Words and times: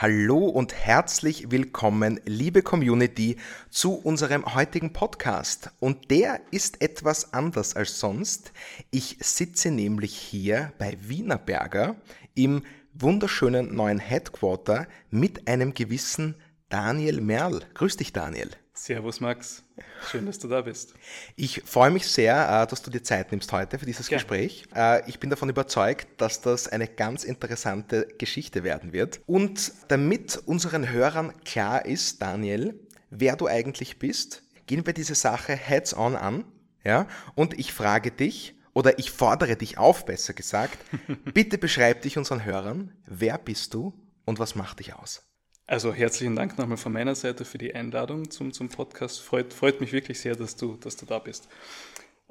Hallo 0.00 0.46
und 0.46 0.74
herzlich 0.74 1.50
willkommen, 1.50 2.20
liebe 2.24 2.62
Community, 2.62 3.36
zu 3.68 3.94
unserem 3.94 4.54
heutigen 4.54 4.92
Podcast. 4.92 5.72
Und 5.80 6.12
der 6.12 6.40
ist 6.52 6.80
etwas 6.80 7.32
anders 7.32 7.74
als 7.74 7.98
sonst. 7.98 8.52
Ich 8.92 9.16
sitze 9.20 9.72
nämlich 9.72 10.16
hier 10.16 10.72
bei 10.78 10.96
Wienerberger 11.00 11.96
im 12.36 12.62
wunderschönen 12.94 13.74
neuen 13.74 13.98
Headquarter 13.98 14.86
mit 15.10 15.48
einem 15.48 15.74
gewissen 15.74 16.36
Daniel 16.68 17.20
Merl. 17.20 17.62
Grüß 17.74 17.96
dich, 17.96 18.12
Daniel. 18.12 18.50
Servus 18.78 19.20
Max, 19.20 19.64
schön, 20.08 20.24
dass 20.26 20.38
du 20.38 20.46
da 20.46 20.60
bist. 20.62 20.94
Ich 21.34 21.62
freue 21.64 21.90
mich 21.90 22.06
sehr, 22.06 22.62
äh, 22.62 22.66
dass 22.66 22.80
du 22.80 22.92
dir 22.92 23.02
Zeit 23.02 23.32
nimmst 23.32 23.50
heute 23.50 23.76
für 23.76 23.86
dieses 23.86 24.08
ja. 24.08 24.18
Gespräch. 24.18 24.66
Äh, 24.74 25.06
ich 25.10 25.18
bin 25.18 25.30
davon 25.30 25.48
überzeugt, 25.48 26.06
dass 26.18 26.42
das 26.42 26.68
eine 26.68 26.86
ganz 26.86 27.24
interessante 27.24 28.06
Geschichte 28.18 28.62
werden 28.62 28.92
wird. 28.92 29.20
Und 29.26 29.72
damit 29.88 30.40
unseren 30.46 30.88
Hörern 30.88 31.34
klar 31.44 31.84
ist, 31.84 32.22
Daniel, 32.22 32.78
wer 33.10 33.34
du 33.34 33.48
eigentlich 33.48 33.98
bist, 33.98 34.44
gehen 34.66 34.86
wir 34.86 34.92
diese 34.92 35.16
Sache 35.16 35.56
heads-on 35.56 36.14
an. 36.14 36.44
Ja? 36.84 37.08
Und 37.34 37.58
ich 37.58 37.72
frage 37.72 38.12
dich, 38.12 38.54
oder 38.74 39.00
ich 39.00 39.10
fordere 39.10 39.56
dich 39.56 39.76
auf, 39.76 40.06
besser 40.06 40.34
gesagt, 40.34 40.78
bitte 41.34 41.58
beschreib 41.58 42.02
dich 42.02 42.16
unseren 42.16 42.44
Hörern, 42.44 42.92
wer 43.06 43.38
bist 43.38 43.74
du 43.74 43.92
und 44.24 44.38
was 44.38 44.54
macht 44.54 44.78
dich 44.78 44.94
aus? 44.94 45.27
Also 45.68 45.92
herzlichen 45.92 46.34
Dank 46.34 46.56
nochmal 46.56 46.78
von 46.78 46.94
meiner 46.94 47.14
Seite 47.14 47.44
für 47.44 47.58
die 47.58 47.74
Einladung 47.74 48.30
zum, 48.30 48.54
zum 48.54 48.70
Podcast. 48.70 49.20
Freut, 49.20 49.52
freut 49.52 49.82
mich 49.82 49.92
wirklich 49.92 50.18
sehr, 50.18 50.34
dass 50.34 50.56
du, 50.56 50.76
dass 50.76 50.96
du 50.96 51.04
da 51.04 51.18
bist. 51.18 51.46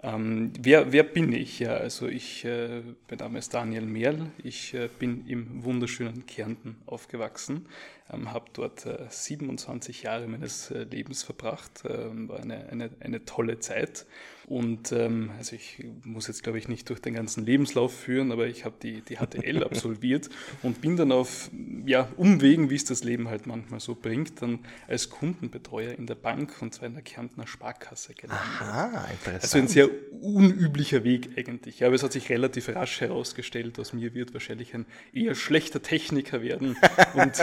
Ähm, 0.02 0.52
wer, 0.60 0.92
wer 0.92 1.04
bin 1.04 1.32
ich? 1.32 1.60
Ja, 1.60 1.76
also 1.76 2.08
ich, 2.08 2.46
äh, 2.46 2.82
mein 3.08 3.20
Name 3.20 3.38
ist 3.38 3.54
Daniel 3.54 3.86
Mehrl. 3.86 4.32
Ich 4.44 4.74
äh, 4.74 4.90
bin 4.98 5.28
im 5.28 5.64
wunderschönen 5.64 6.26
Kärnten 6.26 6.78
aufgewachsen, 6.88 7.68
ähm, 8.12 8.32
habe 8.32 8.46
dort 8.54 8.88
äh, 8.88 9.06
27 9.08 10.02
Jahre 10.02 10.28
meines 10.28 10.72
äh, 10.72 10.86
Lebens 10.86 11.22
verbracht. 11.22 11.84
Ähm, 11.88 12.30
war 12.30 12.40
eine, 12.40 12.70
eine, 12.70 12.90
eine 13.02 13.24
tolle 13.26 13.60
Zeit. 13.60 14.08
Und 14.48 14.94
ähm, 14.94 15.32
also 15.38 15.58
ich 15.58 15.84
muss 16.06 16.28
jetzt, 16.28 16.42
glaube 16.42 16.58
ich, 16.58 16.70
nicht 16.70 16.88
durch 16.88 17.02
den 17.02 17.16
ganzen 17.16 17.46
Lebenslauf 17.46 17.94
führen, 17.94 18.32
aber 18.32 18.48
ich 18.48 18.64
habe 18.64 18.76
die, 18.82 19.02
die 19.02 19.18
HTL 19.18 19.62
absolviert 19.66 20.30
und 20.64 20.80
bin 20.80 20.96
dann 20.96 21.12
auf 21.12 21.52
ja, 21.86 22.08
Umwegen, 22.16 22.70
wie 22.70 22.76
es 22.76 22.86
das 22.86 23.04
Leben 23.04 23.28
halt 23.28 23.46
manchmal 23.46 23.82
so 23.82 23.94
bringt, 23.94 24.42
dann 24.42 24.60
als 24.88 25.10
Kundenbetreuer 25.10 25.92
in 25.92 26.08
der 26.08 26.16
Bank 26.16 26.62
und 26.62 26.74
zwar 26.74 26.88
in 26.88 26.94
der 26.94 27.04
Kärntner 27.04 27.46
Sparkasse 27.46 28.14
gelandet. 28.14 28.48
Aha, 28.62 29.08
interessant. 29.12 29.44
Also 29.44 29.58
ein 29.58 29.68
sehr 29.68 29.90
unüblicher 30.22 31.04
Weg 31.04 31.38
eigentlich. 31.38 31.80
Ja, 31.80 31.88
aber 31.88 31.98
es 31.98 32.04
hat 32.04 32.14
sich 32.14 32.30
relativ 32.30 32.70
rasch 32.70 33.02
herausgestellt, 33.02 33.78
aus 33.80 33.92
mir 33.92 34.14
wird 34.14 34.34
wahrscheinlich 34.34 34.74
ein 34.74 34.86
eher 35.12 35.36
schlechter 35.36 35.82
Techniker 35.82 36.42
werden. 36.42 36.78
Und, 37.16 37.34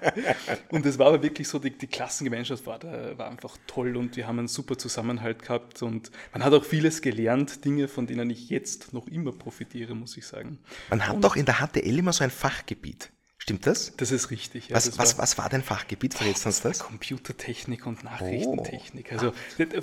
und 0.70 0.86
es 0.86 0.98
war 0.98 1.08
aber 1.08 1.22
wirklich 1.22 1.46
so, 1.46 1.58
die, 1.58 1.76
die 1.76 1.88
Klassengemeinschaft 1.88 2.64
war, 2.64 2.78
da, 2.78 3.18
war 3.18 3.30
einfach 3.30 3.58
toll 3.66 3.98
und 3.98 4.16
wir 4.16 4.26
haben 4.26 4.38
einen 4.38 4.48
super 4.48 4.78
Zusammenhalt 4.78 5.42
gehabt 5.42 5.82
und 5.82 6.10
man 6.38 6.46
hat 6.46 6.54
auch 6.54 6.64
vieles 6.64 7.02
gelernt, 7.02 7.64
Dinge, 7.64 7.88
von 7.88 8.06
denen 8.06 8.30
ich 8.30 8.48
jetzt 8.48 8.92
noch 8.92 9.08
immer 9.08 9.32
profitiere, 9.32 9.96
muss 9.96 10.16
ich 10.16 10.26
sagen. 10.26 10.60
Man 10.88 11.06
hat 11.06 11.16
Und 11.16 11.24
doch 11.24 11.34
in 11.34 11.44
der 11.44 11.56
HTL 11.56 11.98
immer 11.98 12.12
so 12.12 12.22
ein 12.22 12.30
Fachgebiet. 12.30 13.10
Stimmt 13.48 13.66
das? 13.66 13.96
Das 13.96 14.12
ist 14.12 14.30
richtig. 14.30 14.68
Ja. 14.68 14.76
Was, 14.76 14.98
was, 14.98 15.16
war, 15.16 15.22
was 15.22 15.38
war 15.38 15.48
dein 15.48 15.62
Fachgebiet? 15.62 16.12
Verrätst 16.12 16.44
uns 16.44 16.60
das? 16.60 16.80
Computertechnik 16.80 17.86
und 17.86 18.04
Nachrichtentechnik. 18.04 19.08
Oh. 19.10 19.14
Also 19.14 19.32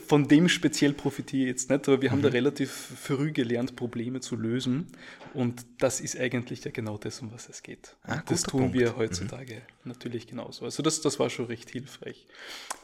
von 0.05 0.27
dem 0.27 0.49
speziell 0.49 0.93
profitiere 0.93 1.45
ich 1.45 1.49
jetzt 1.49 1.71
nicht, 1.71 1.87
aber 1.87 1.99
wir 2.03 2.11
haben 2.11 2.21
da 2.21 2.29
mhm. 2.29 2.35
relativ 2.35 2.71
früh 2.71 3.31
gelernt, 3.31 3.75
Probleme 3.75 4.19
zu 4.19 4.35
lösen. 4.35 4.85
Und 5.33 5.65
das 5.79 5.99
ist 5.99 6.17
eigentlich 6.17 6.63
ja 6.63 6.71
genau 6.71 6.97
das, 6.97 7.19
um 7.21 7.33
was 7.33 7.49
es 7.49 7.61
geht. 7.63 7.97
Ah, 8.03 8.21
das 8.25 8.43
tun 8.43 8.61
Punkt. 8.61 8.75
wir 8.75 8.95
heutzutage 8.95 9.55
mhm. 9.55 9.59
natürlich 9.89 10.27
genauso. 10.27 10.63
Also 10.63 10.81
das, 10.81 11.01
das 11.01 11.19
war 11.19 11.29
schon 11.29 11.45
recht 11.47 11.71
hilfreich. 11.71 12.25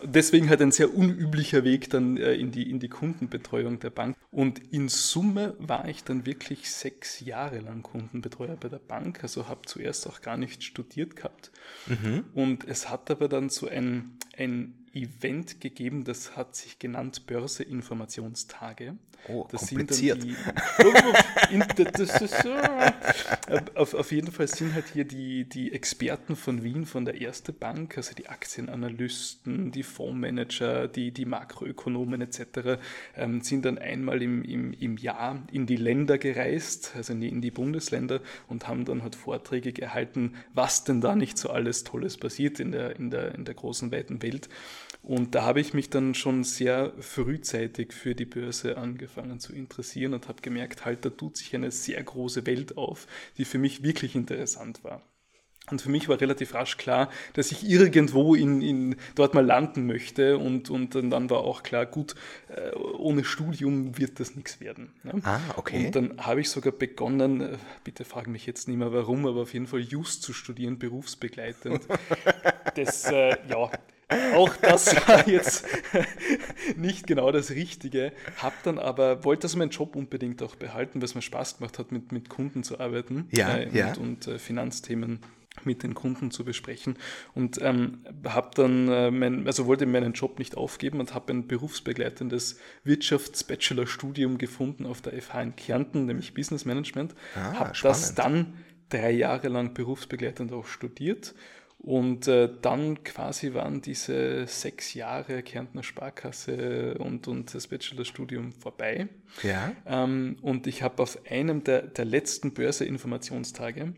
Deswegen 0.04 0.50
halt 0.50 0.62
ein 0.62 0.72
sehr 0.72 0.94
unüblicher 0.94 1.64
Weg 1.64 1.92
dann 1.92 2.18
äh, 2.18 2.34
in, 2.34 2.52
die, 2.52 2.70
in 2.70 2.80
die 2.80 2.90
Kundenbetreuung 2.90 3.80
der 3.80 3.92
Bank. 3.92 4.18
Und 4.32 4.60
in 4.74 4.90
Summe 4.90 5.56
war 5.60 5.88
ich 5.88 6.04
dann 6.04 6.26
wirklich 6.26 6.72
sechs 6.72 7.22
Jahre 7.22 7.60
lang 7.60 7.84
Kundenbetreuer 7.84 8.58
bei 8.58 8.68
der 8.68 8.80
Bank. 8.80 9.20
Also 9.22 9.48
habe 9.48 9.62
zuerst 9.66 10.08
auch 10.08 10.22
gar 10.22 10.36
nicht 10.36 10.64
studiert 10.72 11.16
gehabt. 11.16 11.52
Mhm. 11.88 12.26
Und 12.34 12.68
es 12.68 12.90
hat 12.90 13.12
aber 13.12 13.28
dann 13.28 13.50
so 13.50 13.68
ein, 13.68 14.18
ein 14.38 14.74
Event 14.94 15.62
gegeben, 15.62 16.04
das 16.04 16.36
hat 16.36 16.56
sich 16.56 16.80
genannt 16.80 17.28
Börse-Informationstage. 17.28 18.96
Oh, 19.28 19.48
das 19.52 19.68
kompliziert. 19.68 20.24
Die, 20.24 20.36
das 21.76 22.22
ist, 22.22 22.48
auf, 23.76 23.94
auf 23.94 24.12
jeden 24.12 24.32
Fall 24.32 24.48
sind 24.48 24.74
halt 24.74 24.86
hier 24.92 25.06
die, 25.06 25.46
die 25.46 25.74
Experten 25.74 26.36
von 26.36 26.64
Wien, 26.64 26.86
von 26.88 27.06
der 27.06 27.22
Erste 27.22 27.54
Bank, 27.54 27.98
also 27.98 28.16
die 28.16 28.30
Aktienanalysten, 28.30 29.72
die 29.72 29.84
Fondsmanager, 29.84 30.88
die, 30.88 31.12
die 31.12 31.26
Makroökonomen 31.26 32.22
etc., 32.22 32.80
ähm, 33.16 33.42
sind 33.42 33.66
dann 33.66 33.78
einmal 33.78 34.24
im, 34.24 34.44
im, 34.44 34.74
im 34.74 34.98
Jahr 34.98 35.44
in 35.52 35.68
die 35.68 35.76
Länder 35.76 36.18
gereist, 36.18 36.94
also 36.96 37.14
in 37.14 37.22
die, 37.22 37.30
in 37.30 37.42
die 37.42 37.52
Bundesländer 37.52 38.22
und 38.48 38.68
haben 38.68 38.86
dann 38.86 39.04
halt 39.04 39.16
Vorträge 39.16 39.72
gehalten, 39.72 40.34
was 40.54 40.84
denn 40.84 41.00
da 41.00 41.16
nicht 41.16 41.38
so 41.38 41.52
alles 41.52 41.84
Tolles 41.84 42.18
passiert 42.18 42.60
in 42.60 42.72
der, 42.72 42.96
in 42.96 43.12
der, 43.12 43.36
in 43.36 43.46
der 43.46 43.54
großen, 43.54 43.92
weiten 43.92 44.24
Welt. 44.24 44.50
Und 45.04 45.34
da 45.34 45.44
habe 45.44 45.62
ich 45.62 45.74
mich 45.74 45.90
dann 45.90 46.14
schon 46.14 46.44
sehr 46.44 46.94
frühzeitig 47.00 47.92
für 47.92 48.14
die 48.14 48.26
Börse 48.26 48.78
angefangen 48.78 49.11
zu 49.40 49.54
interessieren 49.54 50.14
und 50.14 50.28
habe 50.28 50.42
gemerkt, 50.42 50.86
halt, 50.86 51.06
da 51.06 51.10
tut 51.10 51.38
sich 51.38 51.56
eine 51.56 51.72
sehr 51.72 52.02
große 52.04 52.46
Welt 52.46 52.78
auf, 52.78 53.08
die 53.38 53.46
für 53.46 53.58
mich 53.58 53.84
wirklich 53.84 54.16
interessant 54.16 54.84
war. 54.84 55.02
Und 55.70 55.82
für 55.82 55.90
mich 55.90 56.10
war 56.10 56.20
relativ 56.20 56.54
rasch 56.54 56.78
klar, 56.78 57.10
dass 57.34 57.52
ich 57.52 57.70
irgendwo 57.70 58.36
in, 58.36 58.62
in 58.62 58.96
dort 59.16 59.34
mal 59.34 59.46
landen 59.46 59.86
möchte. 59.86 60.38
Und, 60.38 60.70
und 60.70 60.96
dann 60.96 61.30
war 61.30 61.40
auch 61.40 61.64
klar, 61.64 61.86
gut, 61.86 62.16
äh, 62.50 62.76
ohne 62.76 63.24
Studium 63.24 63.98
wird 63.98 64.20
das 64.20 64.36
nichts 64.36 64.60
werden. 64.60 64.92
Ne? 65.04 65.14
Ah, 65.24 65.40
okay. 65.56 65.86
Und 65.86 65.96
dann 65.96 66.18
habe 66.18 66.42
ich 66.42 66.50
sogar 66.50 66.74
begonnen, 66.74 67.42
äh, 67.42 67.58
bitte 67.84 68.06
fragen 68.06 68.32
mich 68.32 68.46
jetzt 68.46 68.68
nicht 68.68 68.78
mehr 68.78 68.92
warum, 68.92 69.26
aber 69.26 69.44
auf 69.44 69.54
jeden 69.54 69.68
Fall 69.68 69.82
Just 69.82 70.24
zu 70.24 70.34
studieren, 70.34 70.80
berufsbegleitend. 70.80 71.82
das, 72.76 73.06
äh, 73.06 73.38
ja, 73.48 73.70
auch 74.36 74.56
das 74.58 74.96
war 75.08 75.28
jetzt 75.28 75.66
nicht 76.76 77.08
genau 77.08 77.32
das 77.32 77.52
Richtige. 77.52 78.12
Hab 78.38 78.62
dann 78.64 78.78
aber, 78.78 79.24
wollte 79.24 79.46
also 79.46 79.58
meinen 79.58 79.72
Job 79.72 79.96
unbedingt 79.96 80.42
auch 80.44 80.56
behalten, 80.56 81.02
weil 81.02 81.06
es 81.06 81.16
mir 81.16 81.22
Spaß 81.22 81.58
gemacht 81.58 81.80
hat, 81.80 81.92
mit, 81.92 82.12
mit 82.12 82.30
Kunden 82.30 82.64
zu 82.64 82.80
arbeiten 82.80 83.28
ja, 83.32 83.56
äh, 83.56 83.70
ja. 83.78 83.90
und, 83.90 83.98
und 83.98 84.28
äh, 84.28 84.40
Finanzthemen 84.40 85.20
mit 85.64 85.84
den 85.84 85.94
Kunden 85.94 86.32
zu 86.32 86.46
besprechen 86.46 86.98
und 87.36 87.62
ähm, 87.62 88.06
habe 88.26 88.52
dann 88.56 88.88
äh, 88.88 89.12
mein, 89.12 89.46
also 89.48 89.66
wollte 89.66 89.86
meinen 89.86 90.14
Job 90.14 90.40
nicht 90.40 90.56
aufgeben 90.56 91.02
und 91.02 91.14
habe 91.14 91.34
ein 91.34 91.48
berufsbegleitendes 91.48 92.58
Wirtschafts-Bachelor-Studium 92.86 94.38
gefunden 94.38 94.86
auf 94.86 95.02
der 95.02 95.22
FH 95.22 95.42
in 95.42 95.56
Kärnten, 95.58 96.06
nämlich 96.06 96.34
Business 96.34 96.64
Management. 96.64 97.16
Ah, 97.36 97.54
habe 97.60 97.74
das 97.84 98.16
dann 98.16 98.54
drei 98.90 99.12
Jahre 99.12 99.50
lang 99.50 99.74
berufsbegleitend 99.74 100.54
auch 100.54 100.66
studiert 100.66 101.36
und 101.82 102.28
äh, 102.28 102.48
dann 102.62 103.04
quasi 103.04 103.56
waren 103.56 103.82
diese 103.82 104.46
sechs 104.46 104.94
Jahre 104.94 105.42
Kärntner 105.42 105.82
Sparkasse 105.82 106.96
und, 107.00 107.28
und 107.28 107.56
das 107.56 107.68
Bachelorstudium 107.68 108.52
vorbei. 108.52 109.08
Ja. 109.42 109.72
Ähm, 109.88 110.38
und 110.44 110.68
ich 110.68 110.84
habe 110.84 111.02
auf 111.02 111.18
einem 111.28 111.64
der, 111.64 111.82
der 111.82 112.06
letzten 112.06 112.54
Börse-Informationstage 112.54 113.96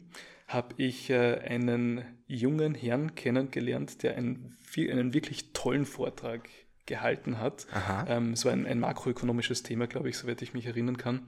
habe 0.48 0.76
ich 0.78 1.10
äh, 1.10 1.40
einen 1.40 2.06
jungen 2.26 2.74
Herrn 2.74 3.16
kennengelernt, 3.16 4.02
der 4.02 4.16
einen, 4.16 4.58
einen 4.78 5.14
wirklich 5.14 5.52
tollen 5.52 5.86
Vortrag 5.86 6.48
gehalten 6.86 7.40
hat. 7.40 7.68
Ähm, 8.08 8.32
es 8.32 8.46
war 8.46 8.54
ein, 8.54 8.66
ein 8.66 8.80
makroökonomisches 8.80 9.62
Thema, 9.62 9.88
glaube 9.88 10.08
ich, 10.08 10.18
soweit 10.18 10.42
ich 10.42 10.54
mich 10.54 10.68
erinnern 10.68 10.98
kann. 10.98 11.28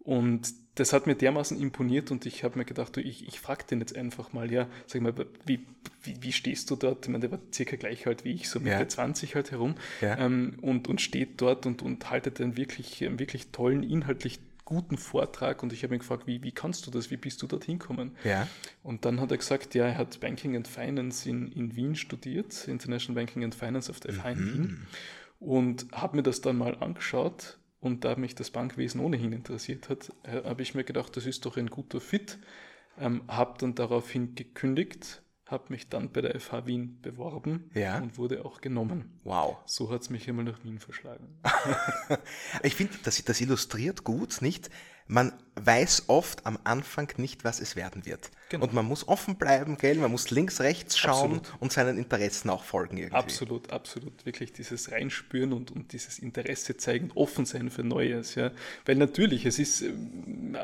Und 0.00 0.52
das 0.74 0.92
hat 0.92 1.06
mir 1.06 1.14
dermaßen 1.14 1.60
imponiert 1.60 2.10
und 2.10 2.24
ich 2.24 2.44
habe 2.44 2.58
mir 2.58 2.64
gedacht, 2.64 2.96
du, 2.96 3.00
ich, 3.00 3.28
ich 3.28 3.40
frage 3.40 3.64
den 3.64 3.80
jetzt 3.80 3.94
einfach 3.94 4.32
mal, 4.32 4.50
ja, 4.50 4.68
sag 4.86 5.02
mal, 5.02 5.14
wie, 5.44 5.66
wie, 6.02 6.16
wie 6.22 6.32
stehst 6.32 6.70
du 6.70 6.76
dort? 6.76 7.04
Ich 7.04 7.10
meine, 7.10 7.20
der 7.20 7.32
war 7.32 7.38
circa 7.52 7.76
gleich 7.76 8.06
alt 8.06 8.24
wie 8.24 8.32
ich, 8.32 8.48
so 8.48 8.58
Mitte 8.58 8.76
ja. 8.76 8.88
20 8.88 9.34
halt 9.34 9.50
herum 9.50 9.74
ja. 10.00 10.16
ähm, 10.18 10.58
und, 10.62 10.88
und 10.88 11.00
steht 11.00 11.40
dort 11.40 11.66
und, 11.66 11.82
und 11.82 12.08
haltet 12.10 12.40
einen 12.40 12.56
wirklich, 12.56 13.04
einen 13.04 13.18
wirklich 13.18 13.48
tollen, 13.48 13.82
inhaltlich 13.82 14.40
guten 14.64 14.96
Vortrag 14.96 15.62
und 15.62 15.74
ich 15.74 15.82
habe 15.82 15.94
ihn 15.94 15.98
gefragt, 15.98 16.26
wie, 16.26 16.42
wie 16.42 16.52
kannst 16.52 16.86
du 16.86 16.90
das, 16.90 17.10
wie 17.10 17.18
bist 17.18 17.42
du 17.42 17.46
dorthin 17.46 17.78
gekommen? 17.78 18.16
Ja. 18.24 18.48
Und 18.82 19.04
dann 19.04 19.20
hat 19.20 19.30
er 19.30 19.36
gesagt, 19.36 19.74
ja, 19.74 19.86
er 19.86 19.98
hat 19.98 20.20
Banking 20.20 20.56
and 20.56 20.66
Finance 20.66 21.28
in, 21.28 21.52
in 21.52 21.76
Wien 21.76 21.94
studiert, 21.94 22.66
International 22.66 23.20
Banking 23.20 23.44
and 23.44 23.54
Finance 23.54 23.90
auf 23.90 24.00
der 24.00 24.14
FH 24.14 24.34
mhm. 24.34 24.40
in 24.40 24.54
Wien 24.54 24.86
und 25.40 25.86
habe 25.92 26.16
mir 26.16 26.22
das 26.22 26.40
dann 26.40 26.56
mal 26.56 26.76
angeschaut 26.76 27.58
und 27.82 28.04
da 28.04 28.14
mich 28.16 28.34
das 28.36 28.50
Bankwesen 28.50 29.00
ohnehin 29.00 29.32
interessiert 29.32 29.88
hat, 29.88 30.12
äh, 30.22 30.44
habe 30.44 30.62
ich 30.62 30.74
mir 30.74 30.84
gedacht, 30.84 31.16
das 31.16 31.26
ist 31.26 31.44
doch 31.44 31.56
ein 31.56 31.68
guter 31.68 32.00
Fit. 32.00 32.38
Ähm, 32.98 33.24
habe 33.26 33.58
dann 33.58 33.74
daraufhin 33.74 34.34
gekündigt, 34.34 35.22
habe 35.46 35.64
mich 35.68 35.88
dann 35.88 36.12
bei 36.12 36.20
der 36.20 36.38
FH 36.38 36.66
Wien 36.66 37.00
beworben 37.02 37.70
ja. 37.74 37.98
und 37.98 38.18
wurde 38.18 38.44
auch 38.44 38.60
genommen. 38.60 39.18
Wow. 39.24 39.58
So 39.66 39.90
hat 39.90 40.02
es 40.02 40.10
mich 40.10 40.28
einmal 40.28 40.44
nach 40.44 40.62
Wien 40.62 40.78
verschlagen. 40.78 41.40
ich 42.62 42.76
finde, 42.76 42.94
das, 43.02 43.22
das 43.24 43.40
illustriert 43.40 44.04
gut, 44.04 44.42
nicht? 44.42 44.70
man 45.06 45.32
weiß 45.54 46.04
oft 46.08 46.46
am 46.46 46.58
Anfang 46.64 47.08
nicht, 47.16 47.44
was 47.44 47.60
es 47.60 47.76
werden 47.76 48.06
wird. 48.06 48.30
Genau. 48.48 48.64
Und 48.64 48.74
man 48.74 48.86
muss 48.86 49.08
offen 49.08 49.36
bleiben, 49.36 49.78
gell? 49.78 49.96
man 49.96 50.10
muss 50.10 50.30
links, 50.30 50.60
rechts 50.60 50.98
schauen 50.98 51.36
absolut. 51.36 51.60
und 51.60 51.72
seinen 51.72 51.98
Interessen 51.98 52.50
auch 52.50 52.64
folgen 52.64 52.96
irgendwie. 52.98 53.16
Absolut, 53.16 53.72
absolut. 53.72 54.26
Wirklich 54.26 54.52
dieses 54.52 54.92
Reinspüren 54.92 55.52
und, 55.52 55.70
und 55.70 55.92
dieses 55.92 56.18
Interesse 56.18 56.76
zeigen, 56.76 57.10
offen 57.14 57.46
sein 57.46 57.70
für 57.70 57.82
Neues. 57.82 58.34
Ja? 58.34 58.50
Weil 58.84 58.96
natürlich, 58.96 59.46
es 59.46 59.58
ist, 59.58 59.82
ähm, 59.82 60.56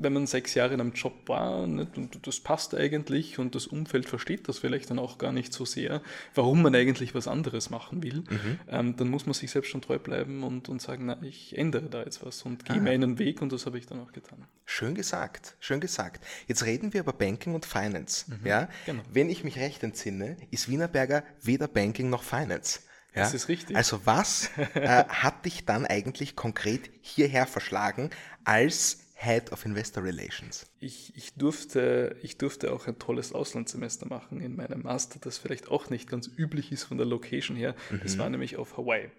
wenn 0.00 0.12
man 0.12 0.26
sechs 0.26 0.54
Jahre 0.54 0.74
in 0.74 0.80
einem 0.80 0.92
Job 0.92 1.28
war 1.28 1.66
nicht? 1.66 1.96
und 1.96 2.26
das 2.26 2.40
passt 2.40 2.74
eigentlich 2.74 3.38
und 3.38 3.54
das 3.54 3.66
Umfeld 3.66 4.08
versteht 4.08 4.48
das 4.48 4.58
vielleicht 4.58 4.90
dann 4.90 4.98
auch 4.98 5.18
gar 5.18 5.32
nicht 5.32 5.52
so 5.52 5.64
sehr, 5.64 6.02
warum 6.34 6.62
man 6.62 6.74
eigentlich 6.74 7.14
was 7.14 7.28
anderes 7.28 7.70
machen 7.70 8.02
will, 8.02 8.24
mhm. 8.28 8.58
ähm, 8.68 8.96
dann 8.96 9.08
muss 9.08 9.26
man 9.26 9.34
sich 9.34 9.50
selbst 9.50 9.70
schon 9.70 9.82
treu 9.82 9.98
bleiben 9.98 10.42
und, 10.42 10.68
und 10.68 10.82
sagen, 10.82 11.06
na, 11.06 11.16
ich 11.22 11.56
ändere 11.56 11.88
da 11.88 12.02
jetzt 12.02 12.24
was 12.24 12.42
und 12.42 12.64
gehe 12.64 12.76
ah. 12.76 12.80
meinen 12.80 13.18
Weg 13.18 13.42
und 13.42 13.52
das 13.52 13.66
habe 13.66 13.78
ich 13.78 13.86
dann 13.86 14.00
auch 14.00 14.12
getan. 14.12 14.19
Schön 14.66 14.94
gesagt, 14.94 15.56
schön 15.58 15.80
gesagt. 15.80 16.24
Jetzt 16.46 16.64
reden 16.64 16.92
wir 16.92 17.00
über 17.00 17.12
Banking 17.12 17.54
und 17.54 17.66
Finance. 17.66 18.26
Mhm, 18.28 18.46
ja? 18.46 18.68
Genau. 18.86 19.02
Wenn 19.10 19.28
ich 19.28 19.42
mich 19.42 19.58
recht 19.58 19.82
entsinne, 19.82 20.36
ist 20.50 20.68
Wienerberger 20.68 21.24
weder 21.42 21.66
Banking 21.66 22.08
noch 22.08 22.22
Finance. 22.22 22.80
Ja? 23.14 23.22
Das 23.22 23.34
ist 23.34 23.48
richtig. 23.48 23.76
Also 23.76 24.06
was 24.06 24.50
äh, 24.74 25.04
hat 25.08 25.44
dich 25.44 25.64
dann 25.64 25.86
eigentlich 25.86 26.36
konkret 26.36 26.90
hierher 27.00 27.46
verschlagen 27.46 28.10
als 28.44 29.09
Head 29.22 29.52
of 29.52 29.64
Investor 29.64 30.02
Relations? 30.02 30.66
Ich, 30.80 31.12
ich, 31.16 31.34
durfte, 31.34 32.16
ich 32.22 32.38
durfte 32.38 32.72
auch 32.72 32.86
ein 32.86 32.98
tolles 32.98 33.32
Auslandssemester 33.32 34.06
machen 34.06 34.40
in 34.40 34.56
meinem 34.56 34.82
Master, 34.82 35.18
das 35.20 35.38
vielleicht 35.38 35.70
auch 35.70 35.90
nicht 35.90 36.08
ganz 36.08 36.30
üblich 36.36 36.72
ist 36.72 36.84
von 36.84 36.96
der 36.96 37.06
Location 37.06 37.56
her. 37.56 37.74
Mhm. 37.90 38.00
Das 38.02 38.18
war 38.18 38.30
nämlich 38.30 38.56
auf 38.56 38.76
Hawaii 38.76 39.10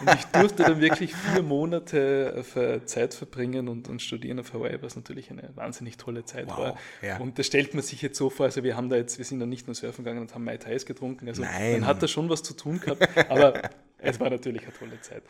und 0.00 0.14
ich 0.14 0.24
durfte 0.26 0.64
dann 0.64 0.80
wirklich 0.80 1.14
vier 1.14 1.42
Monate 1.42 2.42
für 2.42 2.84
Zeit 2.84 3.14
verbringen 3.14 3.68
und, 3.68 3.88
und 3.88 4.02
studieren 4.02 4.40
auf 4.40 4.52
Hawaii, 4.52 4.78
was 4.82 4.96
natürlich 4.96 5.30
eine 5.30 5.50
wahnsinnig 5.54 5.96
tolle 5.96 6.24
Zeit 6.24 6.48
wow, 6.48 6.58
war. 6.58 6.78
Ja. 7.02 7.18
Und 7.18 7.38
das 7.38 7.46
stellt 7.46 7.74
man 7.74 7.82
sich 7.82 8.02
jetzt 8.02 8.18
so 8.18 8.30
vor, 8.30 8.46
also 8.46 8.62
wir 8.62 8.76
haben 8.76 8.88
da 8.88 8.96
jetzt, 8.96 9.18
wir 9.18 9.24
sind 9.24 9.40
dann 9.40 9.48
nicht 9.48 9.66
nur 9.66 9.74
surfen 9.74 10.04
gegangen 10.04 10.22
und 10.22 10.34
haben 10.34 10.44
Mai 10.44 10.56
Tais 10.56 10.84
getrunken, 10.84 11.28
also 11.28 11.42
Nein. 11.42 11.80
man 11.80 11.86
hat 11.86 12.02
da 12.02 12.08
schon 12.08 12.28
was 12.28 12.42
zu 12.42 12.54
tun 12.54 12.80
gehabt, 12.80 13.06
aber 13.30 13.70
es 14.02 14.20
war 14.20 14.30
natürlich 14.30 14.62
eine 14.62 14.72
tolle 14.72 15.00
Zeit. 15.00 15.22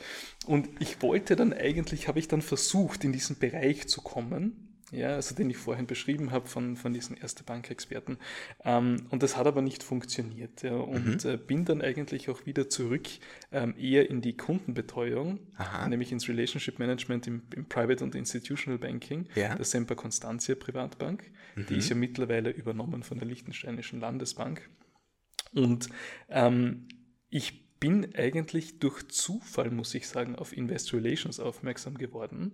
Und 0.46 0.68
ich 0.80 1.00
wollte 1.02 1.36
dann 1.36 1.52
eigentlich, 1.52 2.08
habe 2.08 2.18
ich 2.18 2.28
dann 2.28 2.42
versucht, 2.42 3.04
in 3.04 3.12
diesen 3.12 3.38
Bereich 3.38 3.88
zu 3.88 4.00
kommen, 4.02 4.70
ja, 4.92 5.14
also 5.14 5.34
den 5.34 5.48
ich 5.50 5.56
vorhin 5.56 5.86
beschrieben 5.86 6.32
habe 6.32 6.48
von, 6.48 6.76
von 6.76 6.92
diesen 6.92 7.16
Erste 7.16 7.44
Bank-Experten. 7.44 8.18
Ähm, 8.64 9.06
und 9.10 9.22
das 9.22 9.36
hat 9.36 9.46
aber 9.46 9.62
nicht 9.62 9.82
funktioniert. 9.82 10.62
Ja, 10.62 10.74
und 10.74 11.24
mhm. 11.24 11.30
äh, 11.30 11.36
bin 11.36 11.64
dann 11.64 11.80
eigentlich 11.80 12.28
auch 12.28 12.44
wieder 12.46 12.68
zurück 12.68 13.08
ähm, 13.52 13.74
eher 13.78 14.10
in 14.10 14.20
die 14.20 14.36
Kundenbetreuung, 14.36 15.38
Aha. 15.56 15.88
nämlich 15.88 16.10
ins 16.12 16.28
Relationship 16.28 16.78
Management 16.78 17.26
im, 17.26 17.42
im 17.54 17.66
Private 17.66 18.02
und 18.02 18.14
Institutional 18.14 18.78
Banking, 18.78 19.26
ja. 19.34 19.54
der 19.54 19.64
Semper 19.64 19.94
Constantia 19.94 20.54
Privatbank. 20.56 21.30
Mhm. 21.54 21.66
Die 21.66 21.76
ist 21.76 21.88
ja 21.88 21.94
mittlerweile 21.94 22.50
übernommen 22.50 23.02
von 23.02 23.18
der 23.18 23.28
Liechtensteinischen 23.28 24.00
Landesbank. 24.00 24.68
Und 25.52 25.88
ähm, 26.28 26.88
ich 27.28 27.69
bin 27.80 28.14
eigentlich 28.14 28.78
durch 28.78 29.08
Zufall, 29.08 29.70
muss 29.70 29.94
ich 29.94 30.06
sagen, 30.06 30.36
auf 30.36 30.54
Investor 30.54 31.00
Relations 31.00 31.40
aufmerksam 31.40 31.96
geworden 31.96 32.52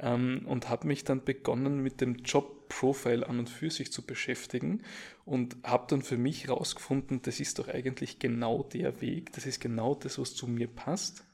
ähm, 0.00 0.42
und 0.46 0.68
habe 0.68 0.88
mich 0.88 1.04
dann 1.04 1.24
begonnen 1.24 1.80
mit 1.80 2.00
dem 2.00 2.16
Job 2.16 2.68
Profile 2.68 3.28
an 3.28 3.38
und 3.38 3.48
für 3.48 3.70
sich 3.70 3.92
zu 3.92 4.02
beschäftigen 4.02 4.82
und 5.24 5.56
habe 5.62 5.86
dann 5.88 6.02
für 6.02 6.18
mich 6.18 6.48
herausgefunden, 6.48 7.22
das 7.22 7.38
ist 7.38 7.58
doch 7.58 7.68
eigentlich 7.68 8.18
genau 8.18 8.64
der 8.64 9.00
Weg, 9.00 9.32
das 9.32 9.46
ist 9.46 9.60
genau 9.60 9.94
das, 9.94 10.18
was 10.18 10.34
zu 10.34 10.48
mir 10.48 10.66
passt. 10.66 11.24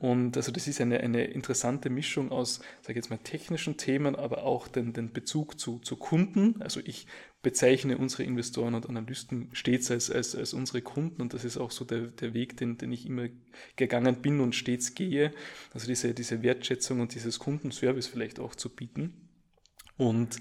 Und 0.00 0.36
also 0.36 0.50
das 0.50 0.66
ist 0.66 0.80
eine, 0.80 1.00
eine 1.00 1.24
interessante 1.24 1.88
Mischung 1.88 2.32
aus, 2.32 2.56
sage 2.82 2.92
ich 2.92 2.96
jetzt 2.96 3.10
mal, 3.10 3.18
technischen 3.18 3.76
Themen, 3.76 4.16
aber 4.16 4.42
auch 4.42 4.66
den, 4.66 4.92
den 4.92 5.12
Bezug 5.12 5.58
zu, 5.60 5.78
zu 5.78 5.96
Kunden. 5.96 6.60
Also 6.60 6.80
ich 6.84 7.06
bezeichne 7.44 7.96
unsere 7.96 8.24
Investoren 8.24 8.74
und 8.74 8.88
Analysten 8.88 9.50
stets 9.52 9.92
als, 9.92 10.10
als, 10.10 10.34
als 10.34 10.52
unsere 10.52 10.82
Kunden 10.82 11.22
und 11.22 11.32
das 11.32 11.44
ist 11.44 11.56
auch 11.56 11.70
so 11.70 11.84
der, 11.84 12.08
der 12.08 12.34
Weg, 12.34 12.56
den, 12.56 12.76
den 12.78 12.90
ich 12.90 13.06
immer 13.06 13.28
gegangen 13.76 14.20
bin 14.20 14.40
und 14.40 14.56
stets 14.56 14.96
gehe. 14.96 15.30
Also 15.72 15.86
diese, 15.86 16.12
diese 16.12 16.42
Wertschätzung 16.42 16.98
und 17.00 17.14
dieses 17.14 17.38
Kundenservice 17.38 18.08
vielleicht 18.08 18.40
auch 18.40 18.56
zu 18.56 18.68
bieten. 18.68 19.14
Und 19.96 20.38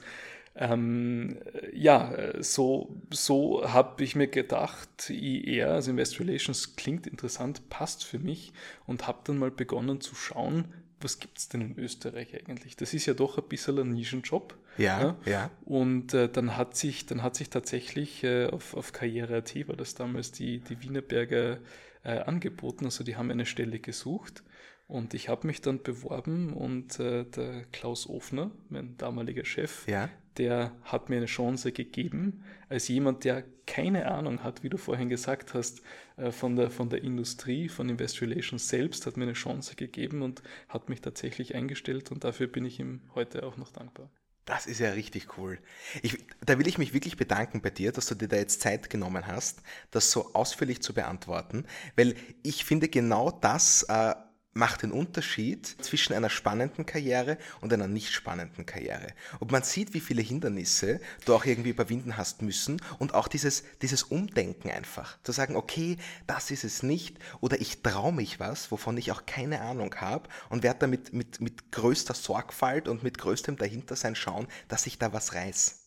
ähm, 0.55 1.39
ja, 1.73 2.33
so, 2.39 2.95
so 3.11 3.67
habe 3.67 4.03
ich 4.03 4.15
mir 4.15 4.27
gedacht, 4.27 5.09
IR, 5.09 5.73
also 5.73 5.91
Investor 5.91 6.25
Relations, 6.25 6.75
klingt 6.75 7.06
interessant, 7.06 7.69
passt 7.69 8.03
für 8.03 8.19
mich 8.19 8.53
und 8.85 9.07
habe 9.07 9.19
dann 9.25 9.38
mal 9.38 9.51
begonnen 9.51 9.99
zu 9.99 10.15
schauen, 10.15 10.65
was 11.03 11.19
gibt 11.19 11.38
es 11.38 11.50
denn 11.50 11.61
in 11.61 11.79
Österreich 11.79 12.35
eigentlich? 12.35 12.75
Das 12.75 12.94
ist 12.94 13.05
ja 13.05 13.13
doch 13.13 13.38
ein 13.38 13.47
bisschen 13.47 13.79
ein 13.79 13.94
Nischenjob. 13.94 14.55
Ja, 14.77 15.01
ja. 15.01 15.17
ja. 15.25 15.51
Und 15.65 16.13
äh, 16.13 16.29
dann, 16.29 16.57
hat 16.57 16.75
sich, 16.75 17.05
dann 17.05 17.21
hat 17.21 17.35
sich 17.35 17.50
tatsächlich 17.50 18.23
äh, 18.23 18.47
auf, 18.47 18.75
auf 18.75 18.91
Karriere.at, 18.94 19.67
war 19.67 19.75
das 19.75 19.95
damals 19.95 20.31
die, 20.31 20.59
die 20.59 20.81
Wienerberger 20.81 21.59
äh, 22.03 22.19
angeboten, 22.19 22.85
also 22.85 23.03
die 23.03 23.15
haben 23.15 23.31
eine 23.31 23.45
Stelle 23.45 23.79
gesucht. 23.79 24.44
Und 24.88 25.13
ich 25.13 25.29
habe 25.29 25.47
mich 25.47 25.61
dann 25.61 25.81
beworben 25.81 26.53
und 26.53 27.00
äh, 27.00 27.23
der 27.23 27.63
Klaus 27.71 28.07
Ofner, 28.07 28.51
mein 28.69 28.97
damaliger 28.97 29.45
Chef, 29.45 29.88
ja 29.88 30.09
der 30.38 30.71
hat 30.83 31.09
mir 31.09 31.18
eine 31.18 31.25
Chance 31.25 31.71
gegeben, 31.71 32.44
als 32.69 32.88
jemand, 32.88 33.24
der 33.24 33.44
keine 33.65 34.12
Ahnung 34.12 34.44
hat, 34.44 34.63
wie 34.63 34.69
du 34.69 34.77
vorhin 34.77 35.09
gesagt 35.09 35.53
hast, 35.53 35.81
äh, 36.18 36.31
von 36.31 36.56
der, 36.56 36.69
von 36.69 36.89
der 36.89 37.03
Industrie, 37.03 37.69
von 37.69 37.89
Investor 37.89 38.27
Relations 38.27 38.68
selbst, 38.68 39.06
hat 39.06 39.18
mir 39.18 39.24
eine 39.24 39.33
Chance 39.33 39.75
gegeben 39.75 40.21
und 40.21 40.41
hat 40.69 40.89
mich 40.89 41.01
tatsächlich 41.01 41.56
eingestellt 41.56 42.12
und 42.12 42.24
dafür 42.24 42.47
bin 42.47 42.65
ich 42.65 42.80
ihm 42.80 43.01
heute 43.15 43.44
auch 43.45 43.57
noch 43.57 43.71
dankbar. 43.71 44.09
Das 44.45 44.65
ist 44.65 44.80
ja 44.80 44.91
richtig 44.91 45.38
cool. 45.38 45.57
Ich, 46.01 46.18
da 46.45 46.59
will 46.59 46.68
ich 46.68 46.77
mich 46.77 46.94
wirklich 46.94 47.15
bedanken 47.15 47.62
bei 47.62 47.69
dir, 47.69 47.94
dass 47.94 48.07
du 48.07 48.15
dir 48.15 48.27
da 48.27 48.35
jetzt 48.35 48.59
Zeit 48.59 48.89
genommen 48.89 49.25
hast, 49.25 49.62
das 49.89 50.12
so 50.12 50.33
ausführlich 50.33 50.81
zu 50.81 50.94
beantworten, 50.94 51.65
weil 51.95 52.15
ich 52.44 52.65
finde 52.65 52.89
genau 52.89 53.31
das 53.31 53.83
äh, 53.83 54.13
macht 54.53 54.83
den 54.83 54.91
Unterschied 54.91 55.65
zwischen 55.81 56.13
einer 56.13 56.29
spannenden 56.29 56.85
Karriere 56.85 57.38
und 57.61 57.73
einer 57.73 57.88
nicht 57.88 58.11
spannenden 58.11 58.65
Karriere. 58.65 59.07
Und 59.39 59.51
man 59.51 59.63
sieht, 59.63 59.94
wie 59.94 60.00
viele 60.00 60.21
Hindernisse 60.21 61.00
du 61.25 61.35
auch 61.35 61.45
irgendwie 61.45 61.71
überwinden 61.71 62.17
hast 62.17 62.41
müssen 62.41 62.81
und 63.00 63.13
auch 63.13 63.27
dieses, 63.27 63.63
dieses 63.81 64.03
Umdenken 64.03 64.69
einfach. 64.69 65.17
Zu 65.23 65.31
sagen, 65.31 65.55
okay, 65.55 65.97
das 66.27 66.51
ist 66.51 66.63
es 66.63 66.83
nicht 66.83 67.17
oder 67.41 67.59
ich 67.59 67.81
traue 67.81 68.13
mich 68.13 68.39
was, 68.39 68.71
wovon 68.71 68.97
ich 68.97 69.11
auch 69.11 69.25
keine 69.25 69.61
Ahnung 69.61 69.95
habe 69.95 70.29
und 70.50 70.63
werde 70.63 70.79
damit 70.81 71.13
mit, 71.13 71.41
mit 71.41 71.71
größter 71.71 72.13
Sorgfalt 72.13 72.87
und 72.87 73.04
mit 73.04 73.18
größtem 73.18 73.57
Dahintersein 73.57 74.16
schauen, 74.16 74.47
dass 74.68 74.85
ich 74.85 74.99
da 74.99 75.13
was 75.13 75.33
reiß. 75.33 75.82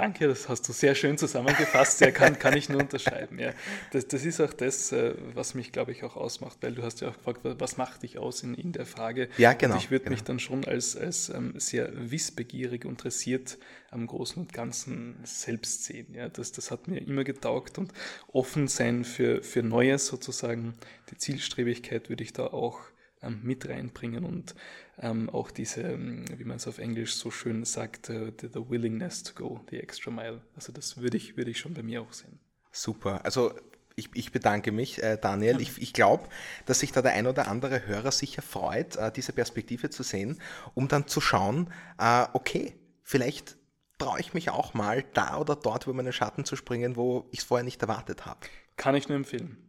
Danke, 0.00 0.28
das 0.28 0.48
hast 0.48 0.66
du 0.66 0.72
sehr 0.72 0.94
schön 0.94 1.18
zusammengefasst. 1.18 2.00
Ja, 2.00 2.10
kann, 2.10 2.38
kann 2.38 2.56
ich 2.56 2.70
nur 2.70 2.80
unterschreiben. 2.80 3.38
Ja. 3.38 3.52
Das, 3.92 4.08
das 4.08 4.24
ist 4.24 4.40
auch 4.40 4.54
das, 4.54 4.92
äh, 4.92 5.14
was 5.34 5.54
mich, 5.54 5.72
glaube 5.72 5.92
ich, 5.92 6.04
auch 6.04 6.16
ausmacht, 6.16 6.56
weil 6.62 6.72
du 6.72 6.82
hast 6.82 7.02
ja 7.02 7.08
auch 7.08 7.18
gefragt, 7.18 7.40
was 7.42 7.76
macht 7.76 8.02
dich 8.02 8.16
aus 8.16 8.42
in, 8.42 8.54
in 8.54 8.72
der 8.72 8.86
Frage. 8.86 9.28
Ja, 9.36 9.52
genau. 9.52 9.74
Und 9.74 9.82
ich 9.82 9.90
würde 9.90 10.04
genau. 10.04 10.14
mich 10.14 10.24
dann 10.24 10.38
schon 10.38 10.64
als, 10.64 10.96
als 10.96 11.28
ähm, 11.28 11.52
sehr 11.58 11.90
wissbegierig 12.10 12.86
interessiert 12.86 13.58
am 13.90 14.06
Großen 14.06 14.42
und 14.42 14.54
Ganzen 14.54 15.16
selbst 15.24 15.84
sehen. 15.84 16.14
Ja. 16.14 16.30
Das, 16.30 16.52
das 16.52 16.70
hat 16.70 16.88
mir 16.88 17.00
immer 17.00 17.22
getaugt 17.22 17.76
und 17.76 17.92
offen 18.32 18.68
sein 18.68 19.04
für, 19.04 19.42
für 19.42 19.62
Neues 19.62 20.06
sozusagen. 20.06 20.72
Die 21.10 21.18
Zielstrebigkeit 21.18 22.08
würde 22.08 22.24
ich 22.24 22.32
da 22.32 22.46
auch 22.46 22.80
ähm, 23.22 23.40
mit 23.42 23.68
reinbringen 23.68 24.24
und 24.24 24.54
ähm, 24.98 25.30
auch 25.30 25.50
diese, 25.50 25.82
ähm, 25.82 26.24
wie 26.36 26.44
man 26.44 26.56
es 26.56 26.66
auf 26.66 26.78
Englisch 26.78 27.14
so 27.14 27.30
schön 27.30 27.64
sagt, 27.64 28.10
uh, 28.10 28.30
the, 28.40 28.48
the, 28.52 28.68
willingness 28.68 29.22
to 29.22 29.34
go, 29.34 29.60
the 29.70 29.78
extra 29.78 30.10
mile. 30.10 30.40
Also 30.54 30.72
das 30.72 30.98
würde 30.98 31.16
ich, 31.16 31.36
würde 31.36 31.50
ich 31.50 31.58
schon 31.58 31.74
bei 31.74 31.82
mir 31.82 32.02
auch 32.02 32.12
sehen. 32.12 32.38
Super. 32.72 33.24
Also 33.24 33.54
ich, 33.96 34.08
ich 34.14 34.32
bedanke 34.32 34.72
mich, 34.72 35.02
äh, 35.02 35.18
Daniel. 35.20 35.54
Ja. 35.54 35.60
Ich, 35.60 35.80
ich 35.80 35.92
glaube, 35.92 36.28
dass 36.66 36.80
sich 36.80 36.92
da 36.92 37.02
der 37.02 37.12
ein 37.12 37.26
oder 37.26 37.48
andere 37.48 37.86
Hörer 37.86 38.12
sicher 38.12 38.42
freut, 38.42 38.96
äh, 38.96 39.12
diese 39.12 39.32
Perspektive 39.32 39.90
zu 39.90 40.02
sehen, 40.02 40.40
um 40.74 40.88
dann 40.88 41.06
zu 41.06 41.20
schauen, 41.20 41.72
äh, 41.98 42.26
okay, 42.32 42.74
vielleicht 43.02 43.56
traue 43.98 44.20
ich 44.20 44.32
mich 44.32 44.50
auch 44.50 44.72
mal 44.74 45.04
da 45.12 45.38
oder 45.38 45.56
dort 45.56 45.84
über 45.84 45.94
meine 45.94 46.12
Schatten 46.12 46.44
zu 46.44 46.56
springen, 46.56 46.96
wo 46.96 47.28
ich 47.30 47.40
es 47.40 47.44
vorher 47.44 47.64
nicht 47.64 47.82
erwartet 47.82 48.24
habe. 48.24 48.40
Kann 48.76 48.94
ich 48.94 49.08
nur 49.08 49.16
empfehlen. 49.16 49.68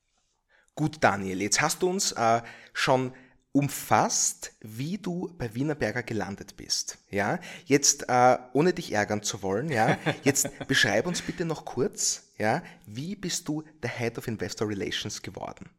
Gut, 0.76 0.98
Daniel, 1.02 1.42
jetzt 1.42 1.60
hast 1.60 1.82
du 1.82 1.90
uns 1.90 2.14
äh, 2.14 2.42
schon 2.74 3.14
umfasst, 3.54 4.54
wie 4.62 4.98
du 4.98 5.34
bei 5.38 5.54
Wienerberger 5.54 6.04
gelandet 6.04 6.56
bist. 6.56 6.98
Ja, 7.10 7.40
jetzt 7.66 8.06
äh, 8.08 8.38
ohne 8.54 8.74
dich 8.74 8.94
ärgern 8.94 9.24
zu 9.24 9.42
wollen, 9.42 9.70
ja, 9.70 9.98
jetzt 10.24 10.50
beschreib 10.68 11.06
uns 11.06 11.22
bitte 11.22 11.46
noch 11.46 11.66
kurz, 11.66 12.32
ja, 12.38 12.64
wie 12.86 13.16
bist 13.16 13.48
du 13.48 13.64
der 13.84 13.90
Head 13.90 14.18
of 14.18 14.28
Investor 14.28 14.70
Relations 14.70 15.22
geworden? 15.22 15.70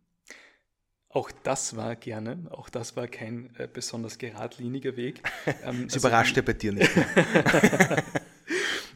Auch 1.08 1.30
das 1.42 1.76
war 1.76 1.94
gerne, 1.96 2.46
auch 2.50 2.70
das 2.70 2.96
war 2.96 3.06
kein 3.06 3.54
äh, 3.56 3.68
besonders 3.70 4.18
geradliniger 4.18 4.96
Weg. 4.96 5.22
Ähm, 5.64 5.84
das 5.84 5.94
also 5.94 6.08
überrascht 6.08 6.36
ja 6.36 6.42
bei 6.42 6.54
dir 6.54 6.72
nicht. 6.72 6.90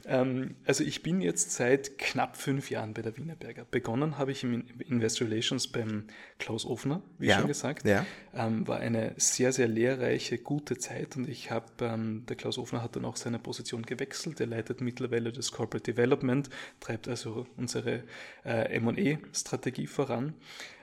Ähm, 0.07 0.55
also 0.65 0.85
ich 0.85 1.03
bin 1.03 1.21
jetzt 1.21 1.53
seit 1.53 1.99
knapp 1.99 2.37
fünf 2.37 2.71
Jahren 2.71 2.95
bei 2.95 3.03
der 3.03 3.17
Wienerberger. 3.17 3.67
Begonnen 3.71 4.19
habe 4.19 4.33
ich 4.33 4.45
im 4.45 4.65
Investor 4.89 5.29
Relations 5.29 5.67
beim 5.69 6.05
Klaus 6.39 6.65
Ofner, 6.65 7.03
wie 7.19 7.27
ja. 7.27 7.39
schon 7.39 7.49
gesagt. 7.49 7.87
Ja. 7.87 8.07
Ähm, 8.35 8.67
war 8.69 8.79
eine 8.79 9.15
sehr, 9.17 9.53
sehr 9.53 9.67
lehrreiche, 9.67 10.39
gute 10.39 10.79
Zeit 10.79 11.17
und 11.17 11.29
ich 11.29 11.51
habe, 11.51 11.67
ähm, 11.81 12.25
der 12.29 12.37
Klaus 12.37 12.57
Ofner 12.57 12.83
hat 12.83 12.95
dann 12.95 13.05
auch 13.05 13.17
seine 13.17 13.39
Position 13.39 13.83
gewechselt. 13.83 14.41
Er 14.41 14.47
leitet 14.47 14.81
mittlerweile 14.81 15.33
das 15.33 15.51
Corporate 15.51 15.93
Development, 15.93 16.49
treibt 16.79 17.09
also 17.09 17.47
unsere 17.57 18.05
äh, 18.45 18.77
M&E-Strategie 18.77 19.87
voran. 19.87 20.35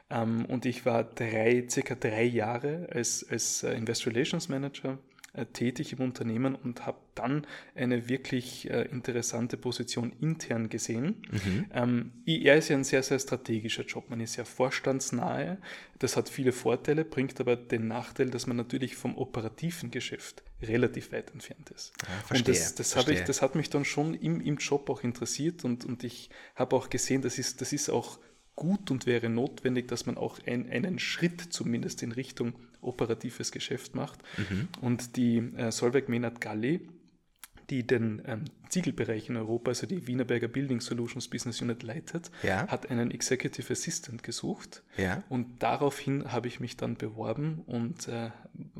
Und 0.09 0.67
ich 0.67 0.85
war 0.85 1.03
drei, 1.05 1.65
circa 1.67 1.95
drei 1.95 2.23
Jahre 2.25 2.87
als, 2.91 3.25
als 3.27 3.63
äh, 3.63 3.73
Investor 3.73 4.13
Relations 4.13 4.47
Manager 4.47 4.99
tätig 5.51 5.93
im 5.93 5.99
Unternehmen 5.99 6.53
und 6.53 6.85
habe 6.85 6.99
dann 7.15 7.47
eine 7.73 8.07
wirklich 8.07 8.69
äh, 8.69 8.83
interessante 8.83 9.57
Position 9.57 10.13
intern 10.21 10.69
gesehen. 10.69 11.23
Mhm. 11.31 11.65
Ähm, 11.73 12.11
IR 12.25 12.55
ist 12.55 12.69
ja 12.69 12.77
ein 12.77 12.83
sehr, 12.83 13.01
sehr 13.01 13.17
strategischer 13.17 13.83
Job. 13.83 14.09
Man 14.09 14.19
ist 14.19 14.35
ja 14.35 14.45
vorstandsnahe. 14.45 15.57
Das 15.97 16.17
hat 16.17 16.29
viele 16.29 16.51
Vorteile, 16.51 17.03
bringt 17.03 17.39
aber 17.39 17.55
den 17.55 17.87
Nachteil, 17.87 18.29
dass 18.29 18.45
man 18.45 18.57
natürlich 18.57 18.95
vom 18.95 19.17
operativen 19.17 19.89
Geschäft 19.89 20.43
relativ 20.61 21.11
weit 21.11 21.31
entfernt 21.31 21.71
ist. 21.71 21.93
Ja, 22.01 22.09
verstehe, 22.25 22.37
und 22.39 22.47
das, 22.49 22.75
das, 22.75 22.93
verstehe. 22.93 23.15
Ich, 23.15 23.23
das 23.23 23.41
hat 23.41 23.55
mich 23.55 23.71
dann 23.71 23.85
schon 23.85 24.13
im, 24.13 24.39
im 24.39 24.57
Job 24.57 24.87
auch 24.89 25.03
interessiert 25.03 25.65
und, 25.65 25.83
und 25.83 26.03
ich 26.03 26.29
habe 26.55 26.75
auch 26.75 26.89
gesehen, 26.91 27.23
das 27.23 27.39
ist, 27.39 27.59
das 27.59 27.73
ist 27.73 27.89
auch 27.89 28.19
gut 28.55 28.91
und 28.91 29.07
wäre 29.07 29.29
notwendig, 29.29 29.87
dass 29.87 30.05
man 30.05 30.17
auch 30.17 30.37
ein, 30.45 30.69
einen 30.69 30.99
Schritt 30.99 31.41
zumindest 31.41 32.03
in 32.03 32.11
Richtung 32.11 32.53
operatives 32.83 33.51
Geschäft 33.51 33.95
macht. 33.95 34.19
Mhm. 34.37 34.67
Und 34.81 35.17
die 35.17 35.37
äh, 35.37 35.71
Solveig 35.71 36.09
Menard 36.09 36.41
Galli, 36.41 36.87
die 37.69 37.85
den 37.85 38.21
ähm, 38.25 38.45
Ziegelbereich 38.69 39.29
in 39.29 39.37
Europa, 39.37 39.69
also 39.71 39.87
die 39.87 40.07
Wienerberger 40.07 40.47
Building 40.47 40.81
Solutions 40.81 41.27
Business 41.27 41.61
Unit 41.61 41.83
leitet, 41.83 42.31
ja. 42.41 42.67
hat 42.67 42.89
einen 42.89 43.11
Executive 43.11 43.71
Assistant 43.71 44.23
gesucht. 44.23 44.83
Ja. 44.97 45.23
Und 45.29 45.61
daraufhin 45.63 46.31
habe 46.31 46.47
ich 46.47 46.59
mich 46.59 46.77
dann 46.77 46.95
beworben 46.95 47.61
und 47.65 48.07
äh, 48.07 48.31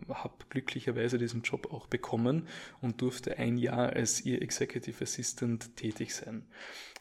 habe 0.10 0.34
glücklicherweise 0.50 1.18
diesen 1.18 1.44
Job 1.44 1.72
auch 1.72 1.88
bekommen 1.88 2.48
und 2.82 3.02
durfte 3.02 3.38
ein 3.38 3.58
Jahr 3.58 3.94
als 3.94 4.26
ihr 4.26 4.42
Executive 4.42 5.04
Assistant 5.04 5.76
tätig 5.76 6.14
sein. 6.14 6.46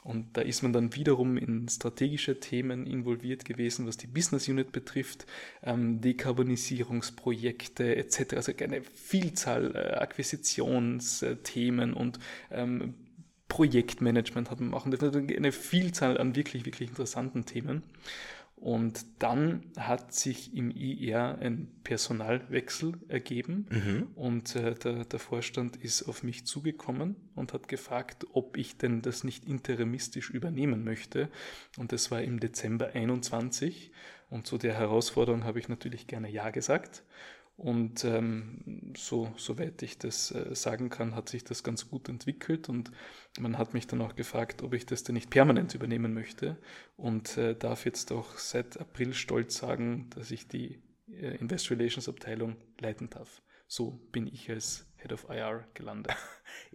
Und 0.05 0.37
da 0.37 0.41
ist 0.41 0.63
man 0.63 0.73
dann 0.73 0.95
wiederum 0.97 1.37
in 1.37 1.69
strategische 1.69 2.41
Themen 2.41 2.87
involviert 2.87 3.45
gewesen, 3.45 3.87
was 3.87 3.97
die 3.97 4.09
Business 4.09 4.49
Unit 4.49 4.73
betrifft, 4.73 5.27
ähm, 5.63 6.01
Dekarbonisierungsprojekte 6.01 7.97
etc. 7.97 8.35
Also 8.35 8.53
eine 8.61 8.83
Vielzahl 8.83 9.77
äh, 9.77 9.95
Akquisitionsthemen 9.95 11.95
und 11.95 12.19
ähm, 12.51 12.95
Projektmanagement 13.47 14.51
hat 14.51 14.61
man 14.61 14.71
machen 14.71 14.91
dürfen. 14.91 15.31
Eine 15.31 15.53
Vielzahl 15.53 16.19
an 16.19 16.35
wirklich, 16.35 16.65
wirklich 16.65 16.89
interessanten 16.89 17.45
Themen. 17.45 17.83
Und 18.63 19.05
dann 19.19 19.65
hat 19.77 20.15
sich 20.15 20.55
im 20.55 20.71
IR 20.71 21.39
ein 21.41 21.67
Personalwechsel 21.83 22.93
ergeben 23.09 23.67
mhm. 23.69 24.07
und 24.15 24.55
äh, 24.55 24.75
der, 24.75 25.05
der, 25.05 25.19
Vorstand 25.19 25.75
ist 25.75 26.05
auf 26.05 26.23
mich 26.23 26.47
zugekommen 26.47 27.17
und 27.35 27.55
hat 27.55 27.67
gefragt, 27.67 28.25
ob 28.33 28.57
ich 28.57 28.77
denn 28.77 29.03
das 29.03 29.25
nicht 29.25 29.47
interimistisch 29.47 30.31
übernehmen 30.31 30.85
möchte. 30.85 31.29
Und 31.77 31.91
das 31.91 32.13
war 32.13 32.23
im 32.23 32.39
Dezember 32.39 32.91
21 32.95 33.91
und 34.31 34.47
zu 34.47 34.59
der 34.59 34.75
Herausforderung 34.75 35.43
habe 35.43 35.59
ich 35.59 35.69
natürlich 35.69 36.07
gerne 36.07 36.31
Ja 36.31 36.51
gesagt. 36.51 37.03
Und 37.57 38.05
ähm, 38.05 38.93
so, 38.97 39.33
soweit 39.37 39.83
ich 39.83 39.99
das 39.99 40.33
äh, 40.33 40.55
sagen 40.55 40.89
kann, 40.89 41.15
hat 41.15 41.29
sich 41.29 41.45
das 41.45 41.63
ganz 41.63 41.89
gut 41.89 42.09
entwickelt 42.09 42.69
und 42.69 42.91
man 43.39 43.59
hat 43.59 43.75
mich 43.75 43.87
dann 43.87 44.01
auch 44.01 44.17
gefragt, 44.17 44.63
ob 44.63 44.75
ich 44.75 44.87
das 44.87 45.05
denn 45.05 45.15
nicht 45.15 45.31
permanent 45.31 45.75
übernehmen 45.75 46.15
möchte 46.15 46.57
und 46.97 47.37
äh, 47.37 47.55
darf 47.55 47.85
jetzt 47.85 48.11
auch 48.11 48.39
seit 48.39 48.81
April 48.81 49.15
stolz 49.15 49.59
sagen, 49.59 50.09
dass 50.11 50.31
ich 50.31 50.49
die 50.49 50.83
äh, 51.13 51.37
Investor 51.37 51.77
Relations 51.77 52.09
Abteilung 52.09 52.57
leiten 52.81 53.11
darf. 53.11 53.43
So 53.75 53.93
bin 54.13 54.27
ich 54.27 54.51
als 54.51 54.85
Head 54.99 55.15
of 55.15 55.31
IR 55.31 55.65
gelandet. 55.73 56.15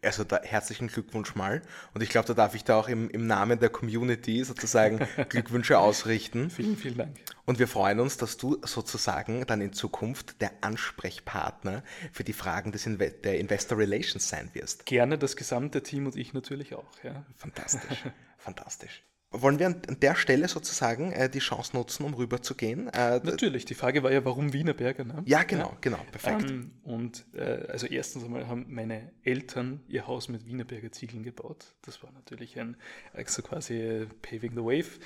Also 0.02 0.24
da 0.24 0.42
herzlichen 0.42 0.88
Glückwunsch 0.88 1.36
mal. 1.36 1.62
Und 1.94 2.02
ich 2.02 2.10
glaube, 2.10 2.28
da 2.28 2.34
darf 2.34 2.56
ich 2.56 2.64
da 2.64 2.80
auch 2.80 2.88
im, 2.88 3.12
im 3.12 3.28
Namen 3.28 3.60
der 3.60 3.70
Community 3.70 4.44
sozusagen 4.44 5.08
Glückwünsche 5.30 5.78
ausrichten. 5.78 6.50
Vielen, 6.50 6.76
vielen 6.76 6.98
Dank. 6.98 7.16
Und 7.46 7.60
wir 7.60 7.68
freuen 7.68 8.00
uns, 8.00 8.18
dass 8.18 8.38
du 8.38 8.58
sozusagen 8.64 9.46
dann 9.46 9.62
in 9.62 9.74
Zukunft 9.74 10.42
der 10.42 10.52
Ansprechpartner 10.62 11.84
für 12.12 12.24
die 12.24 12.34
Fragen 12.34 12.72
des 12.72 12.88
Inve 12.88 13.12
der 13.12 13.40
Investor 13.40 13.78
Relations 13.78 14.28
sein 14.28 14.50
wirst. 14.54 14.88
Gerne 14.88 15.20
das 15.20 15.36
gesamte 15.36 15.84
Team 15.84 16.08
und 16.08 16.16
ich 16.16 16.34
natürlich 16.34 16.74
auch. 16.74 17.04
Ja. 17.04 17.24
Fantastisch. 17.36 18.04
Fantastisch. 18.40 19.04
Wollen 19.32 19.60
wir 19.60 19.68
an 19.68 19.82
der 20.02 20.16
Stelle 20.16 20.48
sozusagen 20.48 21.12
äh, 21.12 21.30
die 21.30 21.40
Chance 21.40 21.76
nutzen, 21.76 22.06
um 22.06 22.14
rüberzugehen? 22.14 22.88
Äh, 22.88 23.20
Natürlich, 23.24 23.66
die 23.66 23.74
Frage 23.74 24.02
war 24.02 24.10
ja, 24.10 24.24
warum 24.24 24.54
Wienerberger? 24.54 25.04
Ne? 25.04 25.22
Ja, 25.26 25.44
genau, 25.44 25.72
ja. 25.72 25.78
genau, 25.82 26.00
perfekt. 26.12 26.50
Ähm, 26.50 26.72
und 26.86 27.26
äh, 27.34 27.68
also 27.68 27.88
erstens 27.88 28.24
einmal 28.24 28.48
haben 28.48 28.68
meine 28.70 29.12
Eltern 29.24 29.82
ihr 29.90 30.08
Haus 30.08 30.30
mit 30.30 30.46
Wienerberger 30.46 30.94
Ziegeln 30.94 31.24
gebaut. 31.24 31.66
Das 31.82 32.02
war 32.04 32.12
natürlich 32.14 32.58
ein, 32.58 32.78
also 33.12 33.42
quasi 33.42 33.74
äh, 33.74 34.06
Paving 34.22 34.52
the 34.52 34.64
Wave, 34.64 34.98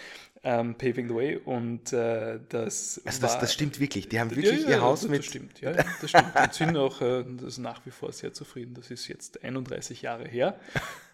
ähm, 0.44 0.76
Paving 0.76 1.08
the 1.08 1.16
Way 1.16 1.38
und 1.38 1.92
äh, 1.92 2.40
das 2.48 3.02
Also 3.04 3.22
das, 3.22 3.40
das, 3.40 3.52
stimmt 3.52 3.80
wirklich, 3.80 4.08
die 4.08 4.20
haben 4.20 4.30
wirklich 4.30 4.62
ja, 4.62 4.70
ja, 4.70 4.76
ihr 4.78 4.82
Haus 4.82 5.02
das, 5.02 5.10
mit... 5.10 5.20
Das 5.22 5.26
stimmt, 5.26 5.62
ja, 5.62 5.74
das 5.74 6.10
stimmt. 6.12 6.36
Und 6.36 6.54
sind 6.54 6.78
auch 6.78 7.00
das 7.00 7.58
nach 7.58 7.84
wie 7.88 7.92
vor 7.92 8.12
sehr 8.12 8.34
zufrieden. 8.34 8.76
Das 8.76 8.92
ist 8.92 9.08
jetzt 9.08 9.44
31 9.44 10.04
Jahre 10.04 10.28
her 10.28 10.60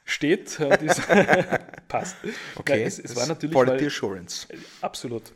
steht. 0.07 0.59
Äh, 0.59 0.77
passt. 1.87 2.15
Okay, 2.55 2.81
ja, 2.81 2.87
es, 2.87 2.97
es 2.97 3.15
war 3.15 3.27
natürlich 3.27 3.53
Quality 3.53 3.83
mal, 3.83 3.87
Assurance. 3.87 4.47
Absolut. 4.81 5.33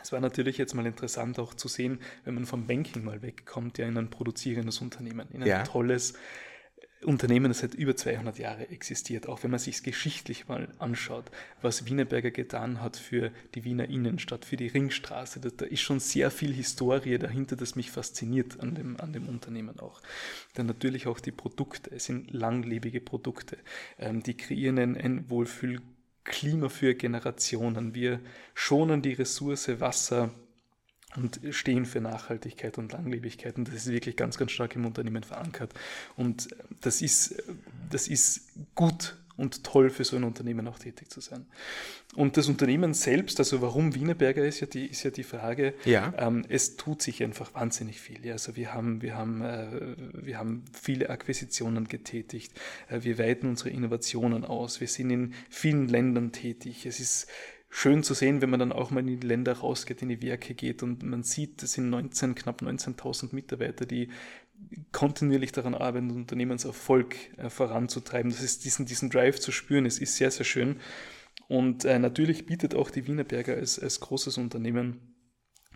Es 0.00 0.12
war 0.12 0.20
natürlich 0.20 0.56
jetzt 0.58 0.74
mal 0.74 0.86
interessant 0.86 1.38
auch 1.38 1.54
zu 1.54 1.66
sehen, 1.66 1.98
wenn 2.24 2.34
man 2.34 2.46
vom 2.46 2.66
Banking 2.66 3.04
mal 3.04 3.20
wegkommt, 3.20 3.78
ja 3.78 3.86
in 3.86 3.98
ein 3.98 4.10
produzierendes 4.10 4.80
Unternehmen, 4.80 5.28
in 5.32 5.42
ein 5.42 5.48
ja. 5.48 5.62
tolles, 5.64 6.14
Unternehmen, 7.04 7.48
das 7.48 7.60
seit 7.60 7.74
über 7.74 7.94
200 7.94 8.38
Jahren 8.38 8.68
existiert, 8.70 9.28
auch 9.28 9.44
wenn 9.44 9.52
man 9.52 9.60
sich 9.60 9.76
es 9.76 9.82
geschichtlich 9.84 10.48
mal 10.48 10.68
anschaut, 10.78 11.30
was 11.62 11.86
Wienerberger 11.86 12.32
getan 12.32 12.80
hat 12.80 12.96
für 12.96 13.30
die 13.54 13.64
Wiener 13.64 13.88
Innenstadt, 13.88 14.44
für 14.44 14.56
die 14.56 14.66
Ringstraße, 14.66 15.38
da, 15.38 15.48
da, 15.56 15.64
ist 15.64 15.80
schon 15.80 16.00
sehr 16.00 16.30
viel 16.32 16.52
Historie 16.52 17.18
dahinter, 17.18 17.54
das 17.54 17.76
mich 17.76 17.92
fasziniert 17.92 18.58
an 18.60 18.74
dem, 18.74 18.98
an 19.00 19.12
dem 19.12 19.28
Unternehmen 19.28 19.78
auch. 19.78 20.02
Dann 20.54 20.66
natürlich 20.66 21.06
auch 21.06 21.20
die 21.20 21.30
Produkte, 21.30 21.90
es 21.94 22.06
sind 22.06 22.32
langlebige 22.32 23.00
Produkte, 23.00 23.58
ähm, 23.98 24.22
die 24.22 24.36
kreieren 24.36 24.78
ein, 24.78 24.96
ein 24.96 25.30
Wohlfühlklima 25.30 26.68
für 26.68 26.94
Generationen. 26.96 27.94
Wir 27.94 28.18
schonen 28.54 29.02
die 29.02 29.12
Ressource 29.12 29.80
Wasser, 29.80 30.34
und 31.16 31.40
stehen 31.50 31.86
für 31.86 32.00
Nachhaltigkeit 32.00 32.78
und 32.78 32.92
Langlebigkeit. 32.92 33.56
Und 33.56 33.68
das 33.68 33.74
ist 33.74 33.88
wirklich 33.88 34.16
ganz, 34.16 34.36
ganz 34.36 34.52
stark 34.52 34.76
im 34.76 34.84
Unternehmen 34.84 35.22
verankert. 35.22 35.72
Und 36.16 36.48
das 36.82 37.00
ist, 37.02 37.42
das 37.90 38.08
ist 38.08 38.48
gut 38.74 39.16
und 39.38 39.62
toll 39.62 39.88
für 39.88 40.04
so 40.04 40.16
ein 40.16 40.24
Unternehmen 40.24 40.66
auch 40.66 40.80
tätig 40.80 41.10
zu 41.10 41.20
sein. 41.20 41.46
Und 42.16 42.36
das 42.36 42.48
Unternehmen 42.48 42.92
selbst, 42.92 43.38
also 43.38 43.62
warum 43.62 43.94
Wienerberger 43.94 44.44
ist 44.44 44.60
ja 44.60 44.66
die, 44.66 44.86
ist 44.86 45.04
ja 45.04 45.10
die 45.10 45.22
Frage, 45.22 45.74
ja. 45.84 46.12
Ähm, 46.18 46.44
es 46.48 46.76
tut 46.76 47.00
sich 47.00 47.22
einfach 47.22 47.54
wahnsinnig 47.54 48.00
viel. 48.00 48.26
Ja. 48.26 48.32
Also 48.32 48.56
wir 48.56 48.74
haben, 48.74 49.00
wir, 49.00 49.16
haben, 49.16 49.40
äh, 49.42 49.94
wir 50.12 50.38
haben 50.38 50.64
viele 50.72 51.08
Akquisitionen 51.08 51.86
getätigt, 51.86 52.52
äh, 52.88 53.04
wir 53.04 53.16
weiten 53.18 53.46
unsere 53.46 53.70
Innovationen 53.70 54.44
aus, 54.44 54.80
wir 54.80 54.88
sind 54.88 55.10
in 55.10 55.34
vielen 55.48 55.86
Ländern 55.86 56.32
tätig. 56.32 56.84
Es 56.84 56.98
ist 56.98 57.28
schön 57.70 58.02
zu 58.02 58.14
sehen, 58.14 58.40
wenn 58.40 58.50
man 58.50 58.60
dann 58.60 58.72
auch 58.72 58.90
mal 58.90 59.00
in 59.00 59.20
die 59.20 59.26
Länder 59.26 59.52
rausgeht, 59.52 60.02
in 60.02 60.08
die 60.08 60.22
Werke 60.22 60.54
geht 60.54 60.82
und 60.82 61.02
man 61.02 61.22
sieht, 61.22 61.62
es 61.62 61.74
sind 61.74 61.90
19, 61.90 62.34
knapp 62.34 62.62
19.000 62.62 63.34
Mitarbeiter, 63.34 63.86
die 63.86 64.08
kontinuierlich 64.92 65.52
daran 65.52 65.74
arbeiten, 65.74 66.10
Unternehmenserfolg 66.10 67.16
äh, 67.36 67.50
voranzutreiben. 67.50 68.30
Das 68.30 68.42
ist 68.42 68.64
diesen, 68.64 68.86
diesen 68.86 69.10
Drive 69.10 69.38
zu 69.38 69.52
spüren, 69.52 69.86
es 69.86 69.98
ist 69.98 70.16
sehr, 70.16 70.30
sehr 70.30 70.44
schön. 70.44 70.80
Und 71.46 71.84
äh, 71.84 71.98
natürlich 71.98 72.46
bietet 72.46 72.74
auch 72.74 72.90
die 72.90 73.06
Wienerberger 73.06 73.54
als, 73.54 73.78
als 73.78 74.00
großes 74.00 74.38
Unternehmen 74.38 75.14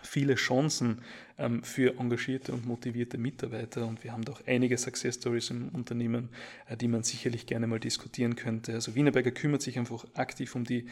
viele 0.02 0.34
Chancen 0.34 1.02
ähm, 1.38 1.62
für 1.62 1.98
engagierte 1.98 2.52
und 2.52 2.66
motivierte 2.66 3.18
Mitarbeiter 3.18 3.86
und 3.86 4.02
wir 4.04 4.12
haben 4.12 4.24
da 4.24 4.32
auch 4.32 4.42
einige 4.46 4.76
Success 4.76 5.16
Stories 5.16 5.50
im 5.50 5.68
Unternehmen, 5.68 6.30
äh, 6.66 6.76
die 6.76 6.88
man 6.88 7.02
sicherlich 7.04 7.46
gerne 7.46 7.66
mal 7.66 7.80
diskutieren 7.80 8.36
könnte. 8.36 8.74
Also 8.74 8.94
Wienerberger 8.94 9.30
kümmert 9.30 9.62
sich 9.62 9.78
einfach 9.78 10.04
aktiv 10.14 10.54
um 10.54 10.64
die 10.64 10.86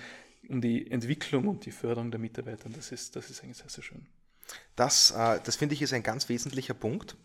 um 0.50 0.60
die 0.60 0.90
Entwicklung 0.90 1.48
und 1.48 1.64
die 1.64 1.70
Förderung 1.70 2.10
der 2.10 2.20
Mitarbeiter. 2.20 2.68
Das 2.68 2.92
ist, 2.92 3.16
das 3.16 3.30
ist 3.30 3.42
eigentlich 3.42 3.58
sehr, 3.58 3.70
sehr 3.70 3.84
schön. 3.84 4.06
Das, 4.74 5.12
äh, 5.12 5.38
das 5.44 5.56
finde 5.56 5.74
ich 5.74 5.82
ist 5.82 5.92
ein 5.92 6.02
ganz 6.02 6.28
wesentlicher 6.28 6.74
Punkt. 6.74 7.16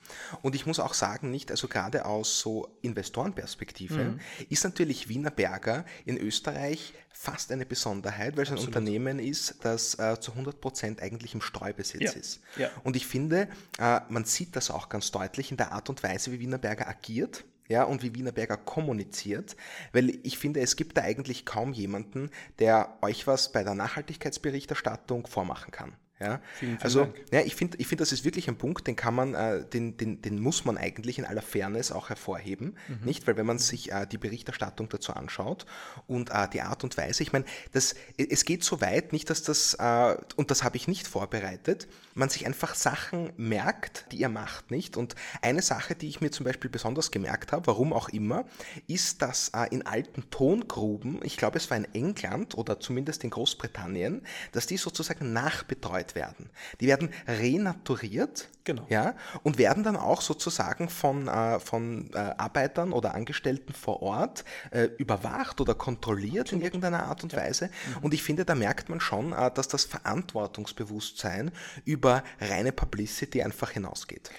Und 0.42 0.56
ich 0.56 0.66
muss 0.66 0.80
auch 0.80 0.94
sagen, 0.94 1.32
nicht, 1.32 1.52
also 1.52 1.68
gerade 1.68 2.06
aus 2.06 2.40
so 2.40 2.78
Investorenperspektive 2.82 4.04
mhm. 4.04 4.20
ist 4.50 4.64
natürlich 4.64 5.10
Wiener 5.10 5.32
Berger 5.32 5.86
in 6.06 6.18
Österreich 6.18 6.94
fast 7.12 7.52
eine 7.52 7.66
Besonderheit, 7.66 8.36
weil 8.36 8.44
es 8.44 8.52
ein 8.52 8.58
Unternehmen 8.58 9.20
ist, 9.20 9.56
das 9.62 9.98
äh, 9.98 10.20
zu 10.20 10.32
100 10.32 10.60
Prozent 10.60 11.02
eigentlich 11.02 11.34
im 11.34 11.42
Streubesitz 11.42 12.02
ja. 12.02 12.12
ist. 12.12 12.42
Ja. 12.58 12.70
Und 12.84 12.96
ich 12.96 13.08
finde, 13.08 13.48
äh, 13.80 14.02
man 14.10 14.26
sieht 14.26 14.56
das 14.56 14.70
auch 14.70 14.90
ganz 14.90 15.12
deutlich 15.12 15.50
in 15.50 15.58
der 15.58 15.72
Art 15.72 15.90
und 15.90 16.04
Weise, 16.04 16.32
wie 16.32 16.40
Wiener 16.40 16.58
Berger 16.58 16.88
agiert 16.88 17.46
ja, 17.68 17.84
und 17.84 18.04
wie 18.04 18.14
Wienerberger 18.14 18.58
kommuniziert, 18.58 19.56
weil 19.92 20.20
ich 20.24 20.38
finde, 20.38 20.60
es 20.60 20.76
gibt 20.76 20.98
da 20.98 21.02
eigentlich 21.02 21.46
kaum 21.46 21.74
jemanden, 21.74 22.30
der 22.60 22.98
euch 23.02 23.28
was 23.28 23.52
bei 23.52 23.64
der 23.64 23.76
Nachhaltigkeitsberichterstattung 23.76 25.28
vormachen 25.28 25.72
kann. 25.72 25.94
Ja, 26.18 26.40
vielen, 26.54 26.78
vielen 26.78 26.82
also 26.82 27.00
Dank. 27.02 27.26
ja, 27.34 27.42
ich 27.42 27.56
finde, 27.56 27.78
ich 27.78 27.88
finde, 27.88 28.04
das 28.04 28.14
ist 28.14 28.24
wirklich 28.24 28.48
ein 28.48 28.58
Punkt, 28.58 28.88
den 28.88 28.96
kann 28.96 29.14
man, 29.14 29.34
äh, 29.34 29.66
den, 29.66 29.98
den, 29.98 30.22
den 30.22 30.40
muss 30.40 30.64
man 30.64 30.78
eigentlich 30.78 31.20
in 31.20 31.26
aller 31.26 31.42
Fairness 31.42 31.92
auch 31.92 32.08
hervorheben, 32.08 32.78
mhm. 32.88 33.00
nicht? 33.04 33.28
Weil 33.28 33.36
wenn 33.36 33.46
man 33.46 33.60
sich 33.60 33.92
äh, 33.92 34.08
die 34.08 34.18
Berichterstattung 34.18 34.88
dazu 34.88 35.12
anschaut 35.12 35.66
und 36.08 36.30
äh, 36.30 36.48
die 36.48 36.62
Art 36.62 36.86
und 36.86 36.96
Weise, 36.96 37.22
ich 37.22 37.34
meine, 37.34 37.44
das, 37.74 37.96
es 38.18 38.46
geht 38.46 38.64
so 38.64 38.80
weit, 38.80 39.12
nicht, 39.12 39.30
dass 39.30 39.44
das 39.44 39.74
äh, 39.74 40.16
und 40.38 40.52
das 40.52 40.64
habe 40.64 40.78
ich 40.78 40.88
nicht 40.88 41.06
vorbereitet, 41.06 41.90
man 42.14 42.30
sich 42.30 42.46
einfach 42.46 42.76
Sachen 42.76 43.34
merkt, 43.36 44.06
die 44.14 44.18
ihr 44.18 44.30
macht, 44.30 44.72
nicht? 44.72 44.96
Und 44.96 45.16
eine 45.42 45.62
Sache, 45.62 45.96
die 45.96 46.08
ich 46.08 46.22
mir 46.22 46.32
zum 46.32 46.46
Beispiel 46.46 46.70
besonders 46.70 47.12
gemerkt 47.12 47.52
habe, 47.52 47.68
warum 47.68 47.92
auch 47.92 48.08
immer, 48.08 48.46
ist, 48.88 49.22
dass 49.22 49.50
äh, 49.50 49.68
in 49.70 49.86
alten 49.86 50.30
Tongruben, 50.30 51.20
ich 51.24 51.36
glaube, 51.36 51.58
es 51.58 51.70
war 51.70 51.76
in 51.76 51.94
England 51.94 52.58
oder 52.58 52.80
zumindest 52.80 53.26
in 53.26 53.32
Großbritannien, 53.32 54.22
dass 54.54 54.66
die 54.66 54.78
sozusagen 54.78 55.34
nachbetreut 55.34 56.15
werden. 56.16 56.50
Die 56.80 56.88
werden 56.88 57.10
renaturiert 57.28 58.50
genau. 58.64 58.86
ja, 58.90 59.16
und 59.44 59.58
werden 59.58 59.84
dann 59.84 59.96
auch 59.96 60.22
sozusagen 60.22 60.90
von, 60.90 61.28
äh, 61.28 61.60
von 61.60 62.10
äh, 62.14 62.18
Arbeitern 62.18 62.92
oder 62.92 63.14
Angestellten 63.14 63.74
vor 63.74 64.02
Ort 64.02 64.44
äh, 64.72 64.90
überwacht 64.98 65.62
oder 65.62 65.76
kontrolliert 65.76 66.52
in 66.52 66.62
irgendeiner 66.62 67.04
Art 67.04 67.24
und 67.24 67.34
ja. 67.34 67.40
Weise. 67.40 67.68
Mhm. 67.68 68.04
Und 68.04 68.14
ich 68.14 68.24
finde, 68.24 68.46
da 68.46 68.56
merkt 68.56 68.90
man 68.90 69.00
schon, 69.00 69.34
äh, 69.34 69.52
dass 69.52 69.68
das 69.68 69.86
Verantwortungsbewusstsein 69.86 71.52
über 71.86 72.24
reine 72.40 72.72
Publicity 72.72 73.42
einfach 73.44 73.72
hinausgeht. 73.72 74.32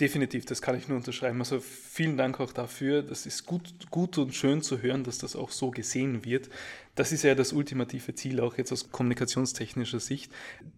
Definitiv, 0.00 0.44
das 0.44 0.60
kann 0.60 0.76
ich 0.76 0.88
nur 0.88 0.96
unterschreiben. 0.96 1.38
Also 1.38 1.60
vielen 1.60 2.16
Dank 2.16 2.40
auch 2.40 2.52
dafür. 2.52 3.02
Das 3.02 3.26
ist 3.26 3.46
gut, 3.46 3.92
gut 3.92 4.18
und 4.18 4.34
schön 4.34 4.60
zu 4.60 4.82
hören, 4.82 5.04
dass 5.04 5.18
das 5.18 5.36
auch 5.36 5.52
so 5.52 5.70
gesehen 5.70 6.24
wird. 6.24 6.50
Das 6.94 7.12
ist 7.12 7.24
ja 7.24 7.34
das 7.34 7.52
ultimative 7.52 8.14
Ziel, 8.14 8.40
auch 8.40 8.56
jetzt 8.56 8.72
aus 8.72 8.90
kommunikationstechnischer 8.90 10.00
Sicht. 10.00 10.32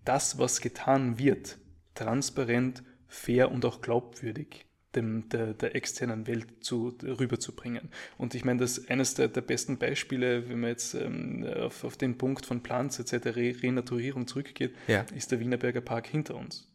Das, 0.05 0.39
was 0.39 0.61
getan 0.61 1.19
wird, 1.19 1.59
transparent, 1.95 2.83
fair 3.09 3.51
und 3.53 3.65
auch 3.65 3.81
glaubwürdig 3.81 4.67
dem, 4.95 5.29
der, 5.29 5.53
der 5.53 5.77
externen 5.77 6.27
Welt 6.27 6.65
zu, 6.65 6.97
rüberzubringen. 7.03 7.91
Und 8.17 8.35
ich 8.35 8.45
meine, 8.45 8.61
das 8.61 8.89
eines 8.89 9.15
der, 9.15 9.29
der 9.29 9.43
besten 9.43 9.79
Beispiele, 9.79 10.49
wenn 10.49 10.61
man 10.61 10.71
jetzt 10.71 10.95
ähm, 10.95 11.45
auf, 11.45 11.85
auf 11.85 11.97
den 11.97 12.17
Punkt 12.19 12.47
von 12.47 12.63
Plans 12.63 12.99
etc. 12.99 13.37
Renaturierung 13.63 14.27
zurückgeht, 14.27 14.75
ja. 14.89 15.05
ist 15.15 15.31
der 15.33 15.41
Wienerberger 15.41 15.83
Park 15.83 16.07
hinter 16.07 16.35
uns. 16.35 16.69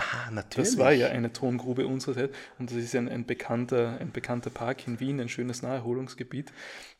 Ah, 0.00 0.30
natürlich. 0.30 0.70
Das 0.70 0.78
war 0.78 0.92
ja 0.92 1.08
eine 1.08 1.32
Tongrube 1.32 1.86
unsererseits 1.86 2.34
und 2.58 2.70
das 2.70 2.78
ist 2.78 2.94
ein, 2.94 3.08
ein, 3.08 3.26
bekannter, 3.26 3.98
ein 4.00 4.12
bekannter 4.12 4.50
Park 4.50 4.86
in 4.86 4.98
Wien, 4.98 5.20
ein 5.20 5.28
schönes 5.28 5.62
Naherholungsgebiet. 5.62 6.52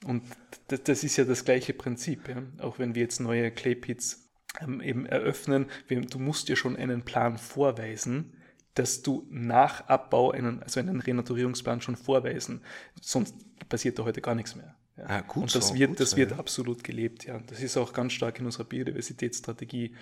Und 0.04 0.22
das, 0.68 0.82
das 0.82 1.04
ist 1.04 1.16
ja 1.16 1.24
das 1.24 1.44
gleiche 1.44 1.72
Prinzip. 1.72 2.28
Ja? 2.28 2.42
Auch 2.58 2.78
wenn 2.78 2.94
wir 2.94 3.02
jetzt 3.02 3.20
neue 3.20 3.50
Claypits 3.50 4.28
ähm, 4.60 4.82
eben 4.82 5.06
eröffnen, 5.06 5.66
wir, 5.88 6.00
du 6.02 6.18
musst 6.18 6.48
dir 6.48 6.56
schon 6.56 6.76
einen 6.76 7.02
Plan 7.02 7.38
vorweisen, 7.38 8.36
dass 8.74 9.02
du 9.02 9.26
nach 9.30 9.88
Abbau 9.88 10.30
einen, 10.30 10.62
also 10.62 10.78
einen 10.80 11.00
Renaturierungsplan 11.00 11.80
schon 11.80 11.96
vorweisen. 11.96 12.62
Sonst 13.00 13.34
passiert 13.68 13.98
da 13.98 14.04
heute 14.04 14.20
gar 14.20 14.34
nichts 14.34 14.56
mehr. 14.56 14.76
Ja. 14.96 15.04
Ah, 15.06 15.20
gut 15.22 15.44
und 15.44 15.54
das 15.54 15.68
so, 15.68 15.74
wird, 15.74 15.98
das 15.98 16.10
so, 16.10 16.16
wird 16.18 16.32
ja. 16.32 16.38
absolut 16.38 16.84
gelebt. 16.84 17.24
Ja. 17.24 17.40
Das 17.46 17.62
ist 17.62 17.76
auch 17.78 17.94
ganz 17.94 18.12
stark 18.12 18.38
in 18.38 18.44
unserer 18.44 18.64
Biodiversitätsstrategie 18.64 19.94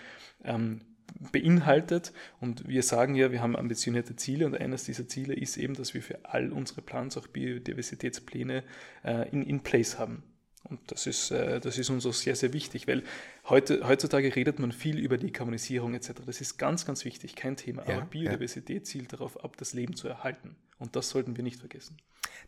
ähm, 0.42 0.80
beinhaltet. 1.32 2.12
Und 2.40 2.68
wir 2.68 2.82
sagen 2.82 3.14
ja, 3.14 3.32
wir 3.32 3.42
haben 3.42 3.56
ambitionierte 3.56 4.16
Ziele 4.16 4.46
und 4.46 4.56
eines 4.56 4.84
dieser 4.84 5.08
Ziele 5.08 5.34
ist 5.34 5.56
eben, 5.56 5.74
dass 5.74 5.94
wir 5.94 6.02
für 6.02 6.24
all 6.24 6.52
unsere 6.52 6.82
Plans 6.82 7.16
auch 7.16 7.26
Biodiversitätspläne 7.26 8.64
äh, 9.04 9.28
in, 9.30 9.42
in 9.42 9.60
place 9.60 9.98
haben. 9.98 10.22
Und 10.64 10.80
das 10.86 11.06
ist, 11.06 11.30
äh, 11.30 11.60
das 11.60 11.78
ist 11.78 11.90
uns 11.90 12.04
auch 12.04 12.12
sehr, 12.12 12.36
sehr 12.36 12.52
wichtig, 12.52 12.86
weil 12.88 13.02
heute, 13.48 13.86
heutzutage 13.88 14.34
redet 14.34 14.58
man 14.58 14.72
viel 14.72 14.98
über 14.98 15.16
Dekarbonisierung 15.16 15.94
etc. 15.94 16.12
Das 16.26 16.40
ist 16.40 16.58
ganz, 16.58 16.84
ganz 16.84 17.04
wichtig, 17.04 17.36
kein 17.36 17.56
Thema. 17.56 17.86
Ja, 17.88 17.98
Aber 17.98 18.06
Biodiversität 18.06 18.78
ja. 18.78 18.84
zielt 18.84 19.12
darauf 19.12 19.42
ab, 19.42 19.56
das 19.56 19.72
Leben 19.72 19.94
zu 19.94 20.08
erhalten. 20.08 20.56
Und 20.78 20.96
das 20.96 21.10
sollten 21.10 21.36
wir 21.36 21.44
nicht 21.44 21.58
vergessen. 21.58 21.96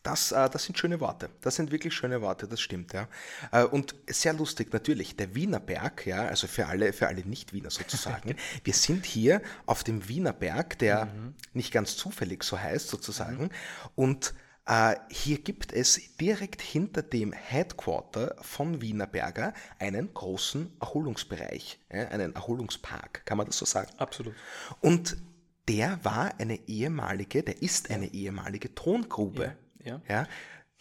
Das, 0.03 0.33
äh, 0.33 0.49
das 0.49 0.65
sind 0.65 0.79
schöne 0.79 1.01
Worte. 1.01 1.31
Das 1.41 1.57
sind 1.57 1.71
wirklich 1.71 1.95
schöne 1.95 2.21
Worte, 2.23 2.49
das 2.49 2.61
stimmt, 2.61 2.93
ja. 2.93 3.09
Äh, 3.53 3.65
und 3.65 3.95
sehr 4.07 4.33
lustig, 4.33 4.73
natürlich, 4.73 5.17
der 5.17 5.35
Wiener 5.35 5.61
Berg, 5.61 6.07
ja, 6.07 6.27
also 6.27 6.47
für 6.47 6.67
alle, 6.67 6.93
für 6.93 7.09
alle 7.09 7.23
Nicht-Wiener 7.23 7.71
sozusagen. 7.71 8.35
wir 8.65 8.75
sind 8.75 9.05
hier 9.05 9.43
auf 9.67 9.85
dem 9.85 10.09
Wiener 10.09 10.33
Berg, 10.33 10.79
der 10.79 11.07
mhm. 11.07 11.35
nicht 11.53 11.73
ganz 11.73 11.97
zufällig 11.97 12.43
so 12.45 12.59
heißt, 12.59 12.89
sozusagen. 12.89 13.45
Mhm. 13.45 13.51
Und 13.95 14.35
äh, 14.67 14.97
hier 15.11 15.39
gibt 15.39 15.73
es 15.73 16.01
direkt 16.19 16.63
hinter 16.63 17.03
dem 17.03 17.33
Headquarter 17.33 18.37
von 18.41 18.81
Wiener 18.81 19.07
Berger 19.07 19.53
einen 19.79 20.15
großen 20.15 20.73
Erholungsbereich, 20.81 21.79
einen 21.89 22.35
Erholungspark, 22.35 23.27
kann 23.27 23.39
man 23.39 23.47
das 23.47 23.59
so 23.59 23.67
sagen? 23.67 23.91
Absolut. 23.99 24.35
Und 24.81 25.17
der 25.71 26.05
war 26.05 26.39
eine 26.41 26.69
ehemalige, 26.69 27.43
der 27.43 27.63
ist 27.63 27.91
eine 27.91 28.13
ehemalige 28.13 28.75
Tongrube. 28.75 29.57
Ja. 29.85 30.03
ja. 30.09 30.27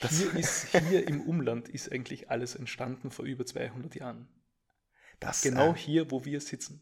ja 0.02 0.08
hier, 0.10 0.34
ist, 0.40 0.68
hier 0.90 1.08
im 1.08 1.22
Umland 1.22 1.70
ist 1.70 1.92
eigentlich 1.92 2.30
alles 2.32 2.56
entstanden 2.56 3.12
vor 3.12 3.26
über 3.26 3.46
200 3.46 3.96
Jahren. 3.96 4.28
Das, 5.20 5.42
genau 5.42 5.74
äh, 5.74 5.78
hier, 5.78 6.12
wo 6.12 6.26
wir 6.26 6.42
sitzen. 6.42 6.82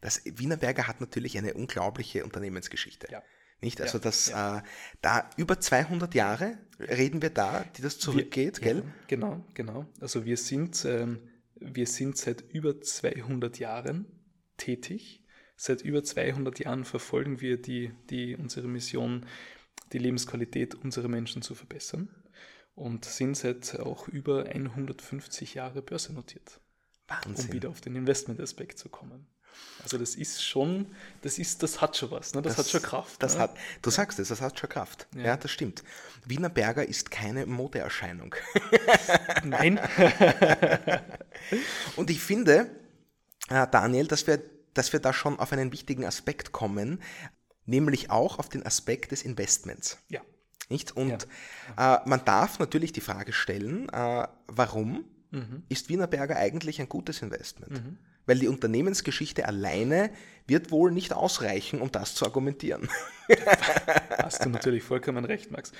Das 0.00 0.22
Wienerberger 0.24 0.88
hat 0.88 1.00
natürlich 1.00 1.38
eine 1.38 1.54
unglaubliche 1.54 2.24
Unternehmensgeschichte. 2.24 3.08
Ja. 3.10 3.22
Nicht? 3.60 3.80
Also 3.80 3.98
ja, 3.98 4.04
das 4.04 4.28
ja. 4.28 4.58
Äh, 4.58 4.62
da 5.00 5.30
über 5.36 5.60
200 5.60 6.14
Jahre 6.14 6.58
reden 6.78 7.22
wir 7.22 7.30
da, 7.30 7.64
die 7.76 7.82
das 7.82 7.98
zurückgeht, 7.98 8.60
wir, 8.60 8.74
gell? 8.74 8.82
Ja, 8.84 8.92
genau, 9.06 9.44
genau. 9.54 9.86
Also 10.00 10.24
wir 10.24 10.36
sind, 10.36 10.84
ähm, 10.84 11.28
wir 11.54 11.86
sind 11.86 12.18
seit 12.18 12.42
über 12.52 12.80
200 12.80 13.58
Jahren 13.58 14.06
tätig. 14.58 15.25
Seit 15.56 15.82
über 15.82 16.04
200 16.04 16.60
Jahren 16.60 16.84
verfolgen 16.84 17.40
wir 17.40 17.60
die, 17.60 17.92
die, 18.10 18.36
unsere 18.36 18.68
Mission, 18.68 19.26
die 19.92 19.98
Lebensqualität 19.98 20.74
unserer 20.74 21.08
Menschen 21.08 21.42
zu 21.42 21.54
verbessern 21.54 22.08
und 22.74 23.06
sind 23.06 23.36
seit 23.36 23.80
auch 23.80 24.08
über 24.08 24.46
150 24.46 25.54
Jahre 25.54 25.80
börsennotiert. 25.80 26.60
Wahnsinn. 27.08 27.46
Um 27.46 27.52
wieder 27.52 27.70
auf 27.70 27.80
den 27.80 27.96
Investmentaspekt 27.96 28.78
zu 28.78 28.88
kommen. 28.88 29.26
Also 29.82 29.98
das 29.98 30.14
ist 30.14 30.44
schon, 30.44 30.94
das 31.22 31.38
ist, 31.38 31.62
das 31.62 31.80
hat 31.80 31.96
schon 31.96 32.10
was, 32.10 32.34
ne? 32.34 32.42
das, 32.42 32.56
das 32.56 32.66
hat 32.66 32.72
schon 32.72 32.82
Kraft. 32.82 33.22
Das 33.22 33.34
ne? 33.34 33.40
hat, 33.40 33.56
du 33.82 33.90
sagst 33.90 34.18
es, 34.18 34.28
das 34.28 34.40
hat 34.40 34.58
schon 34.58 34.68
Kraft. 34.68 35.06
Ja. 35.14 35.22
ja, 35.22 35.36
das 35.36 35.50
stimmt. 35.50 35.84
Wiener 36.24 36.50
Berger 36.50 36.86
ist 36.86 37.10
keine 37.10 37.46
Modeerscheinung. 37.46 38.34
Nein. 39.44 39.80
Und 41.96 42.10
ich 42.10 42.20
finde, 42.20 42.70
äh, 43.48 43.66
Daniel, 43.70 44.08
dass 44.08 44.26
wir, 44.26 44.42
dass 44.76 44.92
wir 44.92 45.00
da 45.00 45.12
schon 45.12 45.38
auf 45.38 45.52
einen 45.52 45.72
wichtigen 45.72 46.04
Aspekt 46.04 46.52
kommen, 46.52 47.00
nämlich 47.64 48.10
auch 48.10 48.38
auf 48.38 48.48
den 48.48 48.64
Aspekt 48.64 49.12
des 49.12 49.22
Investments. 49.22 49.98
Ja. 50.08 50.20
Nicht? 50.68 50.96
Und 50.96 51.26
ja. 51.76 51.96
Äh, 51.96 52.08
man 52.08 52.24
darf 52.24 52.58
natürlich 52.58 52.92
die 52.92 53.00
Frage 53.00 53.32
stellen, 53.32 53.88
äh, 53.88 54.26
warum 54.48 55.04
mhm. 55.30 55.62
ist 55.68 55.88
Wienerberger 55.88 56.36
eigentlich 56.36 56.80
ein 56.80 56.88
gutes 56.88 57.22
Investment? 57.22 57.72
Mhm 57.72 57.98
weil 58.26 58.40
die 58.40 58.48
Unternehmensgeschichte 58.48 59.46
alleine 59.46 60.10
wird 60.46 60.70
wohl 60.70 60.90
nicht 60.90 61.12
ausreichen, 61.12 61.80
um 61.80 61.90
das 61.90 62.14
zu 62.14 62.24
argumentieren. 62.24 62.88
Hast 64.18 64.44
du 64.44 64.48
natürlich 64.48 64.82
vollkommen 64.82 65.24
recht, 65.24 65.50
Max. 65.50 65.72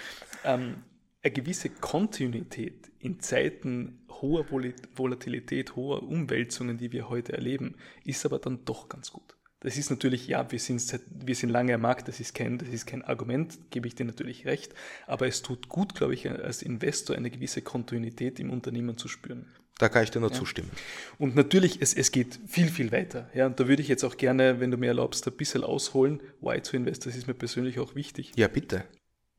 Ähm, 0.44 0.82
eine 1.26 1.32
gewisse 1.32 1.70
Kontinuität 1.70 2.90
in 3.00 3.20
Zeiten 3.20 3.98
hoher 4.08 4.46
Volatilität, 4.48 5.76
hoher 5.76 6.02
Umwälzungen, 6.04 6.78
die 6.78 6.92
wir 6.92 7.08
heute 7.08 7.32
erleben, 7.32 7.74
ist 8.04 8.24
aber 8.24 8.38
dann 8.38 8.64
doch 8.64 8.88
ganz 8.88 9.10
gut. 9.12 9.36
Das 9.60 9.76
ist 9.76 9.90
natürlich, 9.90 10.28
ja, 10.28 10.50
wir 10.52 10.60
sind, 10.60 11.00
wir 11.10 11.34
sind 11.34 11.50
lange 11.50 11.74
am 11.74 11.80
Markt, 11.80 12.06
das 12.06 12.20
ist, 12.20 12.34
kein, 12.34 12.58
das 12.58 12.68
ist 12.68 12.86
kein 12.86 13.02
Argument, 13.02 13.58
gebe 13.70 13.88
ich 13.88 13.96
dir 13.96 14.04
natürlich 14.04 14.46
recht, 14.46 14.72
aber 15.06 15.26
es 15.26 15.42
tut 15.42 15.68
gut, 15.68 15.94
glaube 15.94 16.14
ich, 16.14 16.30
als 16.30 16.62
Investor 16.62 17.16
eine 17.16 17.30
gewisse 17.30 17.62
Kontinuität 17.62 18.38
im 18.38 18.50
Unternehmen 18.50 18.96
zu 18.96 19.08
spüren. 19.08 19.46
Da 19.78 19.88
kann 19.88 20.04
ich 20.04 20.10
dir 20.10 20.20
nur 20.20 20.30
ja. 20.30 20.36
zustimmen. 20.36 20.70
Und 21.18 21.34
natürlich, 21.34 21.82
es, 21.82 21.92
es 21.92 22.12
geht 22.12 22.38
viel, 22.46 22.68
viel 22.68 22.92
weiter. 22.92 23.28
Ja, 23.34 23.46
und 23.46 23.58
da 23.58 23.66
würde 23.66 23.82
ich 23.82 23.88
jetzt 23.88 24.04
auch 24.04 24.16
gerne, 24.16 24.60
wenn 24.60 24.70
du 24.70 24.78
mir 24.78 24.86
erlaubst, 24.86 25.26
ein 25.26 25.36
bisschen 25.36 25.64
ausholen. 25.64 26.22
Why 26.40 26.60
to 26.60 26.76
invest, 26.76 27.04
das 27.04 27.16
ist 27.16 27.26
mir 27.26 27.34
persönlich 27.34 27.78
auch 27.78 27.94
wichtig. 27.94 28.32
Ja, 28.36 28.48
bitte. 28.48 28.84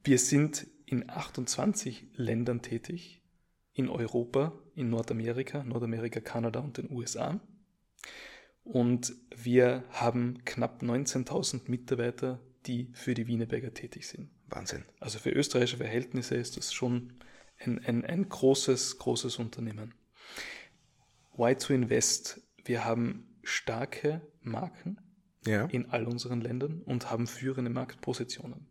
Wir 0.04 0.19
sind 0.19 0.67
in 0.88 1.10
28 1.10 2.08
Ländern 2.15 2.62
tätig. 2.62 3.21
In 3.73 3.89
Europa, 3.89 4.54
in 4.73 4.89
Nordamerika, 4.89 5.63
Nordamerika, 5.63 6.19
Kanada 6.19 6.62
und 6.62 6.78
den 6.78 6.89
USA. 6.89 7.39
Und 8.63 9.13
wir 9.36 9.84
haben 9.91 10.43
knapp 10.45 10.82
19.000 10.82 11.69
Mitarbeiter, 11.69 12.39
die 12.65 12.89
für 12.93 13.13
die 13.13 13.28
Wienerberger 13.28 13.73
tätig 13.73 14.08
sind. 14.08 14.30
Wahnsinn. 14.47 14.84
Also 15.00 15.19
für 15.19 15.30
österreichische 15.30 15.78
Verhältnisse 15.78 16.36
ist 16.36 16.58
das 16.58 16.73
schon 16.73 17.13
ein, 17.60 17.84
ein, 17.86 18.04
ein 18.04 18.28
großes, 18.28 18.97
großes 18.97 19.38
Unternehmen. 19.38 19.93
Why 21.36 21.56
to 21.56 21.73
Invest? 21.73 22.41
Wir 22.63 22.84
haben 22.84 23.38
starke 23.43 24.21
Marken 24.41 24.97
ja. 25.45 25.65
in 25.65 25.89
all 25.91 26.06
unseren 26.06 26.41
Ländern 26.41 26.82
und 26.82 27.12
haben 27.12 27.28
führende 27.28 27.69
Marktpositionen. 27.69 28.67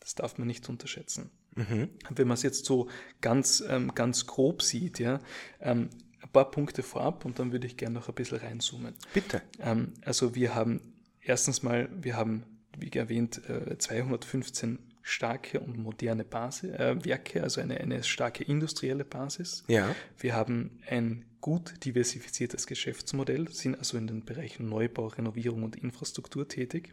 Das 0.00 0.14
darf 0.14 0.38
man 0.38 0.46
nicht 0.46 0.68
unterschätzen. 0.68 1.30
Mhm. 1.56 1.88
Wenn 2.10 2.28
man 2.28 2.34
es 2.36 2.42
jetzt 2.42 2.64
so 2.64 2.88
ganz, 3.20 3.64
ähm, 3.68 3.94
ganz 3.94 4.26
grob 4.26 4.62
sieht, 4.62 4.98
ja, 4.98 5.20
ähm, 5.60 5.88
ein 6.22 6.28
paar 6.32 6.50
Punkte 6.50 6.82
vorab 6.82 7.24
und 7.24 7.38
dann 7.38 7.52
würde 7.52 7.66
ich 7.66 7.76
gerne 7.76 7.94
noch 7.94 8.08
ein 8.08 8.14
bisschen 8.14 8.38
reinzoomen. 8.38 8.94
Bitte. 9.12 9.42
Ähm, 9.60 9.94
also 10.04 10.34
wir 10.34 10.54
haben 10.54 10.80
erstens 11.20 11.62
mal, 11.62 11.88
wir 11.92 12.16
haben, 12.16 12.44
wie 12.78 12.90
erwähnt, 12.90 13.40
äh, 13.48 13.78
215 13.78 14.78
starke 15.02 15.60
und 15.60 15.78
moderne 15.78 16.24
Basis, 16.24 16.70
äh, 16.70 16.96
Werke, 17.04 17.42
also 17.42 17.60
eine, 17.60 17.78
eine 17.80 18.02
starke 18.02 18.42
industrielle 18.42 19.04
Basis. 19.04 19.62
Ja. 19.68 19.94
Wir 20.18 20.34
haben 20.34 20.80
ein 20.88 21.24
gut 21.40 21.84
diversifiziertes 21.84 22.66
Geschäftsmodell, 22.66 23.48
sind 23.52 23.76
also 23.76 23.98
in 23.98 24.08
den 24.08 24.24
Bereichen 24.24 24.68
Neubau, 24.68 25.06
Renovierung 25.06 25.62
und 25.62 25.76
Infrastruktur 25.76 26.48
tätig. 26.48 26.92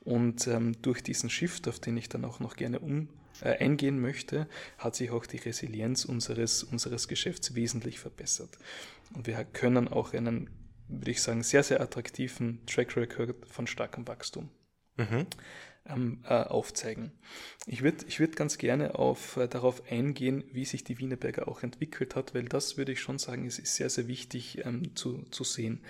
Und 0.00 0.48
ähm, 0.48 0.82
durch 0.82 1.02
diesen 1.02 1.30
Shift, 1.30 1.68
auf 1.68 1.78
den 1.78 1.96
ich 1.96 2.08
dann 2.08 2.24
auch 2.24 2.40
noch 2.40 2.56
gerne 2.56 2.80
um, 2.80 3.08
eingehen 3.42 4.00
möchte, 4.00 4.48
hat 4.78 4.96
sich 4.96 5.10
auch 5.10 5.26
die 5.26 5.38
Resilienz 5.38 6.04
unseres, 6.04 6.62
unseres 6.62 7.08
Geschäfts 7.08 7.54
wesentlich 7.54 7.98
verbessert. 7.98 8.50
Und 9.14 9.26
wir 9.26 9.42
können 9.44 9.88
auch 9.88 10.12
einen, 10.12 10.50
würde 10.88 11.10
ich 11.10 11.22
sagen, 11.22 11.42
sehr, 11.42 11.62
sehr 11.62 11.80
attraktiven 11.80 12.60
Track 12.66 12.96
Record 12.96 13.34
von 13.46 13.66
starkem 13.66 14.06
Wachstum. 14.06 14.50
Mhm 14.96 15.26
ähm, 15.88 16.20
äh, 16.24 16.34
aufzeigen. 16.34 17.12
Ich 17.66 17.82
würde 17.82 18.04
ich 18.06 18.20
würd 18.20 18.36
ganz 18.36 18.58
gerne 18.58 18.94
auf, 18.94 19.36
äh, 19.36 19.48
darauf 19.48 19.82
eingehen, 19.90 20.44
wie 20.52 20.64
sich 20.64 20.84
die 20.84 20.98
Wienerberger 20.98 21.48
auch 21.48 21.62
entwickelt 21.62 22.14
hat, 22.14 22.34
weil 22.34 22.44
das 22.44 22.76
würde 22.76 22.92
ich 22.92 23.00
schon 23.00 23.18
sagen, 23.18 23.46
ist, 23.46 23.58
ist 23.58 23.76
sehr, 23.76 23.90
sehr 23.90 24.08
wichtig 24.08 24.64
ähm, 24.64 24.94
zu, 24.94 25.22
zu 25.30 25.44
sehen 25.44 25.80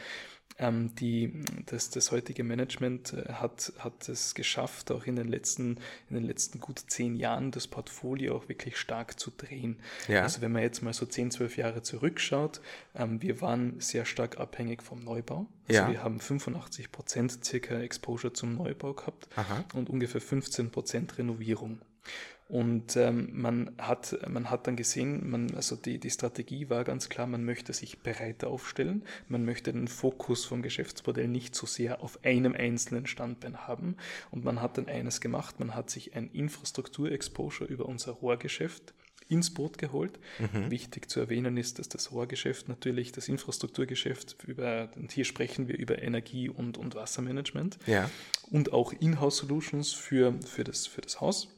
ähm, 0.59 0.95
die, 0.97 1.33
das, 1.67 1.91
das 1.91 2.11
heutige 2.11 2.45
Management 2.45 3.13
äh, 3.13 3.33
hat, 3.35 3.73
hat 3.79 4.09
es 4.09 4.35
geschafft, 4.35 4.91
auch 4.91 5.05
in 5.05 5.17
den 5.17 5.29
letzten, 5.29 5.79
in 6.11 6.17
den 6.17 6.25
letzten 6.25 6.61
gut 6.61 6.83
zehn 6.89 7.17
Jahren 7.17 7.51
das 7.51 7.67
Portfolio 7.67 8.37
auch 8.37 8.49
wirklich 8.49 8.77
stark 8.77 9.19
zu 9.21 9.31
drehen. 9.31 9.79
Ja. 10.09 10.23
Also 10.23 10.41
wenn 10.41 10.53
man 10.53 10.63
jetzt 10.63 10.83
mal 10.83 10.93
so 10.93 11.07
zehn, 11.07 11.31
zwölf 11.31 11.57
Jahre 11.57 11.83
zurückschaut, 11.83 12.61
ähm, 12.95 13.23
wir 13.23 13.41
waren 13.41 13.81
sehr 13.81 14.05
stark 14.05 14.39
abhängig 14.39 14.83
vom 14.83 15.05
Neubau. 15.05 15.47
Also 15.69 15.81
ja. 15.81 15.91
wir 15.91 16.03
haben 16.03 16.19
85 16.19 16.91
Prozent 16.91 17.45
circa 17.45 17.79
Exposure 17.79 18.33
zum 18.33 18.57
Neubau 18.57 18.95
gehabt 18.95 19.29
Aha. 19.37 19.65
und 19.75 19.91
ungefähr 19.91 20.21
15 20.21 20.71
Prozent 20.71 21.19
Renovierung. 21.19 21.81
Und 22.49 22.97
ähm, 22.97 23.29
man, 23.33 23.73
hat, 23.77 24.19
man 24.27 24.49
hat 24.49 24.67
dann 24.67 24.77
gesehen, 24.77 25.29
man, 25.29 25.55
also 25.55 25.77
die, 25.77 25.99
die 25.99 26.11
Strategie 26.11 26.71
war 26.71 26.83
ganz 26.83 27.11
klar, 27.11 27.27
man 27.27 27.45
möchte 27.45 27.75
sich 27.75 28.01
breiter 28.01 28.49
aufstellen, 28.49 29.05
man 29.29 29.45
möchte 29.45 29.71
den 29.71 29.87
Fokus 29.87 30.47
vom 30.47 30.63
Geschäftsmodell 30.63 31.29
nicht 31.29 31.55
so 31.55 31.67
sehr 31.67 32.03
auf 32.03 32.25
einem 32.25 32.55
einzelnen 32.55 33.07
Standbein 33.07 33.69
haben. 33.69 33.97
Und 34.31 34.45
man 34.45 34.63
hat 34.63 34.79
dann 34.79 34.89
eines 34.89 35.21
gemacht, 35.21 35.61
man 35.61 35.75
hat 35.75 35.91
sich 35.91 36.17
ein 36.17 36.31
Infrastrukturexposure 36.31 37.69
über 37.69 37.85
unser 37.85 38.13
Rohrgeschäft 38.13 38.95
ins 39.29 39.53
Boot 39.53 39.77
geholt. 39.77 40.19
Mhm. 40.39 40.71
Wichtig 40.71 41.11
zu 41.11 41.21
erwähnen 41.21 41.59
ist, 41.59 41.79
dass 41.79 41.91
das 41.91 42.13
Rohrgeschäft 42.13 42.67
natürlich, 42.71 43.13
das 43.13 43.29
Infrastrukturgeschäft, 43.29 44.39
über, 44.47 44.89
und 44.97 45.13
hier 45.13 45.27
sprechen 45.27 45.69
wir 45.69 45.77
über 45.77 46.01
Energie- 46.01 46.49
und, 46.49 46.79
und 46.79 46.95
Wassermanagement 46.95 47.79
ja. 47.87 48.11
und 48.51 48.73
auch 48.73 48.95
Inhouse-Solutions 48.95 49.93
für, 49.93 50.33
für, 50.47 50.65
das, 50.65 50.87
für 50.87 51.03
das 51.03 51.21
Haus 51.21 51.49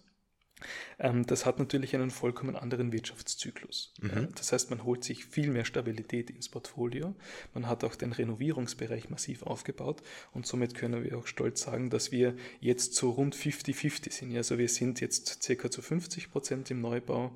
das 0.99 1.47
hat 1.47 1.59
natürlich 1.59 1.95
einen 1.95 2.11
vollkommen 2.11 2.57
anderen 2.57 2.93
Wirtschaftszyklus. 2.93 3.93
Mhm. 4.01 4.29
Das 4.35 4.53
heißt, 4.53 4.71
man 4.71 4.85
holt 4.85 5.05
sich 5.05 5.25
viel 5.25 5.51
mehr 5.51 5.65
Stabilität 5.65 6.31
ins 6.31 6.49
Portfolio. 6.49 7.15
Man 7.55 7.67
hat 7.67 7.85
auch 7.85 7.95
den 7.95 8.13
Renovierungsbereich 8.13 9.11
massiv 9.11 9.43
aufgebaut 9.43 10.03
und 10.33 10.47
somit 10.47 10.75
können 10.75 11.03
wir 11.05 11.17
auch 11.19 11.27
stolz 11.27 11.63
sagen, 11.63 11.91
dass 11.91 12.13
wir 12.13 12.35
jetzt 12.61 12.95
so 12.95 13.11
rund 13.11 13.35
50-50 13.35 14.13
sind. 14.13 14.37
Also 14.37 14.59
wir 14.59 14.69
sind 14.69 15.01
jetzt 15.01 15.43
circa 15.43 15.71
zu 15.71 15.83
50 15.83 16.31
Prozent 16.31 16.71
im 16.71 16.81
Neubau 16.81 17.33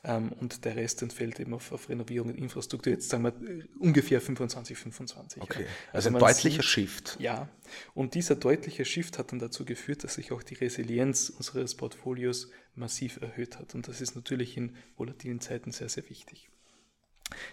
und 0.03 0.65
der 0.65 0.75
Rest 0.75 1.03
entfällt 1.03 1.39
eben 1.39 1.53
auf, 1.53 1.71
auf 1.71 1.87
Renovierung 1.87 2.29
und 2.29 2.35
Infrastruktur. 2.35 2.91
Jetzt 2.91 3.09
sagen 3.09 3.23
wir 3.23 3.29
äh, 3.29 3.63
ungefähr 3.77 4.19
25, 4.19 4.75
25. 4.75 5.41
Okay. 5.43 5.65
Also, 5.93 6.09
also 6.09 6.17
ein 6.17 6.19
deutlicher 6.19 6.63
sieht, 6.63 6.71
Shift. 6.71 7.17
Ja, 7.19 7.49
und 7.93 8.15
dieser 8.15 8.35
deutliche 8.35 8.83
Shift 8.83 9.19
hat 9.19 9.31
dann 9.31 9.37
dazu 9.37 9.63
geführt, 9.63 10.03
dass 10.03 10.15
sich 10.15 10.31
auch 10.31 10.41
die 10.41 10.55
Resilienz 10.55 11.29
unseres 11.29 11.75
Portfolios 11.75 12.49
massiv 12.73 13.21
erhöht 13.21 13.59
hat. 13.59 13.75
Und 13.75 13.87
das 13.87 14.01
ist 14.01 14.15
natürlich 14.15 14.57
in 14.57 14.75
volatilen 14.97 15.39
Zeiten 15.39 15.71
sehr, 15.71 15.89
sehr 15.89 16.09
wichtig. 16.09 16.49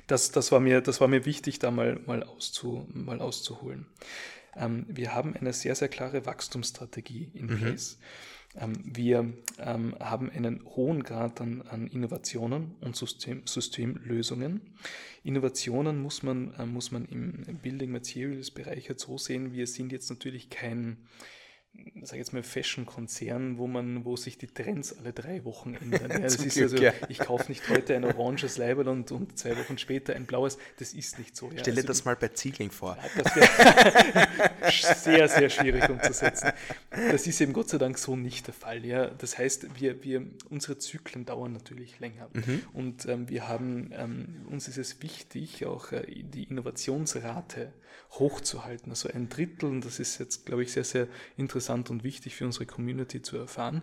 Das, 0.06 0.30
das, 0.30 0.50
war, 0.50 0.60
mir, 0.60 0.80
das 0.80 1.00
war 1.02 1.08
mir 1.08 1.26
wichtig, 1.26 1.58
da 1.58 1.70
mal, 1.70 2.00
mal, 2.06 2.22
auszu, 2.22 2.88
mal 2.92 3.20
auszuholen. 3.20 3.86
Ähm, 4.56 4.86
wir 4.88 5.14
haben 5.14 5.36
eine 5.36 5.52
sehr, 5.52 5.74
sehr 5.74 5.88
klare 5.88 6.24
Wachstumsstrategie 6.24 7.30
in 7.34 7.46
mhm. 7.46 7.58
place. 7.58 7.94
Ähm, 7.94 8.04
wir 8.54 9.32
ähm, 9.58 9.94
haben 10.00 10.30
einen 10.30 10.64
hohen 10.64 11.02
Grad 11.02 11.40
an, 11.40 11.62
an 11.62 11.86
Innovationen 11.86 12.74
und 12.80 12.96
System, 12.96 13.46
Systemlösungen. 13.46 14.60
Innovationen 15.22 16.00
muss 16.00 16.22
man, 16.22 16.54
äh, 16.54 16.66
muss 16.66 16.90
man 16.90 17.04
im 17.06 17.58
Building 17.62 17.92
Materials 17.92 18.50
Bereich 18.50 18.88
jetzt 18.88 19.02
so 19.02 19.18
sehen, 19.18 19.52
wir 19.52 19.66
sind 19.66 19.92
jetzt 19.92 20.10
natürlich 20.10 20.50
kein 20.50 20.96
sag 22.02 22.18
jetzt 22.18 22.32
mal 22.32 22.42
Fashion-Konzern, 22.42 23.58
wo 23.58 23.66
man, 23.66 24.04
wo 24.04 24.16
sich 24.16 24.38
die 24.38 24.46
Trends 24.46 24.96
alle 24.98 25.12
drei 25.12 25.44
Wochen 25.44 25.74
ändern. 25.74 25.98
Ja, 26.08 26.20
das 26.20 26.36
ist 26.36 26.54
Glück, 26.54 26.72
also, 26.72 26.76
ja. 26.78 26.92
ich 27.08 27.18
kaufe 27.18 27.48
nicht 27.48 27.68
heute 27.68 27.94
ein 27.94 28.04
oranges 28.04 28.56
Leiberl 28.56 28.88
und, 28.88 29.12
und 29.12 29.38
zwei 29.38 29.56
Wochen 29.58 29.78
später 29.78 30.14
ein 30.14 30.26
blaues. 30.26 30.58
Das 30.78 30.94
ist 30.94 31.18
nicht 31.18 31.36
so. 31.36 31.50
Ja. 31.50 31.58
Stelle 31.58 31.78
also, 31.78 31.88
das 31.88 32.04
mal 32.04 32.16
bei 32.16 32.28
Ziegling 32.28 32.70
vor. 32.70 32.96
das 33.16 33.36
wäre 33.36 34.68
sehr, 34.96 35.28
sehr 35.28 35.50
schwierig 35.50 35.88
umzusetzen. 35.88 36.52
Das 36.90 37.26
ist 37.26 37.40
eben 37.40 37.52
Gott 37.52 37.68
sei 37.68 37.78
Dank 37.78 37.98
so 37.98 38.16
nicht 38.16 38.46
der 38.46 38.54
Fall. 38.54 38.84
Ja. 38.84 39.08
Das 39.08 39.38
heißt, 39.38 39.80
wir, 39.80 40.02
wir, 40.02 40.26
unsere 40.50 40.78
Zyklen 40.78 41.26
dauern 41.26 41.52
natürlich 41.52 42.00
länger. 42.00 42.28
Mhm. 42.32 42.62
Und 42.72 43.06
ähm, 43.06 43.28
wir 43.28 43.48
haben, 43.48 43.90
ähm, 43.92 44.46
uns 44.48 44.68
ist 44.68 44.78
es 44.78 45.02
wichtig, 45.02 45.66
auch 45.66 45.92
äh, 45.92 46.04
die 46.06 46.44
Innovationsrate 46.44 47.72
hochzuhalten. 48.12 48.90
Also 48.90 49.08
ein 49.10 49.28
Drittel, 49.28 49.68
und 49.68 49.84
das 49.84 50.00
ist 50.00 50.18
jetzt, 50.18 50.46
glaube 50.46 50.62
ich, 50.62 50.72
sehr, 50.72 50.84
sehr 50.84 51.08
interessant 51.36 51.67
und 51.68 52.04
wichtig 52.04 52.36
für 52.36 52.46
unsere 52.46 52.66
Community 52.66 53.22
zu 53.22 53.36
erfahren, 53.36 53.82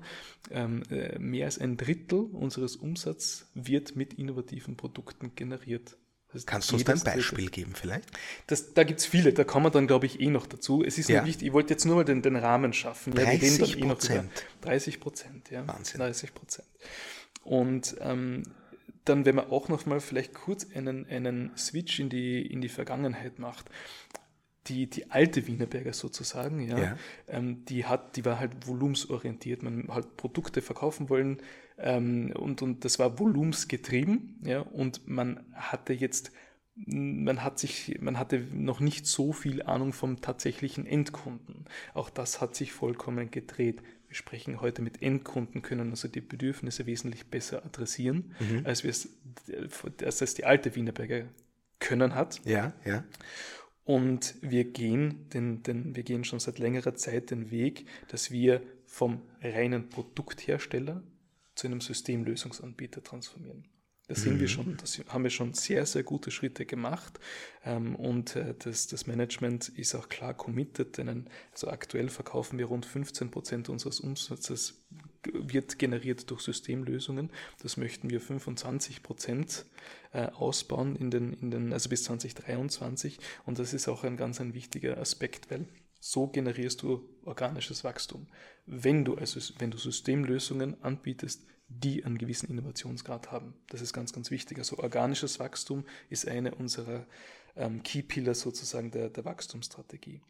ähm, 0.52 0.84
äh, 0.90 1.18
mehr 1.20 1.46
als 1.46 1.60
ein 1.60 1.78
Drittel 1.78 2.20
unseres 2.20 2.76
Umsatzes 2.76 3.48
wird 3.54 3.96
mit 3.96 4.14
innovativen 4.14 4.78
Produkten 4.78 5.36
generiert. 5.36 5.98
Das 6.34 6.46
Kannst 6.46 6.70
du 6.72 6.76
uns 6.76 6.86
ein 6.86 7.00
Beispiel 7.00 7.50
geben 7.50 7.76
vielleicht? 7.76 8.10
Das, 8.48 8.74
da 8.74 8.84
gibt 8.84 9.00
es 9.00 9.06
viele, 9.06 9.32
da 9.32 9.46
kommen 9.46 9.68
wir 9.68 9.70
dann, 9.70 9.88
glaube 9.88 10.06
ich, 10.06 10.20
eh 10.20 10.28
noch 10.28 10.48
dazu. 10.48 10.84
Es 10.84 10.98
ist 10.98 11.08
ja. 11.08 11.26
wichtig, 11.26 11.48
ich 11.48 11.54
wollte 11.54 11.74
jetzt 11.74 11.86
nur 11.86 11.96
mal 11.96 12.04
den, 12.04 12.22
den 12.22 12.36
Rahmen 12.36 12.74
schaffen. 12.74 13.14
30 13.14 13.76
ja, 13.76 13.86
Prozent. 13.86 14.32
Eh 14.62 14.66
30 14.66 15.00
Prozent, 15.00 15.50
ja. 15.50 15.66
Wahnsinn. 15.66 16.02
30 16.02 16.34
Prozent. 16.34 16.68
Und 17.44 17.96
ähm, 18.02 18.44
dann, 19.06 19.26
wenn 19.26 19.36
man 19.36 19.50
auch 19.50 19.70
noch 19.70 19.86
mal 19.86 20.02
vielleicht 20.02 20.34
kurz 20.34 20.68
einen, 20.74 21.08
einen 21.08 21.52
Switch 21.58 22.00
in 22.00 22.10
die, 22.10 22.42
in 22.42 22.60
die 22.60 22.70
Vergangenheit 22.70 23.40
macht, 23.40 23.70
die, 24.68 24.90
die 24.90 25.12
alte 25.12 25.48
Wienerberger 25.48 25.94
sozusagen, 25.94 26.60
ja, 26.60 26.78
ja. 26.78 26.98
Ähm, 27.28 27.66
die 27.66 27.86
hat, 27.86 28.16
die 28.16 28.26
war 28.26 28.40
halt 28.40 28.68
volumensorientiert. 28.68 29.64
Man 29.64 29.88
hat 29.90 30.18
Produkte 30.18 30.62
verkaufen 30.62 31.10
wollen 31.10 31.38
ähm, 31.78 32.32
und, 32.36 32.62
und 32.62 32.86
das 32.86 33.00
war 33.00 33.20
volumensgetrieben, 33.20 34.40
ja, 34.44 34.62
und 34.62 35.08
man 35.08 35.46
hatte 35.54 35.94
jetzt 35.94 36.32
man 36.76 37.42
hat 37.42 37.58
sich, 37.58 38.00
man 38.02 38.20
hatte 38.20 38.40
noch 38.54 38.82
nicht 38.82 39.08
so 39.08 39.32
viel 39.32 39.64
Ahnung 39.64 39.94
vom 39.94 40.20
tatsächlichen 40.20 40.86
Endkunden. 40.86 41.66
Auch 41.94 42.10
das 42.10 42.42
hat 42.42 42.54
sich 42.54 42.74
vollkommen 42.74 43.32
gedreht. 43.32 43.82
Wir 44.10 44.16
sprechen 44.16 44.60
heute 44.60 44.82
mit 44.82 45.02
Endkunden, 45.02 45.62
können 45.62 45.92
also 45.92 46.10
die 46.10 46.20
Bedürfnisse 46.20 46.86
wesentlich 46.86 47.28
besser 47.28 47.64
adressieren, 47.64 48.36
mhm. 48.40 48.66
als 48.66 48.84
wir 48.84 48.92
es, 48.92 49.10
als 50.04 50.22
es 50.22 50.34
die 50.34 50.44
alte 50.44 50.76
Wienerberger 50.76 51.24
können 51.80 52.14
hat. 52.14 52.42
Ja, 52.44 52.74
ja. 52.84 53.04
Und 53.86 54.36
wir 54.42 54.66
gehen, 54.66 55.30
den, 55.30 55.62
den, 55.62 55.96
wir 55.96 56.04
gehen 56.04 56.24
schon 56.24 56.40
seit 56.40 56.58
längerer 56.58 56.96
Zeit 56.96 57.30
den 57.30 57.52
Weg, 57.52 57.86
dass 58.10 58.32
wir 58.32 58.62
vom 58.88 59.22
reinen 59.42 59.90
Produkthersteller 59.90 61.04
zu 61.54 61.68
einem 61.68 61.82
Systemlösungsanbieter 61.82 63.04
transformieren. 63.04 63.66
Das 64.08 64.22
sind 64.22 64.36
mhm. 64.36 64.40
wir 64.40 64.48
schon, 64.48 64.78
das 64.78 65.00
haben 65.08 65.24
wir 65.24 65.32
schon 65.32 65.54
sehr, 65.54 65.86
sehr 65.86 66.04
gute 66.04 66.30
Schritte 66.30 66.66
gemacht. 66.66 67.20
Ähm, 67.64 67.96
und 67.96 68.36
äh, 68.36 68.54
das, 68.58 68.88
das 68.88 69.08
Management 69.08 69.70
ist 69.70 69.96
auch 69.96 70.10
klar 70.10 70.34
committed, 70.34 70.98
denn 70.98 71.28
also 71.52 71.70
aktuell 71.70 72.10
verkaufen 72.10 72.60
wir 72.60 72.66
rund 72.66 72.86
15 72.86 73.32
Prozent 73.32 73.70
unseres 73.70 74.00
Umsatzes 74.00 74.84
wird 75.34 75.80
generiert 75.80 76.30
durch 76.30 76.42
Systemlösungen. 76.42 77.32
Das 77.62 77.78
möchten 77.78 78.10
wir 78.10 78.22
25 78.22 79.04
Prozent 79.04 79.66
äh, 80.14 80.28
ausbauen 80.28 80.96
in 80.96 81.12
den, 81.12 81.34
in 81.34 81.52
den, 81.52 81.74
also 81.74 81.90
bis 81.90 82.04
2023. 82.06 83.20
Und 83.46 83.60
das 83.60 83.74
ist 83.74 83.88
auch 83.88 84.04
ein 84.04 84.18
ganz 84.18 84.40
ein 84.42 84.54
wichtiger 84.54 84.98
Aspekt, 84.98 85.52
weil 85.52 85.66
so 86.00 86.28
generierst 86.28 86.82
du 86.82 87.08
organisches 87.24 87.84
Wachstum. 87.84 88.28
Wenn 88.66 89.06
du 89.06 89.16
also, 89.16 89.40
wenn 89.60 89.72
du 89.72 89.78
Systemlösungen 89.78 90.82
anbietest, 90.84 91.44
die 91.68 92.06
einen 92.06 92.18
gewissen 92.18 92.50
Innovationsgrad 92.50 93.32
haben. 93.32 93.56
Das 93.70 93.82
ist 93.82 93.94
ganz, 93.94 94.14
ganz 94.14 94.30
wichtig. 94.32 94.60
Also 94.60 94.78
organisches 94.78 95.40
Wachstum 95.40 95.84
ist 96.10 96.28
eine 96.28 96.54
unserer 96.54 97.06
ähm, 97.56 97.82
Key 97.84 98.04
Pillars 98.04 98.42
sozusagen 98.42 98.92
der, 98.92 99.10
der 99.10 99.26
Wachstumsstrategie. 99.26 100.22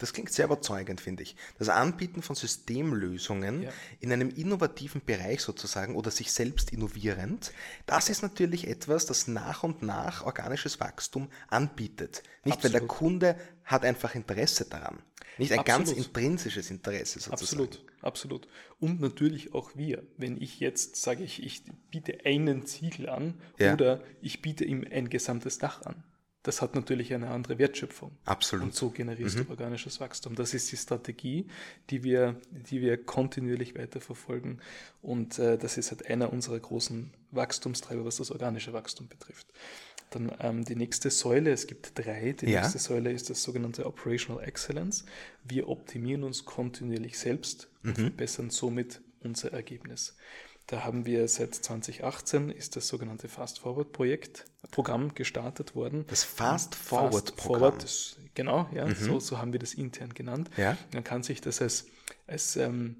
Das 0.00 0.14
klingt 0.14 0.32
sehr 0.32 0.46
überzeugend, 0.46 1.00
finde 1.00 1.22
ich. 1.22 1.36
Das 1.58 1.68
Anbieten 1.68 2.22
von 2.22 2.34
Systemlösungen 2.34 3.62
ja. 3.64 3.70
in 4.00 4.12
einem 4.12 4.30
innovativen 4.30 5.02
Bereich 5.04 5.42
sozusagen 5.42 5.94
oder 5.94 6.10
sich 6.10 6.32
selbst 6.32 6.72
innovierend, 6.72 7.52
das 7.84 8.08
ist 8.08 8.22
natürlich 8.22 8.66
etwas, 8.66 9.04
das 9.04 9.28
nach 9.28 9.62
und 9.62 9.82
nach 9.82 10.24
organisches 10.24 10.80
Wachstum 10.80 11.28
anbietet. 11.48 12.22
Nicht, 12.44 12.56
Absolut. 12.56 12.64
weil 12.64 12.80
der 12.80 12.88
Kunde 12.88 13.36
hat 13.62 13.84
einfach 13.84 14.14
Interesse 14.14 14.64
daran. 14.64 15.02
Nicht 15.36 15.52
ein 15.52 15.60
absolut. 15.60 15.86
ganz 15.86 15.98
intrinsisches 15.98 16.70
Interesse 16.70 17.20
sozusagen. 17.20 17.62
Absolut, 17.62 17.84
absolut. 18.00 18.48
Und 18.78 19.00
natürlich 19.02 19.54
auch 19.54 19.76
wir. 19.76 20.02
Wenn 20.16 20.40
ich 20.40 20.60
jetzt 20.60 20.96
sage, 20.96 21.22
ich, 21.22 21.42
ich 21.42 21.62
biete 21.90 22.24
einen 22.24 22.64
Ziegel 22.64 23.10
an 23.10 23.34
ja. 23.58 23.74
oder 23.74 24.02
ich 24.22 24.40
biete 24.40 24.64
ihm 24.64 24.84
ein 24.90 25.10
gesamtes 25.10 25.58
Dach 25.58 25.82
an 25.82 26.02
das 26.42 26.62
hat 26.62 26.74
natürlich 26.74 27.12
eine 27.12 27.28
andere 27.28 27.58
Wertschöpfung. 27.58 28.12
Absolut. 28.24 28.64
Und 28.64 28.74
so 28.74 28.90
generierst 28.90 29.36
mhm. 29.36 29.44
du 29.44 29.50
organisches 29.50 30.00
Wachstum. 30.00 30.34
Das 30.34 30.54
ist 30.54 30.72
die 30.72 30.76
Strategie, 30.76 31.46
die 31.90 32.02
wir, 32.02 32.40
die 32.50 32.80
wir 32.80 32.96
kontinuierlich 32.96 33.76
weiterverfolgen. 33.76 34.62
Und 35.02 35.38
äh, 35.38 35.58
das 35.58 35.76
ist 35.76 35.90
halt 35.90 36.06
einer 36.06 36.32
unserer 36.32 36.58
großen 36.58 37.12
Wachstumstreiber, 37.30 38.06
was 38.06 38.16
das 38.16 38.30
organische 38.30 38.72
Wachstum 38.72 39.08
betrifft. 39.08 39.48
Dann 40.10 40.32
ähm, 40.40 40.64
die 40.64 40.76
nächste 40.76 41.10
Säule, 41.10 41.52
es 41.52 41.66
gibt 41.66 41.92
drei. 41.98 42.32
Die 42.32 42.50
ja. 42.50 42.62
nächste 42.62 42.78
Säule 42.78 43.12
ist 43.12 43.28
das 43.28 43.42
sogenannte 43.42 43.84
Operational 43.84 44.42
Excellence. 44.42 45.04
Wir 45.44 45.68
optimieren 45.68 46.24
uns 46.24 46.46
kontinuierlich 46.46 47.18
selbst 47.18 47.68
und 47.84 47.98
mhm. 47.98 48.02
verbessern 48.02 48.50
somit 48.50 49.02
unser 49.22 49.52
Ergebnis. 49.52 50.16
Da 50.70 50.84
haben 50.84 51.04
wir 51.04 51.26
seit 51.26 51.52
2018 51.52 52.48
ist 52.48 52.76
das 52.76 52.86
sogenannte 52.86 53.28
Fast 53.28 53.58
Forward 53.58 53.90
Projekt 53.90 54.44
Programm 54.70 55.14
gestartet 55.14 55.74
worden. 55.74 56.04
Das 56.06 56.22
Fast 56.22 56.76
Forward 56.76 57.34
Programm. 57.34 57.72
Forward, 57.72 58.16
genau, 58.36 58.68
ja, 58.72 58.86
mhm. 58.86 58.94
so, 58.94 59.18
so 59.18 59.38
haben 59.38 59.52
wir 59.52 59.58
das 59.58 59.74
intern 59.74 60.14
genannt. 60.14 60.48
Ja. 60.56 60.76
Man 60.94 61.02
kann 61.02 61.24
sich 61.24 61.40
das 61.40 61.60
als, 61.60 61.86
als 62.28 62.54
ähm, 62.54 62.94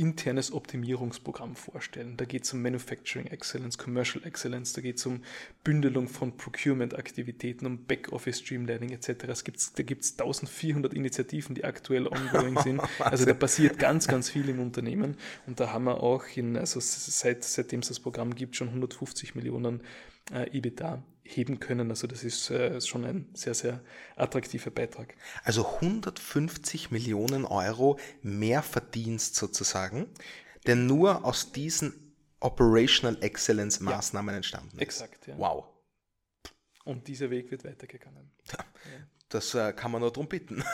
internes 0.00 0.50
Optimierungsprogramm 0.50 1.54
vorstellen. 1.54 2.16
Da 2.16 2.24
geht 2.24 2.44
es 2.44 2.52
um 2.54 2.62
Manufacturing 2.62 3.26
Excellence, 3.26 3.76
Commercial 3.76 4.24
Excellence, 4.24 4.72
da 4.72 4.80
geht 4.80 4.96
es 4.96 5.04
um 5.04 5.20
Bündelung 5.62 6.08
von 6.08 6.34
Procurement-Aktivitäten, 6.38 7.66
um 7.66 7.84
Backoffice 7.84 8.38
Streamlining 8.38 8.90
etc. 8.92 9.24
Es 9.28 9.44
gibt's, 9.44 9.74
da 9.74 9.82
gibt 9.82 10.02
es 10.02 10.12
1400 10.12 10.94
Initiativen, 10.94 11.54
die 11.54 11.64
aktuell 11.64 12.06
ongoing 12.06 12.58
sind. 12.62 12.80
Also 12.98 13.26
da 13.26 13.34
passiert 13.34 13.78
ganz, 13.78 14.08
ganz 14.08 14.30
viel 14.30 14.48
im 14.48 14.58
Unternehmen 14.58 15.18
und 15.46 15.60
da 15.60 15.70
haben 15.70 15.84
wir 15.84 16.02
auch 16.02 16.24
in, 16.34 16.56
also 16.56 16.80
seit, 16.80 17.44
seitdem 17.44 17.80
es 17.80 17.88
das 17.88 18.00
Programm 18.00 18.34
gibt, 18.34 18.56
schon 18.56 18.68
150 18.68 19.34
Millionen 19.34 19.82
äh, 20.32 20.56
EBITDA 20.56 21.02
heben 21.22 21.60
können. 21.60 21.90
Also 21.90 22.06
das 22.06 22.24
ist 22.24 22.50
äh, 22.50 22.80
schon 22.80 23.04
ein 23.04 23.28
sehr, 23.34 23.54
sehr 23.54 23.80
attraktiver 24.16 24.70
Beitrag. 24.70 25.14
Also 25.44 25.66
150 25.66 26.90
Millionen 26.90 27.44
Euro 27.44 27.98
mehr 28.22 28.62
Verdienst 28.62 29.36
sozusagen, 29.36 30.08
der 30.66 30.76
nur 30.76 31.24
aus 31.24 31.52
diesen 31.52 32.14
Operational 32.40 33.22
Excellence 33.22 33.80
Maßnahmen 33.80 34.32
ja, 34.32 34.36
entstanden 34.36 34.76
ist. 34.76 34.82
Exakt, 34.82 35.26
ja. 35.26 35.38
Wow. 35.38 35.66
Und 36.84 37.06
dieser 37.06 37.30
Weg 37.30 37.50
wird 37.50 37.64
weitergegangen. 37.64 38.30
Ja, 38.50 38.64
das 39.28 39.54
äh, 39.54 39.72
kann 39.74 39.92
man 39.92 40.00
nur 40.00 40.10
darum 40.10 40.28
bitten. 40.28 40.64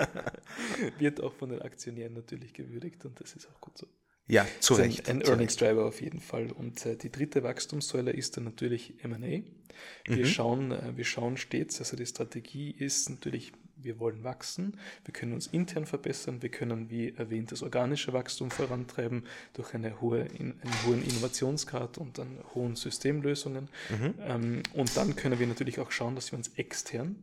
wird 0.98 1.20
auch 1.20 1.32
von 1.32 1.48
den 1.48 1.62
Aktionären 1.62 2.12
natürlich 2.12 2.52
gewürdigt 2.52 3.04
und 3.04 3.20
das 3.20 3.34
ist 3.34 3.48
auch 3.48 3.60
gut 3.60 3.78
so. 3.78 3.86
Ja, 4.26 4.46
zu 4.60 4.74
Recht. 4.74 5.08
Ein, 5.08 5.20
ein 5.20 5.28
Earnings 5.28 5.56
Driver 5.56 5.84
auf 5.84 6.00
jeden 6.00 6.20
Fall. 6.20 6.50
Und 6.50 6.86
äh, 6.86 6.96
die 6.96 7.10
dritte 7.10 7.42
Wachstumssäule 7.42 8.10
ist 8.10 8.36
dann 8.36 8.44
natürlich 8.44 8.94
M&A. 9.02 9.18
Wir, 9.18 10.24
mhm. 10.24 10.26
schauen, 10.26 10.72
äh, 10.72 10.96
wir 10.96 11.04
schauen 11.04 11.36
stets, 11.36 11.78
also 11.80 11.96
die 11.96 12.06
Strategie 12.06 12.70
ist 12.70 13.10
natürlich, 13.10 13.52
wir 13.76 13.98
wollen 13.98 14.24
wachsen, 14.24 14.78
wir 15.04 15.12
können 15.12 15.34
uns 15.34 15.46
intern 15.48 15.84
verbessern, 15.84 16.40
wir 16.40 16.48
können, 16.48 16.88
wie 16.88 17.12
erwähnt, 17.14 17.52
das 17.52 17.62
organische 17.62 18.14
Wachstum 18.14 18.50
vorantreiben 18.50 19.24
durch 19.52 19.74
eine 19.74 20.00
hohe, 20.00 20.20
in, 20.20 20.58
einen 20.60 20.86
hohen 20.86 21.04
Innovationsgrad 21.04 21.98
und 21.98 22.16
dann 22.16 22.38
hohen 22.54 22.76
Systemlösungen. 22.76 23.68
Mhm. 23.90 24.14
Ähm, 24.20 24.62
und 24.72 24.96
dann 24.96 25.16
können 25.16 25.38
wir 25.38 25.46
natürlich 25.46 25.80
auch 25.80 25.90
schauen, 25.90 26.14
dass 26.14 26.32
wir 26.32 26.38
uns 26.38 26.48
extern 26.56 27.16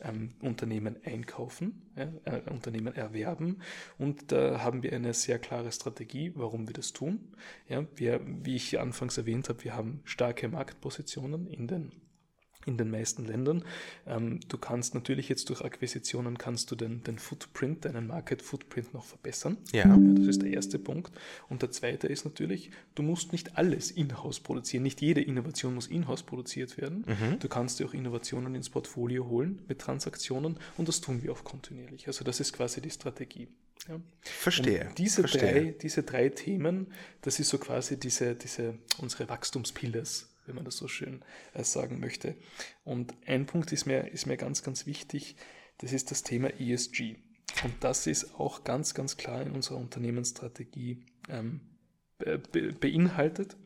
ähm, 0.00 0.34
Unternehmen 0.40 0.96
einkaufen, 1.04 1.90
ja, 1.96 2.12
äh, 2.24 2.50
Unternehmen 2.50 2.94
erwerben. 2.94 3.62
Und 3.98 4.32
da 4.32 4.62
haben 4.62 4.82
wir 4.82 4.92
eine 4.92 5.14
sehr 5.14 5.38
klare 5.38 5.72
Strategie, 5.72 6.32
warum 6.34 6.68
wir 6.68 6.74
das 6.74 6.92
tun. 6.92 7.32
Ja, 7.68 7.86
wir, 7.94 8.20
wie 8.24 8.56
ich 8.56 8.78
anfangs 8.78 9.18
erwähnt 9.18 9.48
habe, 9.48 9.64
wir 9.64 9.74
haben 9.74 10.00
starke 10.04 10.48
Marktpositionen 10.48 11.46
in 11.46 11.66
den 11.66 11.92
in 12.66 12.76
den 12.76 12.90
meisten 12.90 13.24
Ländern. 13.24 13.64
Ähm, 14.06 14.40
du 14.48 14.58
kannst 14.58 14.94
natürlich 14.94 15.28
jetzt 15.28 15.48
durch 15.48 15.62
Akquisitionen 15.62 16.36
kannst 16.36 16.70
du 16.70 16.74
den, 16.74 17.02
den 17.04 17.18
Footprint, 17.18 17.84
deinen 17.84 18.08
Market 18.08 18.42
Footprint 18.42 18.92
noch 18.92 19.04
verbessern. 19.04 19.56
Ja. 19.72 19.86
ja. 19.86 19.96
Das 19.96 20.26
ist 20.26 20.42
der 20.42 20.50
erste 20.50 20.78
Punkt. 20.78 21.12
Und 21.48 21.62
der 21.62 21.70
zweite 21.70 22.08
ist 22.08 22.24
natürlich, 22.24 22.70
du 22.94 23.02
musst 23.02 23.32
nicht 23.32 23.56
alles 23.56 23.90
in-house 23.90 24.40
produzieren. 24.40 24.82
Nicht 24.82 25.00
jede 25.00 25.22
Innovation 25.22 25.74
muss 25.74 25.86
in-house 25.86 26.24
produziert 26.24 26.76
werden. 26.76 27.04
Mhm. 27.06 27.38
Du 27.38 27.48
kannst 27.48 27.78
dir 27.78 27.86
auch 27.86 27.94
Innovationen 27.94 28.54
ins 28.54 28.68
Portfolio 28.68 29.26
holen 29.28 29.60
mit 29.68 29.78
Transaktionen 29.78 30.58
und 30.76 30.88
das 30.88 31.00
tun 31.00 31.22
wir 31.22 31.32
auch 31.32 31.44
kontinuierlich. 31.44 32.08
Also 32.08 32.24
das 32.24 32.40
ist 32.40 32.52
quasi 32.52 32.80
die 32.80 32.90
Strategie. 32.90 33.48
Ja. 33.88 34.00
Verstehe. 34.22 34.88
Und 34.88 34.98
diese, 34.98 35.22
Verstehe. 35.22 35.52
Drei, 35.52 35.74
diese 35.80 36.02
drei 36.02 36.28
Themen, 36.30 36.88
das 37.22 37.38
ist 37.38 37.50
so 37.50 37.58
quasi 37.58 37.98
diese, 37.98 38.34
diese, 38.34 38.74
unsere 38.98 39.28
Wachstumspillars 39.28 40.28
wenn 40.46 40.54
man 40.54 40.64
das 40.64 40.76
so 40.76 40.88
schön 40.88 41.22
äh, 41.54 41.64
sagen 41.64 42.00
möchte. 42.00 42.34
Und 42.84 43.14
ein 43.26 43.46
Punkt 43.46 43.72
ist 43.72 43.86
mir, 43.86 44.12
ist 44.12 44.26
mir 44.26 44.36
ganz, 44.36 44.62
ganz 44.62 44.86
wichtig, 44.86 45.36
das 45.78 45.92
ist 45.92 46.10
das 46.10 46.22
Thema 46.22 46.48
ESG. 46.60 47.16
Und 47.64 47.74
das 47.80 48.06
ist 48.06 48.34
auch 48.34 48.64
ganz, 48.64 48.94
ganz 48.94 49.16
klar 49.16 49.42
in 49.42 49.52
unserer 49.52 49.78
Unternehmensstrategie 49.78 51.04
ähm, 51.28 51.60
be 52.18 52.72
beinhaltet. 52.72 53.56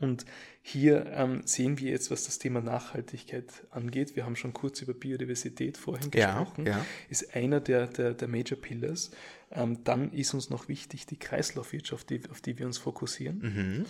Und 0.00 0.26
hier 0.60 1.06
ähm, 1.06 1.42
sehen 1.44 1.78
wir 1.78 1.90
jetzt, 1.90 2.10
was 2.10 2.24
das 2.24 2.38
Thema 2.38 2.60
Nachhaltigkeit 2.60 3.46
angeht. 3.70 4.16
Wir 4.16 4.24
haben 4.24 4.34
schon 4.34 4.52
kurz 4.52 4.82
über 4.82 4.92
Biodiversität 4.92 5.78
vorhin 5.78 6.10
gesprochen. 6.10 6.66
Ja, 6.66 6.78
ja. 6.78 6.86
Ist 7.08 7.34
einer 7.34 7.60
der, 7.60 7.86
der, 7.86 8.12
der 8.14 8.28
Major 8.28 8.58
Pillars. 8.58 9.12
Ähm, 9.52 9.84
dann 9.84 10.12
ist 10.12 10.34
uns 10.34 10.50
noch 10.50 10.68
wichtig 10.68 11.06
die 11.06 11.18
Kreislaufwirtschaft, 11.18 12.10
die, 12.10 12.22
auf 12.28 12.40
die 12.40 12.58
wir 12.58 12.66
uns 12.66 12.78
fokussieren. 12.78 13.38
Mhm 13.38 13.86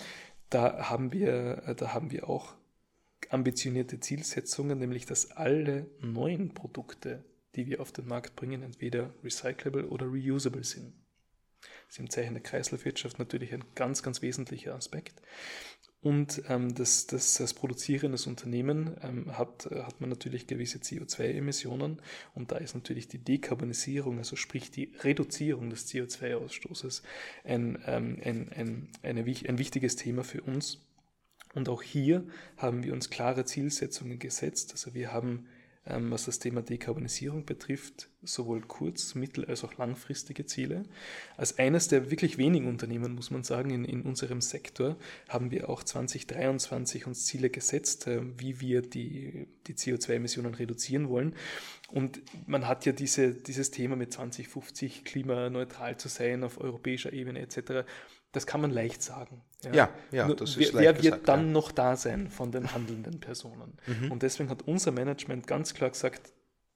da 0.50 0.90
haben 0.90 1.12
wir, 1.12 1.62
äh, 1.66 1.74
da 1.74 1.94
haben 1.94 2.10
wir 2.10 2.28
auch 2.28 2.54
ambitionierte 3.30 4.00
Zielsetzungen, 4.00 4.78
nämlich 4.78 5.06
dass 5.06 5.30
alle 5.32 5.86
neuen 6.00 6.54
Produkte, 6.54 7.24
die 7.54 7.66
wir 7.66 7.80
auf 7.80 7.92
den 7.92 8.06
Markt 8.06 8.36
bringen, 8.36 8.62
entweder 8.62 9.14
recyclable 9.22 9.88
oder 9.88 10.06
reusable 10.06 10.64
sind. 10.64 10.92
Das 11.60 11.94
ist 11.94 11.98
im 11.98 12.10
Zeichen 12.10 12.34
der 12.34 12.42
Kreislaufwirtschaft 12.42 13.18
natürlich 13.18 13.52
ein 13.52 13.64
ganz, 13.74 14.02
ganz 14.02 14.22
wesentlicher 14.22 14.74
Aspekt. 14.74 15.22
Und 16.04 16.42
ähm, 16.50 16.74
das, 16.74 17.06
das, 17.06 17.32
das 17.36 17.54
produzierendes 17.54 18.26
Unternehmen 18.26 18.90
ähm, 19.02 19.38
hat, 19.38 19.66
äh, 19.72 19.84
hat 19.84 20.02
man 20.02 20.10
natürlich 20.10 20.46
gewisse 20.46 20.76
CO2-Emissionen 20.76 21.98
und 22.34 22.52
da 22.52 22.56
ist 22.56 22.74
natürlich 22.74 23.08
die 23.08 23.16
Dekarbonisierung, 23.16 24.18
also 24.18 24.36
sprich 24.36 24.70
die 24.70 24.92
Reduzierung 25.02 25.70
des 25.70 25.88
CO2-Ausstoßes, 25.88 27.02
ein, 27.44 27.78
ähm, 27.86 28.18
ein, 28.22 28.50
ein, 28.54 28.88
eine, 29.02 29.20
ein 29.22 29.58
wichtiges 29.58 29.96
Thema 29.96 30.24
für 30.24 30.42
uns. 30.42 30.78
Und 31.54 31.70
auch 31.70 31.80
hier 31.82 32.26
haben 32.58 32.84
wir 32.84 32.92
uns 32.92 33.08
klare 33.08 33.46
Zielsetzungen 33.46 34.18
gesetzt. 34.18 34.72
Also 34.72 34.92
wir 34.92 35.10
haben 35.10 35.46
was 35.86 36.24
das 36.24 36.38
Thema 36.38 36.62
Dekarbonisierung 36.62 37.44
betrifft, 37.44 38.08
sowohl 38.22 38.62
kurz-, 38.62 39.14
mittel- 39.14 39.44
als 39.44 39.64
auch 39.64 39.76
langfristige 39.76 40.46
Ziele. 40.46 40.84
Als 41.36 41.58
eines 41.58 41.88
der 41.88 42.10
wirklich 42.10 42.38
wenigen 42.38 42.68
Unternehmen, 42.68 43.14
muss 43.14 43.30
man 43.30 43.44
sagen, 43.44 43.70
in, 43.70 43.84
in 43.84 44.02
unserem 44.02 44.40
Sektor 44.40 44.96
haben 45.28 45.50
wir 45.50 45.68
auch 45.68 45.82
2023 45.82 47.06
uns 47.06 47.26
Ziele 47.26 47.50
gesetzt, 47.50 48.06
äh, 48.06 48.22
wie 48.38 48.60
wir 48.60 48.80
die, 48.80 49.46
die 49.66 49.74
CO2-Emissionen 49.74 50.54
reduzieren 50.54 51.08
wollen. 51.10 51.34
Und 51.88 52.22
man 52.46 52.66
hat 52.66 52.86
ja 52.86 52.92
diese, 52.92 53.34
dieses 53.34 53.70
Thema 53.70 53.94
mit 53.94 54.12
2050 54.12 55.04
klimaneutral 55.04 55.98
zu 55.98 56.08
sein 56.08 56.44
auf 56.44 56.58
europäischer 56.58 57.12
Ebene 57.12 57.40
etc 57.40 57.84
das 58.34 58.46
kann 58.46 58.60
man 58.60 58.70
leicht 58.70 59.02
sagen. 59.02 59.42
Ja, 59.62 59.74
ja, 59.74 59.88
ja 60.12 60.34
das 60.34 60.56
ist 60.56 60.74
wer, 60.74 60.80
wer 60.80 60.94
wird 60.94 61.02
gesagt, 61.02 61.28
dann 61.28 61.46
ja. 61.46 61.52
noch 61.52 61.72
da 61.72 61.96
sein 61.96 62.28
von 62.28 62.52
den 62.52 62.72
handelnden 62.72 63.20
Personen? 63.20 63.78
Mhm. 63.86 64.12
Und 64.12 64.22
deswegen 64.22 64.50
hat 64.50 64.62
unser 64.62 64.92
Management 64.92 65.46
ganz 65.46 65.72
klar 65.72 65.90
gesagt, 65.90 66.32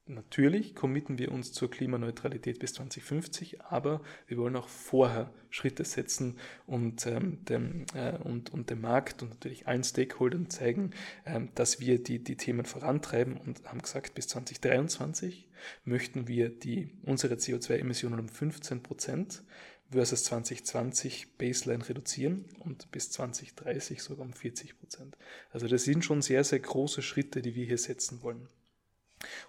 natürlich 0.09 0.75
committen 0.75 1.19
wir 1.19 1.33
uns 1.33 1.53
zur 1.53 1.71
Klimaneutralität 1.71 2.59
bis 2.59 2.75
2050, 2.75 3.63
aber 3.63 4.01
wir 4.27 4.39
wollen 4.39 4.57
auch 4.57 4.69
vorher 4.69 5.33
Schritte 5.51 5.85
setzen 5.85 6.39
und, 6.67 7.07
ähm, 7.07 7.45
dem, 7.45 7.85
äh, 7.95 8.17
und, 8.19 8.53
und 8.53 8.71
dem 8.71 8.81
Markt 8.81 9.23
und 9.23 9.31
natürlich 9.31 9.67
allen 9.67 9.85
Stakeholdern 9.85 10.51
zeigen, 10.51 10.91
ähm, 11.27 11.51
dass 11.55 11.81
wir 11.81 12.03
die, 12.03 12.23
die 12.23 12.37
Themen 12.37 12.65
vorantreiben 12.65 13.37
und 13.37 13.65
haben 13.65 13.83
gesagt, 13.83 14.15
bis 14.15 14.29
2023 14.29 15.49
möchten 15.85 16.29
wir 16.29 16.49
die, 16.51 16.91
unsere 17.03 17.35
CO2-Emissionen 17.35 18.21
um 18.21 18.29
15 18.29 18.83
Prozent 18.83 19.43
versus 19.91 20.25
2020 20.25 21.39
Baseline 21.39 21.89
reduzieren 21.89 22.45
und 22.61 22.91
bis 22.91 23.11
2030 23.11 24.03
sogar 24.03 24.27
um 24.27 24.33
40 24.33 24.79
Prozent. 24.79 25.17
Also 25.51 25.67
das 25.67 25.85
sind 25.85 26.05
schon 26.05 26.23
sehr, 26.23 26.45
sehr 26.45 26.61
große 26.61 27.03
Schritte, 27.03 27.43
die 27.43 27.55
wir 27.55 27.65
hier 27.65 27.79
setzen 27.79 28.23
wollen. 28.23 28.49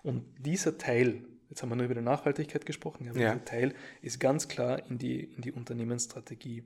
Und 0.02 0.26
dieser 0.40 0.78
Teil 0.78 1.26
jetzt 1.50 1.62
haben 1.62 1.70
wir 1.70 1.76
nur 1.76 1.86
über 1.86 1.96
die 1.96 2.02
Nachhaltigkeit 2.02 2.66
gesprochen, 2.66 3.10
aber 3.10 3.20
ja. 3.20 3.34
dieser 3.34 3.46
Teil 3.46 3.76
ist 4.02 4.20
ganz 4.20 4.48
klar 4.48 4.86
in 4.90 4.98
die, 4.98 5.24
in 5.24 5.42
die 5.42 5.52
Unternehmensstrategie 5.52 6.64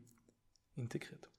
integriert. 0.75 1.29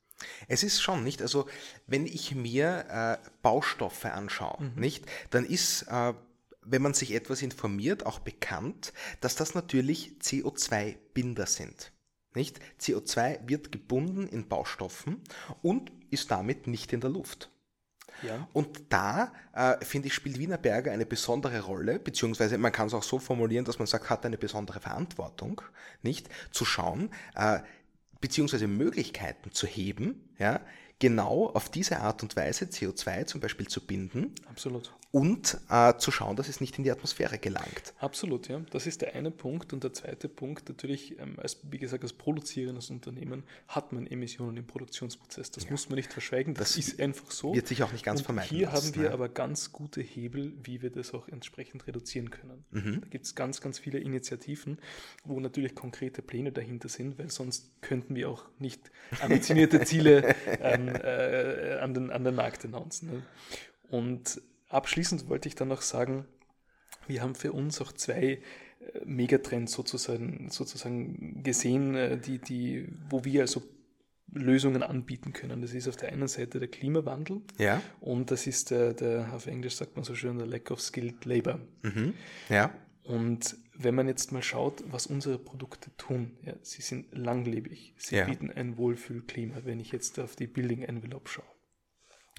Es 0.48 0.62
ist 0.62 0.80
schon 0.80 1.04
nicht, 1.04 1.20
also 1.22 1.46
wenn 1.86 2.06
ich 2.06 2.34
mir 2.34 3.20
äh, 3.22 3.28
Baustoffe 3.42 4.06
anschaue, 4.06 4.62
mhm. 4.62 4.80
nicht, 4.80 5.06
dann 5.30 5.44
ist, 5.44 5.82
äh, 5.82 6.14
wenn 6.62 6.82
man 6.82 6.94
sich 6.94 7.12
etwas 7.12 7.42
informiert, 7.42 8.06
auch 8.06 8.20
bekannt, 8.20 8.92
dass 9.20 9.36
das 9.36 9.54
natürlich 9.54 10.12
CO2-Binder 10.22 11.46
sind. 11.46 11.92
Nicht? 12.34 12.60
CO2 12.80 13.48
wird 13.48 13.72
gebunden 13.72 14.28
in 14.28 14.48
Baustoffen 14.48 15.22
und 15.62 15.92
ist 16.10 16.30
damit 16.30 16.66
nicht 16.66 16.92
in 16.92 17.00
der 17.00 17.10
Luft. 17.10 17.50
Ja. 18.22 18.48
Und 18.52 18.92
da, 18.92 19.32
äh, 19.52 19.84
finde 19.84 20.08
ich, 20.08 20.14
spielt 20.14 20.38
Wienerberger 20.38 20.92
eine 20.92 21.06
besondere 21.06 21.60
Rolle, 21.60 21.98
beziehungsweise 21.98 22.58
man 22.58 22.72
kann 22.72 22.86
es 22.86 22.94
auch 22.94 23.02
so 23.02 23.18
formulieren, 23.18 23.64
dass 23.64 23.78
man 23.78 23.86
sagt, 23.86 24.10
hat 24.10 24.24
eine 24.24 24.38
besondere 24.38 24.80
Verantwortung, 24.80 25.60
nicht? 26.02 26.28
Zu 26.50 26.64
schauen, 26.64 27.10
äh, 27.34 27.60
beziehungsweise 28.20 28.66
Möglichkeiten 28.68 29.52
zu 29.52 29.66
heben, 29.66 30.28
ja, 30.38 30.60
genau 30.98 31.50
auf 31.50 31.68
diese 31.68 32.00
Art 32.00 32.22
und 32.22 32.36
Weise 32.36 32.66
CO2 32.66 33.26
zum 33.26 33.40
Beispiel 33.40 33.66
zu 33.66 33.84
binden. 33.84 34.34
Absolut 34.48 34.92
und 35.14 35.58
äh, 35.70 35.96
zu 35.96 36.10
schauen, 36.10 36.34
dass 36.34 36.48
es 36.48 36.60
nicht 36.60 36.76
in 36.76 36.82
die 36.82 36.90
Atmosphäre 36.90 37.38
gelangt. 37.38 37.94
Absolut, 38.00 38.48
ja. 38.48 38.60
Das 38.70 38.88
ist 38.88 39.00
der 39.00 39.14
eine 39.14 39.30
Punkt. 39.30 39.72
Und 39.72 39.84
der 39.84 39.92
zweite 39.92 40.28
Punkt, 40.28 40.68
natürlich, 40.68 41.20
ähm, 41.20 41.38
als, 41.38 41.60
wie 41.70 41.78
gesagt, 41.78 42.02
als 42.02 42.12
produzierendes 42.12 42.90
Unternehmen 42.90 43.44
hat 43.68 43.92
man 43.92 44.08
Emissionen 44.08 44.56
im 44.56 44.66
Produktionsprozess. 44.66 45.52
Das 45.52 45.64
ja. 45.66 45.70
muss 45.70 45.88
man 45.88 45.98
nicht 45.98 46.12
verschweigen. 46.12 46.54
Das, 46.54 46.74
das, 46.74 46.78
ist 46.78 47.00
einfach 47.00 47.30
so. 47.30 47.54
Wird 47.54 47.68
sich 47.68 47.84
auch 47.84 47.92
nicht 47.92 48.04
ganz 48.04 48.22
und 48.22 48.24
vermeiden. 48.24 48.56
Hier 48.56 48.66
lassen, 48.66 48.88
haben 48.88 49.02
wir 49.02 49.08
ne? 49.10 49.14
aber 49.14 49.28
ganz 49.28 49.70
gute 49.70 50.00
Hebel, 50.00 50.52
wie 50.64 50.82
wir 50.82 50.90
das 50.90 51.14
auch 51.14 51.28
entsprechend 51.28 51.86
reduzieren 51.86 52.32
können. 52.32 52.64
Mhm. 52.72 53.02
Da 53.02 53.06
gibt 53.06 53.24
es 53.24 53.36
ganz, 53.36 53.60
ganz 53.60 53.78
viele 53.78 54.00
Initiativen, 54.00 54.80
wo 55.24 55.38
natürlich 55.38 55.76
konkrete 55.76 56.22
Pläne 56.22 56.50
dahinter 56.50 56.88
sind, 56.88 57.20
weil 57.20 57.30
sonst 57.30 57.70
könnten 57.82 58.16
wir 58.16 58.30
auch 58.30 58.46
nicht 58.58 58.90
ambitionierte 59.20 59.84
Ziele 59.84 60.34
ähm, 60.60 60.88
äh, 60.88 61.78
an, 61.78 61.94
den, 61.94 62.10
an 62.10 62.24
den 62.24 62.34
Markt 62.34 62.64
announcen. 62.64 63.12
Ne? 63.12 63.22
Und 63.90 64.40
Abschließend 64.74 65.28
wollte 65.28 65.48
ich 65.48 65.54
dann 65.54 65.68
noch 65.68 65.82
sagen, 65.82 66.26
wir 67.06 67.22
haben 67.22 67.36
für 67.36 67.52
uns 67.52 67.80
auch 67.80 67.92
zwei 67.92 68.22
äh, 68.24 68.40
Megatrends 69.04 69.72
sozusagen, 69.72 70.50
sozusagen 70.50 71.42
gesehen, 71.44 71.94
äh, 71.94 72.18
die, 72.18 72.38
die, 72.38 72.88
wo 73.08 73.24
wir 73.24 73.42
also 73.42 73.62
Lösungen 74.32 74.82
anbieten 74.82 75.32
können. 75.32 75.62
Das 75.62 75.74
ist 75.74 75.86
auf 75.86 75.96
der 75.96 76.10
einen 76.10 76.26
Seite 76.26 76.58
der 76.58 76.68
Klimawandel 76.68 77.42
ja. 77.56 77.80
und 78.00 78.32
das 78.32 78.48
ist 78.48 78.72
der, 78.72 78.94
der, 78.94 79.32
auf 79.32 79.46
Englisch 79.46 79.76
sagt 79.76 79.94
man 79.94 80.04
so 80.04 80.16
schön, 80.16 80.38
der 80.38 80.46
Lack 80.48 80.72
of 80.72 80.80
Skilled 80.80 81.24
Labor. 81.24 81.60
Mhm. 81.82 82.14
Ja. 82.48 82.74
Und 83.04 83.56
wenn 83.76 83.94
man 83.94 84.08
jetzt 84.08 84.32
mal 84.32 84.42
schaut, 84.42 84.82
was 84.90 85.06
unsere 85.06 85.38
Produkte 85.38 85.94
tun, 85.96 86.32
ja, 86.42 86.54
sie 86.62 86.82
sind 86.82 87.16
langlebig, 87.16 87.94
sie 87.96 88.16
ja. 88.16 88.24
bieten 88.24 88.50
ein 88.50 88.76
Wohlfühlklima, 88.76 89.58
wenn 89.64 89.78
ich 89.78 89.92
jetzt 89.92 90.18
auf 90.18 90.34
die 90.34 90.48
Building 90.48 90.82
Envelope 90.82 91.28
schaue 91.28 91.53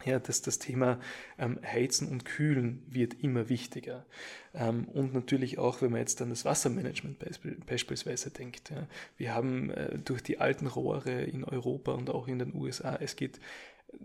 ja, 0.04 0.20
dass 0.20 0.42
das 0.42 0.60
Thema 0.60 1.00
ähm, 1.40 1.60
Heizen 1.64 2.10
und 2.10 2.26
Kühlen 2.26 2.84
wird 2.88 3.24
immer 3.24 3.48
wichtiger. 3.48 4.06
Ähm, 4.54 4.86
und 4.94 5.14
natürlich 5.14 5.58
auch, 5.58 5.82
wenn 5.82 5.92
man 5.92 6.02
jetzt 6.02 6.22
an 6.22 6.30
das 6.30 6.44
Wassermanagement 6.44 7.18
beisp 7.18 7.46
beispielsweise 7.66 8.30
denkt. 8.30 8.72
Ja. 8.72 8.88
Wir 9.18 9.34
haben 9.34 9.70
äh, 9.72 9.98
durch 9.98 10.22
die 10.22 10.40
alten 10.40 10.68
Rohre 10.68 11.24
in 11.24 11.44
Europa 11.44 11.94
und 11.94 12.10
auch 12.10 12.28
in 12.28 12.40
den 12.40 12.54
USA, 12.54 12.98
es 13.00 13.16
geht 13.16 13.40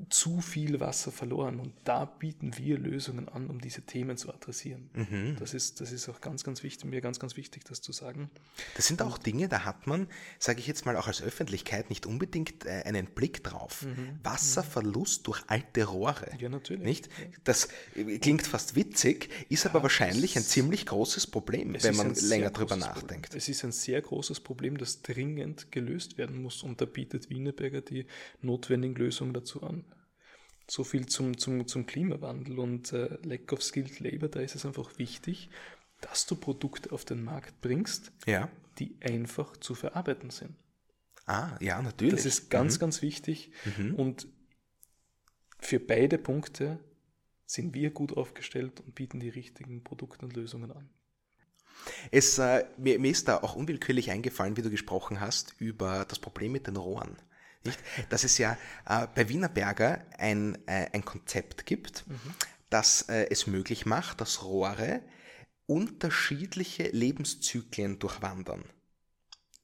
zu 0.08 0.40
viel 0.40 0.80
Wasser 0.80 1.12
verloren. 1.12 1.60
Und 1.60 1.72
da 1.84 2.04
bieten 2.04 2.56
wir 2.56 2.78
Lösungen 2.78 3.28
an, 3.28 3.48
um 3.48 3.60
diese 3.60 3.82
Themen 3.82 4.16
zu 4.16 4.32
adressieren. 4.32 4.90
Mhm. 4.94 5.36
Das, 5.38 5.54
ist, 5.54 5.80
das 5.80 5.92
ist 5.92 6.08
auch 6.08 6.20
ganz, 6.20 6.44
ganz 6.44 6.62
wichtig, 6.62 6.84
mir 6.88 7.00
ganz, 7.00 7.18
ganz 7.18 7.36
wichtig, 7.36 7.64
das 7.64 7.80
zu 7.80 7.92
sagen. 7.92 8.30
Das 8.76 8.86
sind 8.86 9.02
auch 9.02 9.18
Dinge, 9.18 9.48
da 9.48 9.64
hat 9.64 9.86
man, 9.86 10.08
sage 10.38 10.60
ich 10.60 10.66
jetzt 10.66 10.86
mal 10.86 10.96
auch 10.96 11.06
als 11.06 11.22
Öffentlichkeit, 11.22 11.90
nicht 11.90 12.06
unbedingt 12.06 12.66
äh, 12.66 12.82
einen 12.84 13.06
Blick 13.06 13.44
drauf. 13.44 13.82
Mhm. 13.82 14.18
Wasserverlust 14.22 15.26
durch 15.26 15.42
alte 15.46 15.84
Rohre. 15.84 16.30
Ja, 16.38 16.48
natürlich. 16.48 16.84
Nicht? 16.84 17.08
Das 17.44 17.68
äh, 17.94 18.18
klingt 18.18 18.46
fast 18.46 18.74
witzig, 18.74 19.28
ist 19.48 19.64
ja, 19.64 19.70
aber 19.70 19.82
wahrscheinlich 19.82 20.36
ein 20.36 20.42
ziemlich 20.42 20.86
großes 20.86 21.26
Problem, 21.26 21.76
wenn 21.80 21.96
man 21.96 22.14
länger 22.14 22.50
drüber 22.50 22.76
nachdenkt. 22.76 23.30
Problem. 23.30 23.38
Es 23.38 23.48
ist 23.48 23.64
ein 23.64 23.72
sehr 23.72 24.00
großes 24.00 24.40
Problem, 24.40 24.78
das 24.78 25.02
dringend 25.02 25.72
gelöst 25.72 26.18
werden 26.18 26.42
muss. 26.42 26.62
Und 26.62 26.80
da 26.80 26.84
bietet 26.84 27.30
Wienerberger 27.30 27.80
die 27.80 28.06
notwendigen 28.42 28.94
Lösungen 28.94 29.32
dazu 29.32 29.62
an. 29.62 29.79
So 30.70 30.84
viel 30.84 31.06
zum, 31.06 31.36
zum, 31.36 31.66
zum 31.66 31.84
Klimawandel 31.84 32.60
und 32.60 32.92
äh, 32.92 33.18
Lack 33.24 33.52
of 33.52 33.60
Skilled 33.60 33.98
Labor, 33.98 34.28
da 34.28 34.38
ist 34.38 34.54
es 34.54 34.64
einfach 34.64 34.98
wichtig, 34.98 35.50
dass 36.00 36.26
du 36.26 36.36
Produkte 36.36 36.92
auf 36.92 37.04
den 37.04 37.24
Markt 37.24 37.60
bringst, 37.60 38.12
ja. 38.24 38.48
die 38.78 38.94
einfach 39.00 39.56
zu 39.56 39.74
verarbeiten 39.74 40.30
sind. 40.30 40.54
Ah, 41.26 41.56
ja, 41.60 41.82
natürlich. 41.82 42.14
Das 42.14 42.24
ist 42.24 42.50
ganz, 42.50 42.76
mhm. 42.76 42.80
ganz 42.82 43.02
wichtig. 43.02 43.50
Mhm. 43.76 43.96
Und 43.96 44.28
für 45.58 45.80
beide 45.80 46.18
Punkte 46.18 46.78
sind 47.46 47.74
wir 47.74 47.90
gut 47.90 48.16
aufgestellt 48.16 48.78
und 48.78 48.94
bieten 48.94 49.18
die 49.18 49.28
richtigen 49.28 49.82
Produkte 49.82 50.24
und 50.24 50.36
Lösungen 50.36 50.70
an. 50.70 50.88
Es, 52.12 52.38
äh, 52.38 52.64
mir, 52.76 53.00
mir, 53.00 53.10
ist 53.10 53.26
da 53.26 53.38
auch 53.38 53.56
unwillkürlich 53.56 54.12
eingefallen, 54.12 54.56
wie 54.56 54.62
du 54.62 54.70
gesprochen 54.70 55.20
hast, 55.20 55.56
über 55.58 56.04
das 56.04 56.20
Problem 56.20 56.52
mit 56.52 56.68
den 56.68 56.76
Rohren. 56.76 57.16
Nicht? 57.64 57.78
Dass 58.08 58.24
es 58.24 58.38
ja 58.38 58.56
äh, 58.86 59.06
bei 59.14 59.28
Wienerberger 59.28 60.06
ein, 60.18 60.56
äh, 60.66 60.88
ein 60.92 61.04
Konzept 61.04 61.66
gibt, 61.66 62.06
mhm. 62.08 62.34
das 62.70 63.02
äh, 63.02 63.26
es 63.30 63.46
möglich 63.46 63.84
macht, 63.84 64.20
dass 64.20 64.42
Rohre 64.42 65.02
unterschiedliche 65.66 66.84
Lebenszyklen 66.84 67.98
durchwandern. 67.98 68.64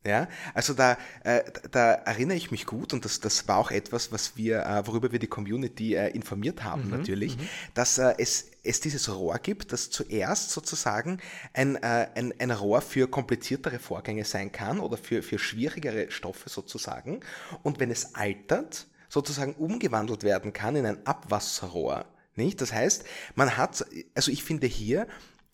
Ja, 0.06 0.28
also 0.54 0.72
da, 0.72 0.96
äh, 1.24 1.42
da 1.72 1.92
erinnere 1.92 2.36
ich 2.36 2.52
mich 2.52 2.64
gut 2.64 2.92
und 2.92 3.04
das, 3.04 3.18
das 3.18 3.48
war 3.48 3.58
auch 3.58 3.72
etwas, 3.72 4.12
was 4.12 4.36
wir, 4.36 4.64
äh, 4.64 4.86
worüber 4.86 5.10
wir 5.10 5.18
die 5.18 5.26
Community 5.26 5.94
äh, 5.94 6.10
informiert 6.10 6.62
haben 6.62 6.84
mhm, 6.84 6.90
natürlich, 6.90 7.36
mhm. 7.36 7.48
dass 7.74 7.98
äh, 7.98 8.14
es, 8.16 8.46
es 8.62 8.80
dieses 8.80 9.12
Rohr 9.12 9.36
gibt, 9.40 9.72
das 9.72 9.90
zuerst 9.90 10.50
sozusagen 10.52 11.18
ein, 11.52 11.74
äh, 11.74 12.06
ein, 12.14 12.32
ein 12.38 12.52
Rohr 12.52 12.82
für 12.82 13.08
kompliziertere 13.08 13.80
Vorgänge 13.80 14.24
sein 14.24 14.52
kann 14.52 14.78
oder 14.78 14.96
für, 14.96 15.24
für 15.24 15.40
schwierigere 15.40 16.08
Stoffe 16.12 16.48
sozusagen 16.48 17.18
und 17.64 17.80
wenn 17.80 17.90
es 17.90 18.14
altert, 18.14 18.86
sozusagen 19.08 19.54
umgewandelt 19.54 20.22
werden 20.22 20.52
kann 20.52 20.76
in 20.76 20.86
ein 20.86 21.04
Abwasserrohr. 21.04 22.04
Nicht? 22.36 22.60
Das 22.60 22.72
heißt, 22.72 23.04
man 23.34 23.56
hat, 23.56 23.84
also 24.14 24.30
ich 24.30 24.44
finde 24.44 24.68
hier 24.68 25.08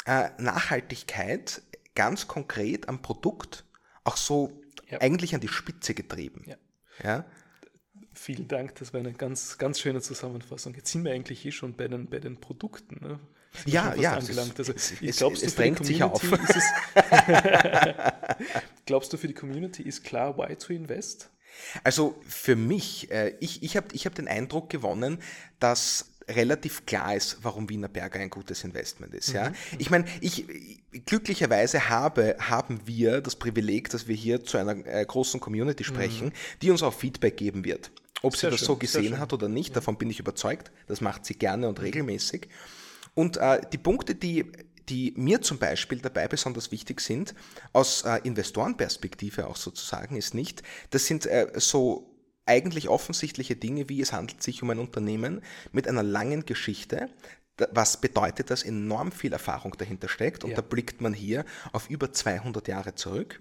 äh, 0.04 0.28
Nachhaltigkeit 0.36 1.62
ganz 1.94 2.28
konkret 2.28 2.88
am 2.88 3.00
Produkt 3.00 3.64
auch 4.04 4.16
so 4.16 4.52
ja. 4.90 5.00
eigentlich 5.00 5.34
an 5.34 5.40
die 5.40 5.48
Spitze 5.48 5.94
getrieben. 5.94 6.42
Ja. 6.46 6.56
ja. 7.02 7.24
Vielen 8.14 8.46
Dank, 8.46 8.74
das 8.76 8.92
war 8.92 9.00
eine 9.00 9.12
ganz, 9.12 9.56
ganz 9.58 9.80
schöne 9.80 10.02
Zusammenfassung. 10.02 10.74
Jetzt 10.74 10.92
sind 10.92 11.04
wir 11.04 11.12
eigentlich 11.12 11.44
eh 11.46 11.52
schon 11.52 11.74
bei 11.74 11.88
den, 11.88 12.08
bei 12.08 12.18
den 12.18 12.38
Produkten. 12.38 12.98
Ne? 13.00 13.18
Ja, 13.66 13.94
ja. 13.94 14.16
Angelangt. 14.16 14.58
Also, 14.58 14.72
es, 14.72 14.92
es, 15.00 15.16
glaubst 15.16 15.42
es, 15.42 15.54
drängt 15.54 15.84
sich 15.84 16.02
auf. 16.02 16.20
glaubst 18.86 19.12
du, 19.12 19.16
für 19.16 19.28
die 19.28 19.34
Community 19.34 19.82
ist 19.82 20.04
klar, 20.04 20.36
why 20.36 20.56
to 20.56 20.72
invest? 20.72 21.30
Also 21.84 22.20
für 22.26 22.56
mich, 22.56 23.10
äh, 23.10 23.36
ich, 23.40 23.62
ich 23.62 23.76
habe 23.76 23.88
ich 23.92 24.06
hab 24.06 24.14
den 24.14 24.28
Eindruck 24.28 24.70
gewonnen, 24.70 25.18
dass 25.58 26.11
relativ 26.28 26.86
klar 26.86 27.14
ist, 27.16 27.38
warum 27.42 27.68
Wienerberger 27.68 28.20
ein 28.20 28.30
gutes 28.30 28.64
Investment 28.64 29.14
ist. 29.14 29.32
Ja? 29.32 29.50
Mhm. 29.50 29.54
Ich 29.78 29.90
meine, 29.90 30.04
ich, 30.20 30.46
glücklicherweise 31.06 31.88
habe, 31.88 32.36
haben 32.38 32.80
wir 32.84 33.20
das 33.20 33.36
Privileg, 33.36 33.90
dass 33.90 34.08
wir 34.08 34.16
hier 34.16 34.44
zu 34.44 34.58
einer 34.58 34.86
äh, 34.86 35.04
großen 35.04 35.40
Community 35.40 35.84
sprechen, 35.84 36.28
mhm. 36.28 36.32
die 36.62 36.70
uns 36.70 36.82
auch 36.82 36.94
Feedback 36.94 37.36
geben 37.36 37.64
wird. 37.64 37.90
Ob 38.22 38.36
sehr 38.36 38.50
sie 38.50 38.52
das 38.52 38.60
schön, 38.60 38.66
so 38.66 38.76
gesehen 38.76 39.18
hat 39.18 39.32
oder 39.32 39.48
nicht, 39.48 39.74
davon 39.74 39.96
bin 39.98 40.10
ich 40.10 40.20
überzeugt. 40.20 40.70
Das 40.86 41.00
macht 41.00 41.24
sie 41.24 41.34
gerne 41.34 41.68
und 41.68 41.80
regelmäßig. 41.80 42.48
Und 43.14 43.36
äh, 43.36 43.60
die 43.72 43.78
Punkte, 43.78 44.14
die, 44.14 44.50
die 44.88 45.12
mir 45.16 45.42
zum 45.42 45.58
Beispiel 45.58 45.98
dabei 45.98 46.28
besonders 46.28 46.70
wichtig 46.70 47.00
sind, 47.00 47.34
aus 47.72 48.02
äh, 48.02 48.20
Investorenperspektive 48.22 49.46
auch 49.46 49.56
sozusagen, 49.56 50.16
ist 50.16 50.34
nicht, 50.34 50.62
das 50.90 51.06
sind 51.06 51.26
äh, 51.26 51.48
so 51.56 52.11
eigentlich 52.46 52.88
offensichtliche 52.88 53.56
Dinge, 53.56 53.88
wie 53.88 54.00
es 54.00 54.12
handelt 54.12 54.42
sich 54.42 54.62
um 54.62 54.70
ein 54.70 54.78
Unternehmen 54.78 55.42
mit 55.72 55.86
einer 55.88 56.02
langen 56.02 56.44
Geschichte, 56.44 57.08
was 57.70 58.00
bedeutet, 58.00 58.50
dass 58.50 58.62
enorm 58.62 59.12
viel 59.12 59.32
Erfahrung 59.32 59.76
dahinter 59.78 60.08
steckt 60.08 60.44
und 60.44 60.50
ja. 60.50 60.56
da 60.56 60.62
blickt 60.62 61.00
man 61.00 61.14
hier 61.14 61.44
auf 61.72 61.90
über 61.90 62.12
200 62.12 62.66
Jahre 62.68 62.94
zurück. 62.94 63.40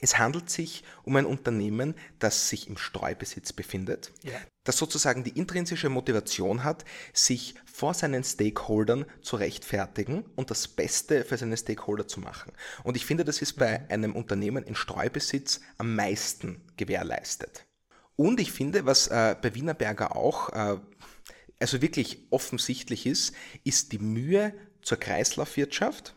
Es 0.00 0.18
handelt 0.18 0.48
sich 0.50 0.84
um 1.02 1.16
ein 1.16 1.26
Unternehmen, 1.26 1.94
das 2.18 2.48
sich 2.48 2.68
im 2.68 2.76
Streubesitz 2.76 3.52
befindet, 3.52 4.12
ja. 4.22 4.38
das 4.64 4.76
sozusagen 4.76 5.24
die 5.24 5.36
intrinsische 5.36 5.88
Motivation 5.88 6.62
hat, 6.62 6.84
sich 7.12 7.54
vor 7.64 7.94
seinen 7.94 8.22
Stakeholdern 8.22 9.06
zu 9.22 9.36
rechtfertigen 9.36 10.24
und 10.36 10.50
das 10.50 10.68
Beste 10.68 11.24
für 11.24 11.36
seine 11.36 11.56
Stakeholder 11.56 12.06
zu 12.06 12.20
machen. 12.20 12.52
Und 12.84 12.96
ich 12.96 13.06
finde, 13.06 13.24
das 13.24 13.42
ist 13.42 13.54
bei 13.54 13.78
mhm. 13.78 13.84
einem 13.88 14.16
Unternehmen 14.16 14.62
in 14.64 14.74
Streubesitz 14.74 15.60
am 15.78 15.96
meisten 15.96 16.60
gewährleistet. 16.76 17.67
Und 18.18 18.40
ich 18.40 18.50
finde, 18.50 18.84
was 18.84 19.06
äh, 19.06 19.36
bei 19.40 19.54
Wienerberger 19.54 20.16
auch 20.16 20.48
äh, 20.48 20.78
also 21.60 21.80
wirklich 21.80 22.26
offensichtlich 22.30 23.06
ist, 23.06 23.32
ist 23.62 23.92
die 23.92 24.00
Mühe 24.00 24.52
zur 24.82 24.98
Kreislaufwirtschaft 24.98 26.16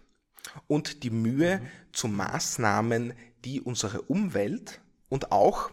und 0.67 1.03
die 1.03 1.11
Mühe 1.11 1.59
mhm. 1.59 1.67
zu 1.93 2.07
Maßnahmen, 2.07 3.13
die 3.45 3.61
unsere 3.61 4.01
Umwelt 4.01 4.81
und 5.09 5.31
auch 5.31 5.69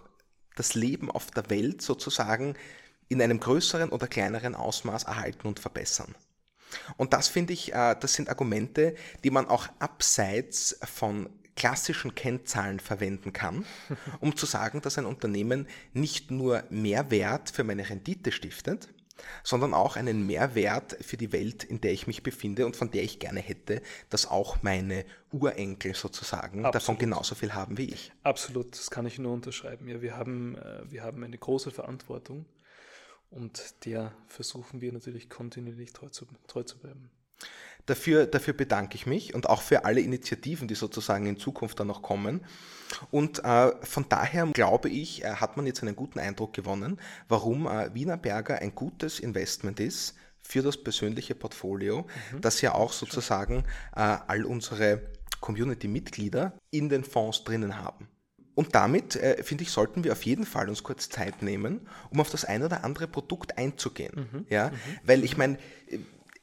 das 0.54 0.74
Leben 0.74 1.10
auf 1.10 1.30
der 1.30 1.48
Welt 1.48 1.80
sozusagen 1.80 2.56
in 3.08 3.22
einem 3.22 3.40
größeren 3.40 3.88
oder 3.88 4.06
kleineren 4.06 4.54
Ausmaß 4.54 5.04
erhalten 5.04 5.48
und 5.48 5.60
verbessern. 5.60 6.14
Und 6.98 7.14
das 7.14 7.28
finde 7.28 7.54
ich, 7.54 7.72
äh, 7.72 7.96
das 7.98 8.12
sind 8.12 8.28
Argumente, 8.28 8.94
die 9.24 9.30
man 9.30 9.48
auch 9.48 9.66
abseits 9.78 10.78
von 10.94 11.30
klassischen 11.58 12.14
Kennzahlen 12.14 12.78
verwenden 12.78 13.32
kann, 13.32 13.66
um 14.20 14.36
zu 14.36 14.46
sagen, 14.46 14.80
dass 14.80 14.96
ein 14.96 15.06
Unternehmen 15.06 15.66
nicht 15.92 16.30
nur 16.30 16.62
Mehrwert 16.70 17.50
für 17.50 17.64
meine 17.64 17.90
Rendite 17.90 18.30
stiftet, 18.30 18.88
sondern 19.42 19.74
auch 19.74 19.96
einen 19.96 20.24
Mehrwert 20.24 20.96
für 21.00 21.16
die 21.16 21.32
Welt, 21.32 21.64
in 21.64 21.80
der 21.80 21.92
ich 21.92 22.06
mich 22.06 22.22
befinde 22.22 22.64
und 22.64 22.76
von 22.76 22.92
der 22.92 23.02
ich 23.02 23.18
gerne 23.18 23.40
hätte, 23.40 23.82
dass 24.08 24.30
auch 24.30 24.62
meine 24.62 25.04
Urenkel 25.32 25.96
sozusagen 25.96 26.60
Absolut. 26.60 26.74
davon 26.76 26.98
genauso 26.98 27.34
viel 27.34 27.52
haben 27.52 27.76
wie 27.76 27.92
ich. 27.92 28.12
Absolut, 28.22 28.78
das 28.78 28.88
kann 28.88 29.06
ich 29.06 29.18
nur 29.18 29.32
unterschreiben. 29.32 29.88
Ja, 29.88 30.00
wir 30.00 30.16
haben, 30.16 30.56
äh, 30.56 30.88
wir 30.88 31.02
haben 31.02 31.24
eine 31.24 31.36
große 31.36 31.72
Verantwortung 31.72 32.46
und 33.30 33.84
der 33.84 34.12
versuchen 34.28 34.80
wir 34.80 34.92
natürlich 34.92 35.28
kontinuierlich 35.28 35.92
treu 35.92 36.08
zu, 36.08 36.28
treu 36.46 36.62
zu 36.62 36.78
bleiben. 36.78 37.10
Dafür, 37.88 38.26
dafür 38.26 38.52
bedanke 38.52 38.96
ich 38.96 39.06
mich 39.06 39.34
und 39.34 39.48
auch 39.48 39.62
für 39.62 39.86
alle 39.86 40.00
Initiativen, 40.00 40.68
die 40.68 40.74
sozusagen 40.74 41.26
in 41.26 41.38
Zukunft 41.38 41.80
dann 41.80 41.86
noch 41.86 42.02
kommen. 42.02 42.42
Und 43.10 43.42
äh, 43.44 43.72
von 43.82 44.06
daher 44.10 44.46
glaube 44.48 44.90
ich, 44.90 45.24
äh, 45.24 45.28
hat 45.28 45.56
man 45.56 45.66
jetzt 45.66 45.82
einen 45.82 45.96
guten 45.96 46.18
Eindruck 46.18 46.52
gewonnen, 46.52 47.00
warum 47.28 47.66
äh, 47.66 47.92
Wienerberger 47.94 48.58
ein 48.58 48.74
gutes 48.74 49.20
Investment 49.20 49.80
ist 49.80 50.14
für 50.42 50.62
das 50.62 50.76
persönliche 50.76 51.34
Portfolio, 51.34 52.06
mhm. 52.32 52.42
das 52.42 52.60
ja 52.60 52.74
auch 52.74 52.92
sozusagen 52.92 53.64
äh, 53.96 54.16
all 54.26 54.44
unsere 54.44 55.00
Community-Mitglieder 55.40 56.52
in 56.70 56.90
den 56.90 57.04
Fonds 57.04 57.44
drinnen 57.44 57.78
haben. 57.78 58.08
Und 58.54 58.74
damit, 58.74 59.14
äh, 59.16 59.42
finde 59.44 59.62
ich, 59.62 59.70
sollten 59.70 60.02
wir 60.02 60.12
auf 60.12 60.24
jeden 60.24 60.44
Fall 60.44 60.68
uns 60.68 60.82
kurz 60.82 61.08
Zeit 61.08 61.42
nehmen, 61.42 61.88
um 62.10 62.20
auf 62.20 62.28
das 62.28 62.44
ein 62.44 62.62
oder 62.62 62.82
andere 62.82 63.06
Produkt 63.06 63.56
einzugehen. 63.56 64.28
Mhm. 64.32 64.46
Ja? 64.50 64.70
Mhm. 64.70 64.74
Weil 65.04 65.24
ich 65.24 65.36
meine, 65.36 65.58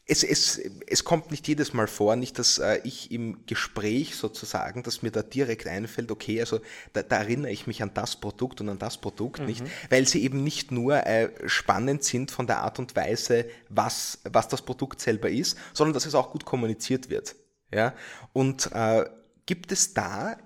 es, 0.07 0.23
es, 0.23 0.61
es 0.85 1.03
kommt 1.03 1.31
nicht 1.31 1.47
jedes 1.47 1.73
Mal 1.73 1.87
vor, 1.87 2.15
nicht, 2.15 2.37
dass 2.37 2.59
äh, 2.59 2.79
ich 2.83 3.11
im 3.11 3.45
Gespräch 3.47 4.15
sozusagen, 4.15 4.83
dass 4.83 5.01
mir 5.01 5.11
da 5.11 5.23
direkt 5.23 5.65
einfällt, 5.65 6.11
okay, 6.11 6.39
also 6.39 6.59
da, 6.93 7.01
da 7.01 7.17
erinnere 7.17 7.51
ich 7.51 7.65
mich 7.65 7.81
an 7.81 7.91
das 7.93 8.15
Produkt 8.15 8.61
und 8.61 8.69
an 8.69 8.77
das 8.77 8.97
Produkt 8.97 9.39
mhm. 9.39 9.47
nicht, 9.47 9.63
weil 9.89 10.07
sie 10.07 10.23
eben 10.23 10.43
nicht 10.43 10.71
nur 10.71 11.05
äh, 11.07 11.31
spannend 11.47 12.03
sind 12.03 12.29
von 12.29 12.45
der 12.45 12.59
Art 12.59 12.77
und 12.77 12.95
Weise, 12.95 13.49
was, 13.69 14.19
was 14.23 14.47
das 14.47 14.61
Produkt 14.61 15.01
selber 15.01 15.29
ist, 15.29 15.57
sondern 15.73 15.93
dass 15.93 16.05
es 16.05 16.13
auch 16.13 16.31
gut 16.31 16.45
kommuniziert 16.45 17.09
wird. 17.09 17.35
Ja? 17.73 17.95
Und 18.31 18.71
äh, 18.73 19.05
gibt 19.47 19.71
es 19.71 19.95
da, 19.95 20.37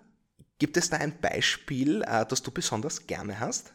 gibt 0.58 0.78
es 0.78 0.90
da 0.90 0.98
ein 0.98 1.20
Beispiel, 1.20 2.02
äh, 2.04 2.26
das 2.26 2.42
du 2.42 2.52
besonders 2.52 3.08
gerne 3.08 3.42
hast? 3.42 3.74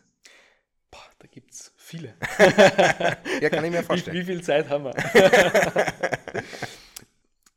Boah, 0.90 1.04
da 1.18 1.26
gibt 1.26 1.52
es 1.52 1.72
viele. 1.84 2.14
ja, 3.40 3.50
kann 3.50 3.64
ich 3.64 3.70
mir 3.70 3.82
vorstellen. 3.82 4.16
Wie, 4.16 4.20
wie 4.22 4.24
viel 4.24 4.42
Zeit 4.42 4.68
haben 4.68 4.84
wir? 4.84 4.94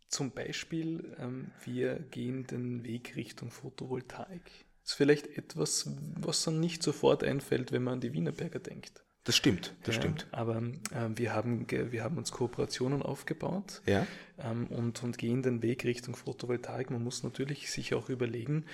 Zum 0.09 0.31
Beispiel, 0.31 1.15
ähm, 1.19 1.51
wir 1.63 1.95
gehen 2.11 2.45
den 2.47 2.83
Weg 2.83 3.15
Richtung 3.15 3.51
Photovoltaik. 3.51 4.41
Das 4.83 4.91
ist 4.91 4.97
vielleicht 4.97 5.37
etwas, 5.37 5.89
was 6.15 6.43
dann 6.43 6.59
nicht 6.59 6.83
sofort 6.83 7.23
einfällt, 7.23 7.71
wenn 7.71 7.83
man 7.83 7.95
an 7.95 8.01
die 8.01 8.13
Wienerberger 8.13 8.59
denkt. 8.59 9.03
Das 9.23 9.35
stimmt, 9.35 9.75
das 9.83 9.95
ja, 9.95 10.01
stimmt. 10.01 10.27
Aber 10.31 10.57
äh, 10.57 11.09
wir, 11.15 11.33
haben, 11.33 11.69
wir 11.69 12.03
haben 12.03 12.17
uns 12.17 12.31
Kooperationen 12.31 13.01
aufgebaut 13.01 13.81
ja. 13.85 14.07
ähm, 14.39 14.67
und, 14.67 15.03
und 15.03 15.17
gehen 15.17 15.43
den 15.43 15.61
Weg 15.61 15.83
Richtung 15.83 16.15
Photovoltaik. 16.15 16.91
Man 16.91 17.03
muss 17.03 17.23
natürlich 17.23 17.69
sich 17.69 17.93
auch 17.93 18.07
überlegen, 18.07 18.65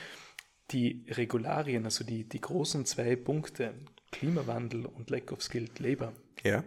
die 0.69 1.05
Regularien, 1.09 1.85
also 1.85 2.03
die, 2.03 2.23
die 2.23 2.39
großen 2.39 2.85
zwei 2.85 3.15
Punkte, 3.15 3.73
Klimawandel 4.13 4.85
und 4.85 5.09
Lack 5.09 5.31
of 5.31 5.41
Skilled 5.41 5.79
Labor, 5.79 6.13
ja. 6.43 6.63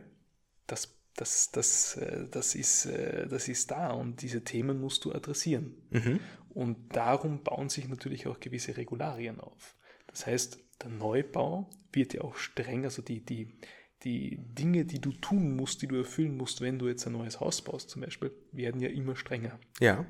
das, 0.67 0.95
das, 1.15 1.51
das, 1.53 1.97
äh, 1.97 2.29
das, 2.31 2.55
ist, 2.55 2.87
äh, 2.87 3.27
das 3.29 3.49
ist 3.49 3.71
da 3.71 3.93
und 3.93 4.21
diese 4.21 4.45
Themen 4.45 4.81
musst 4.81 5.05
du 5.05 5.13
adressieren. 5.13 5.75
Mhm. 5.91 6.21
Und 6.51 6.95
darum 6.95 7.43
bauen 7.43 7.69
sich 7.69 7.89
natürlich 7.89 8.27
auch 8.27 8.41
gewisse 8.41 8.77
Regularien 8.77 9.41
auf. 9.41 9.77
Das 10.09 10.27
heißt, 10.27 10.59
der 10.83 10.91
Neubau 10.91 11.71
wird 11.93 12.15
ja 12.15 12.23
auch 12.23 12.37
streng, 12.37 12.85
also 12.85 13.01
die, 13.01 13.25
die, 13.25 13.55
die 14.03 14.39
Dinge, 14.39 14.85
die 14.85 15.01
du 15.01 15.13
tun 15.13 15.57
musst, 15.57 15.83
die 15.83 15.87
du 15.87 15.97
erfüllen 15.97 16.37
musst, 16.37 16.61
wenn 16.61 16.79
du 16.79 16.89
jetzt 16.89 17.07
ein 17.07 17.13
neues 17.13 17.41
Haus 17.41 17.63
baust 17.63 17.91
zum 17.91 18.03
Beispiel, 18.03 18.33
werden 18.53 18.81
ja 18.81 18.89
immer 18.89 19.17
strenger. 19.17 19.59
Ja. 19.81 20.05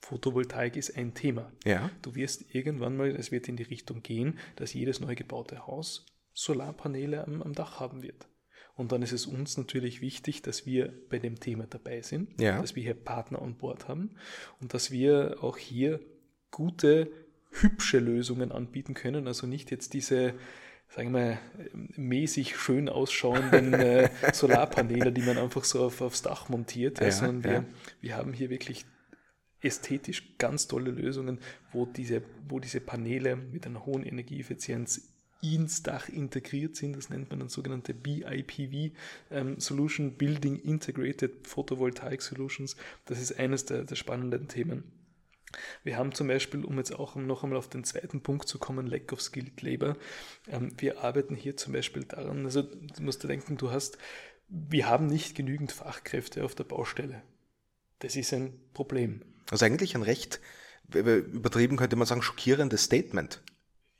Photovoltaik 0.00 0.76
ist 0.76 0.96
ein 0.98 1.14
Thema. 1.14 1.50
Ja. 1.64 1.90
Du 2.02 2.14
wirst 2.14 2.54
irgendwann 2.54 2.96
mal, 2.96 3.10
es 3.10 3.32
wird 3.32 3.48
in 3.48 3.56
die 3.56 3.62
Richtung 3.62 4.02
gehen, 4.02 4.38
dass 4.56 4.74
jedes 4.74 5.00
neu 5.00 5.14
gebaute 5.14 5.66
Haus 5.66 6.04
Solarpaneele 6.34 7.26
am, 7.26 7.42
am 7.42 7.54
Dach 7.54 7.80
haben 7.80 8.02
wird. 8.02 8.28
Und 8.76 8.90
dann 8.90 9.02
ist 9.02 9.12
es 9.12 9.26
uns 9.26 9.56
natürlich 9.56 10.00
wichtig, 10.00 10.42
dass 10.42 10.66
wir 10.66 10.92
bei 11.08 11.18
dem 11.18 11.38
Thema 11.38 11.66
dabei 11.66 12.02
sind, 12.02 12.40
ja. 12.40 12.60
dass 12.60 12.74
wir 12.74 12.82
hier 12.82 12.94
Partner 12.94 13.40
an 13.40 13.56
Bord 13.56 13.86
haben 13.88 14.16
und 14.60 14.74
dass 14.74 14.90
wir 14.90 15.38
auch 15.42 15.56
hier 15.56 16.00
gute, 16.50 17.10
hübsche 17.50 18.00
Lösungen 18.00 18.50
anbieten 18.50 18.94
können. 18.94 19.28
Also 19.28 19.46
nicht 19.46 19.70
jetzt 19.70 19.94
diese, 19.94 20.34
sagen 20.88 21.12
wir, 21.12 21.38
mäßig 21.96 22.56
schön 22.56 22.88
ausschauenden 22.88 23.72
äh, 23.74 24.10
Solarpaneele, 24.32 25.12
die 25.12 25.22
man 25.22 25.38
einfach 25.38 25.62
so 25.62 25.84
auf, 25.84 26.00
aufs 26.00 26.22
Dach 26.22 26.48
montiert, 26.48 27.00
ja, 27.00 27.12
sondern. 27.12 27.44
Wir, 27.44 27.64
wir 28.00 28.16
haben 28.16 28.32
hier 28.32 28.50
wirklich 28.50 28.84
ästhetisch 29.60 30.36
ganz 30.36 30.66
tolle 30.66 30.90
Lösungen, 30.90 31.38
wo 31.72 31.86
diese, 31.86 32.22
wo 32.48 32.58
diese 32.58 32.80
Paneele 32.80 33.36
mit 33.36 33.66
einer 33.66 33.86
hohen 33.86 34.04
Energieeffizienz 34.04 35.13
ins 35.52 35.82
Dach 35.82 36.08
integriert 36.08 36.76
sind. 36.76 36.96
Das 36.96 37.10
nennt 37.10 37.30
man 37.30 37.40
dann 37.40 37.48
sogenannte 37.48 37.92
BIPV 37.94 38.94
ähm, 39.30 39.60
Solution, 39.60 40.12
Building 40.12 40.56
Integrated 40.60 41.46
Photovoltaic 41.46 42.22
Solutions. 42.22 42.76
Das 43.04 43.20
ist 43.20 43.38
eines 43.38 43.66
der, 43.66 43.84
der 43.84 43.96
spannenden 43.96 44.48
Themen. 44.48 44.84
Wir 45.84 45.96
haben 45.96 46.12
zum 46.12 46.28
Beispiel, 46.28 46.64
um 46.64 46.78
jetzt 46.78 46.94
auch 46.94 47.14
noch 47.14 47.44
einmal 47.44 47.58
auf 47.58 47.68
den 47.68 47.84
zweiten 47.84 48.22
Punkt 48.22 48.48
zu 48.48 48.58
kommen, 48.58 48.86
Lack 48.86 49.12
of 49.12 49.20
Skilled 49.20 49.60
Labor. 49.62 49.96
Ähm, 50.48 50.72
wir 50.78 51.02
arbeiten 51.04 51.36
hier 51.36 51.56
zum 51.56 51.72
Beispiel 51.72 52.04
daran, 52.04 52.44
also 52.44 52.62
du 52.62 53.02
musst 53.02 53.22
dir 53.22 53.28
denken, 53.28 53.56
du 53.56 53.70
hast, 53.70 53.98
wir 54.48 54.88
haben 54.88 55.06
nicht 55.06 55.34
genügend 55.34 55.72
Fachkräfte 55.72 56.44
auf 56.44 56.54
der 56.54 56.64
Baustelle. 56.64 57.22
Das 58.00 58.16
ist 58.16 58.32
ein 58.32 58.58
Problem. 58.72 59.22
Also 59.50 59.64
eigentlich 59.64 59.94
ein 59.94 60.02
recht, 60.02 60.40
übertrieben 60.92 61.76
könnte 61.76 61.96
man 61.96 62.06
sagen, 62.06 62.22
schockierendes 62.22 62.84
Statement. 62.84 63.42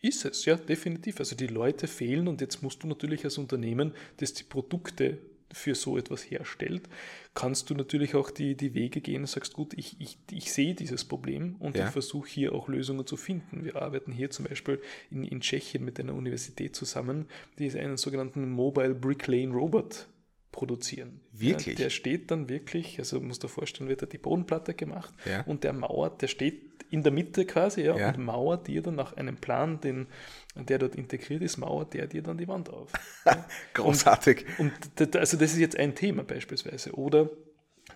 Ist 0.05 0.27
es, 0.27 0.45
ja, 0.45 0.57
definitiv. 0.57 1.19
Also 1.19 1.35
die 1.35 1.47
Leute 1.47 1.87
fehlen 1.87 2.29
und 2.29 2.43
jetzt 2.43 2.63
musst 2.63 2.83
du 2.83 2.87
natürlich 2.87 3.25
als 3.25 3.39
Unternehmen, 3.39 3.95
das 4.19 4.35
die 4.35 4.45
Produkte 4.45 5.17
für 5.51 5.75
so 5.75 5.97
etwas 5.97 6.31
herstellt, 6.31 6.91
kannst 7.33 7.71
du 7.71 7.75
natürlich 7.75 8.15
auch 8.15 8.31
die, 8.31 8.55
die 8.55 8.75
Wege 8.75 9.01
gehen 9.01 9.23
und 9.23 9.29
sagst, 9.29 9.55
gut, 9.55 9.73
ich, 9.73 9.97
ich, 10.01 10.19
ich 10.31 10.53
sehe 10.53 10.75
dieses 10.75 11.07
Problem 11.07 11.57
und 11.59 11.75
ja. 11.75 11.87
ich 11.87 11.91
versuche 11.91 12.29
hier 12.29 12.55
auch 12.55 12.69
Lösungen 12.69 13.07
zu 13.07 13.17
finden. 13.17 13.65
Wir 13.65 13.77
arbeiten 13.77 14.13
hier 14.13 14.29
zum 14.29 14.45
Beispiel 14.45 14.79
in, 15.11 15.25
in 15.25 15.41
Tschechien 15.41 15.83
mit 15.83 15.99
einer 15.99 16.15
Universität 16.15 16.77
zusammen, 16.77 17.27
die 17.59 17.71
einen 17.71 17.97
sogenannten 17.97 18.51
Mobile 18.51 18.95
Brick 18.95 19.27
Lane 19.27 19.55
Robot 19.55 20.07
produzieren. 20.55 21.21
Wirklich? 21.33 21.79
Ja, 21.79 21.85
der 21.85 21.91
steht 21.91 22.31
dann 22.31 22.49
wirklich, 22.49 23.01
also 23.01 23.21
musst 23.21 23.43
du 23.43 23.49
dir 23.49 23.53
vorstellen, 23.53 23.91
wird 23.91 24.03
da 24.03 24.07
die 24.07 24.19
Bodenplatte 24.19 24.73
gemacht 24.73 25.13
ja. 25.25 25.43
und 25.43 25.65
der 25.65 25.73
mauert, 25.73 26.23
der 26.23 26.29
steht 26.29 26.63
in 26.91 27.03
der 27.03 27.11
Mitte 27.11 27.45
quasi, 27.45 27.83
ja, 27.83 27.97
ja. 27.97 28.09
und 28.09 28.19
mauert 28.19 28.69
dir 28.69 28.81
dann 28.81 28.95
nach 28.95 29.17
einem 29.17 29.37
Plan, 29.37 29.81
den, 29.81 30.07
der 30.55 30.79
dort 30.79 30.95
integriert 30.95 31.43
ist, 31.43 31.57
mauert 31.57 31.93
der 31.93 32.07
dir 32.07 32.23
dann 32.23 32.39
die 32.39 32.47
Wand 32.47 32.71
auf. 32.71 32.93
Großartig. 33.75 34.47
Und, 34.59 34.73
und, 35.01 35.17
also 35.17 35.37
das 35.37 35.53
ist 35.53 35.59
jetzt 35.59 35.77
ein 35.77 35.97
Thema 35.97 36.23
beispielsweise. 36.23 36.93
Oder 36.93 37.31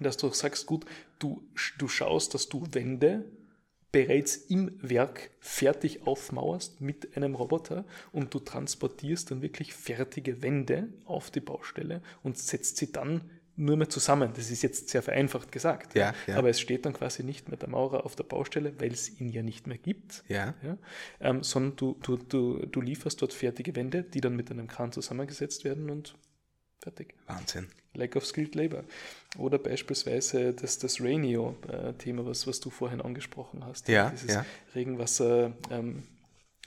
dass 0.00 0.16
du 0.16 0.28
sagst, 0.30 0.66
gut, 0.66 0.84
du, 1.20 1.40
du 1.78 1.86
schaust, 1.86 2.34
dass 2.34 2.48
du 2.48 2.66
Wände 2.72 3.24
bereits 3.90 4.36
im 4.36 4.78
Werk 4.82 5.30
fertig 5.40 6.06
aufmauerst 6.06 6.80
mit 6.80 7.16
einem 7.16 7.34
Roboter 7.34 7.84
und 8.12 8.34
du 8.34 8.38
transportierst 8.38 9.30
dann 9.30 9.40
wirklich 9.40 9.72
fertige 9.72 10.42
Wände 10.42 10.88
auf 11.04 11.30
die 11.30 11.40
Baustelle 11.40 12.02
und 12.22 12.36
setzt 12.38 12.76
sie 12.76 12.92
dann 12.92 13.30
nur 13.58 13.76
mehr 13.76 13.88
zusammen. 13.88 14.30
Das 14.34 14.50
ist 14.50 14.62
jetzt 14.62 14.88
sehr 14.88 15.02
vereinfacht 15.02 15.50
gesagt. 15.50 15.96
Ja, 15.96 16.14
ja. 16.26 16.36
Aber 16.36 16.48
es 16.48 16.60
steht 16.60 16.86
dann 16.86 16.92
quasi 16.92 17.24
nicht 17.24 17.48
mehr 17.48 17.58
der 17.58 17.68
Maurer 17.68 18.06
auf 18.06 18.14
der 18.14 18.24
Baustelle, 18.24 18.72
weil 18.78 18.92
es 18.92 19.20
ihn 19.20 19.30
ja 19.30 19.42
nicht 19.42 19.66
mehr 19.66 19.78
gibt. 19.78 20.22
Ja. 20.28 20.54
ähm, 21.20 21.42
sondern 21.42 21.74
du, 21.76 21.96
du, 22.02 22.16
du, 22.16 22.66
du 22.66 22.80
lieferst 22.80 23.20
dort 23.20 23.32
fertige 23.32 23.74
Wände, 23.74 24.04
die 24.04 24.20
dann 24.20 24.36
mit 24.36 24.50
einem 24.50 24.68
Kran 24.68 24.92
zusammengesetzt 24.92 25.64
werden 25.64 25.90
und 25.90 26.14
fertig. 26.88 27.14
Wahnsinn. 27.26 27.68
Lack 27.94 28.16
of 28.16 28.24
Skilled 28.24 28.54
Labor. 28.54 28.84
Oder 29.38 29.58
beispielsweise 29.58 30.54
das, 30.54 30.78
das 30.78 31.00
Rainio-Thema, 31.00 32.24
was, 32.26 32.46
was 32.46 32.60
du 32.60 32.70
vorhin 32.70 33.00
angesprochen 33.00 33.64
hast. 33.64 33.88
Ja, 33.88 34.10
Dieses 34.10 34.34
ja. 34.34 34.46
Regenwasser. 34.74 35.52
Ähm, 35.70 36.04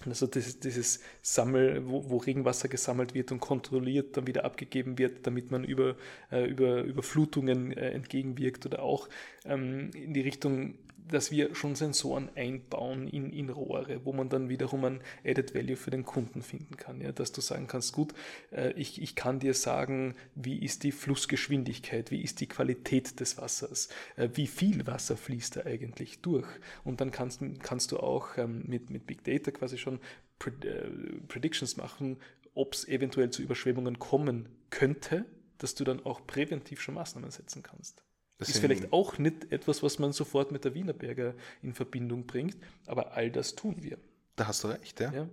also 0.03 0.25
dieses, 0.25 0.59
dieses 0.59 0.99
Sammel, 1.21 1.87
wo, 1.87 2.09
wo, 2.09 2.17
Regenwasser 2.17 2.67
gesammelt 2.67 3.13
wird 3.13 3.31
und 3.31 3.39
kontrolliert 3.39 4.17
dann 4.17 4.25
wieder 4.25 4.45
abgegeben 4.45 4.97
wird, 4.97 5.27
damit 5.27 5.51
man 5.51 5.63
über, 5.63 5.95
äh, 6.31 6.45
über 6.45 6.81
Überflutungen 6.81 7.71
äh, 7.71 7.91
entgegenwirkt 7.91 8.65
oder 8.65 8.81
auch 8.81 9.07
ähm, 9.45 9.91
in 9.93 10.15
die 10.15 10.21
Richtung 10.21 10.73
dass 11.11 11.31
wir 11.31 11.53
schon 11.55 11.75
Sensoren 11.75 12.29
einbauen 12.35 13.07
in, 13.07 13.31
in 13.31 13.49
Rohre, 13.49 14.05
wo 14.05 14.13
man 14.13 14.29
dann 14.29 14.49
wiederum 14.49 14.85
ein 14.85 15.01
Added 15.25 15.53
Value 15.53 15.75
für 15.75 15.91
den 15.91 16.05
Kunden 16.05 16.41
finden 16.41 16.77
kann. 16.77 17.01
Ja? 17.01 17.11
Dass 17.11 17.31
du 17.31 17.41
sagen 17.41 17.67
kannst, 17.67 17.93
gut, 17.93 18.13
äh, 18.51 18.71
ich, 18.73 19.01
ich 19.01 19.15
kann 19.15 19.39
dir 19.39 19.53
sagen, 19.53 20.15
wie 20.35 20.57
ist 20.57 20.83
die 20.83 20.91
Flussgeschwindigkeit, 20.91 22.11
wie 22.11 22.21
ist 22.21 22.39
die 22.39 22.47
Qualität 22.47 23.19
des 23.19 23.37
Wassers, 23.37 23.89
äh, 24.15 24.29
wie 24.33 24.47
viel 24.47 24.87
Wasser 24.87 25.17
fließt 25.17 25.57
da 25.57 25.65
eigentlich 25.65 26.21
durch. 26.21 26.47
Und 26.83 27.01
dann 27.01 27.11
kannst, 27.11 27.41
kannst 27.61 27.91
du 27.91 27.99
auch 27.99 28.37
ähm, 28.37 28.63
mit, 28.65 28.89
mit 28.89 29.05
Big 29.05 29.23
Data 29.23 29.51
quasi 29.51 29.77
schon 29.77 29.99
äh, 30.45 30.89
Predictions 31.27 31.77
machen, 31.77 32.17
ob 32.53 32.73
es 32.73 32.87
eventuell 32.87 33.29
zu 33.29 33.41
Überschwemmungen 33.41 33.99
kommen 33.99 34.49
könnte, 34.69 35.25
dass 35.57 35.75
du 35.75 35.83
dann 35.83 36.05
auch 36.05 36.25
präventiv 36.25 36.81
schon 36.81 36.95
Maßnahmen 36.95 37.31
setzen 37.31 37.63
kannst. 37.63 38.03
Das 38.41 38.49
ist 38.49 38.57
vielleicht 38.57 38.91
auch 38.91 39.19
nicht 39.19 39.51
etwas, 39.51 39.83
was 39.83 39.99
man 39.99 40.13
sofort 40.13 40.51
mit 40.51 40.65
der 40.65 40.73
Wienerberger 40.73 41.35
in 41.61 41.75
Verbindung 41.75 42.25
bringt, 42.25 42.57
aber 42.87 43.13
all 43.13 43.29
das 43.29 43.53
tun 43.53 43.83
wir. 43.83 43.99
Da 44.35 44.47
hast 44.47 44.63
du 44.63 44.69
recht, 44.69 44.99
ja. 44.99 45.13
ja. 45.13 45.29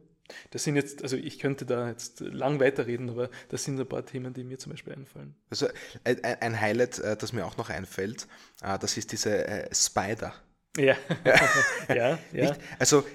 Das 0.51 0.65
sind 0.65 0.77
jetzt, 0.77 1.03
also 1.03 1.17
ich 1.17 1.39
könnte 1.39 1.65
da 1.65 1.89
jetzt 1.89 2.21
lang 2.21 2.61
weiterreden, 2.61 3.09
aber 3.09 3.31
das 3.49 3.65
sind 3.65 3.81
ein 3.81 3.89
paar 3.89 4.05
Themen, 4.05 4.35
die 4.35 4.45
mir 4.45 4.59
zum 4.59 4.73
Beispiel 4.73 4.93
einfallen. 4.93 5.35
Also 5.49 5.69
ein 6.05 6.61
Highlight, 6.61 6.99
äh, 6.99 7.17
das 7.17 7.33
mir 7.33 7.47
auch 7.47 7.57
noch 7.57 7.71
einfällt, 7.71 8.29
äh, 8.63 8.79
das 8.79 8.99
ist 8.99 9.11
diese 9.13 9.47
äh, 9.47 9.75
Spider. 9.75 10.35
Ja, 10.77 10.95
ja, 11.89 12.19
ja. 12.35 12.57
Also 12.79 13.07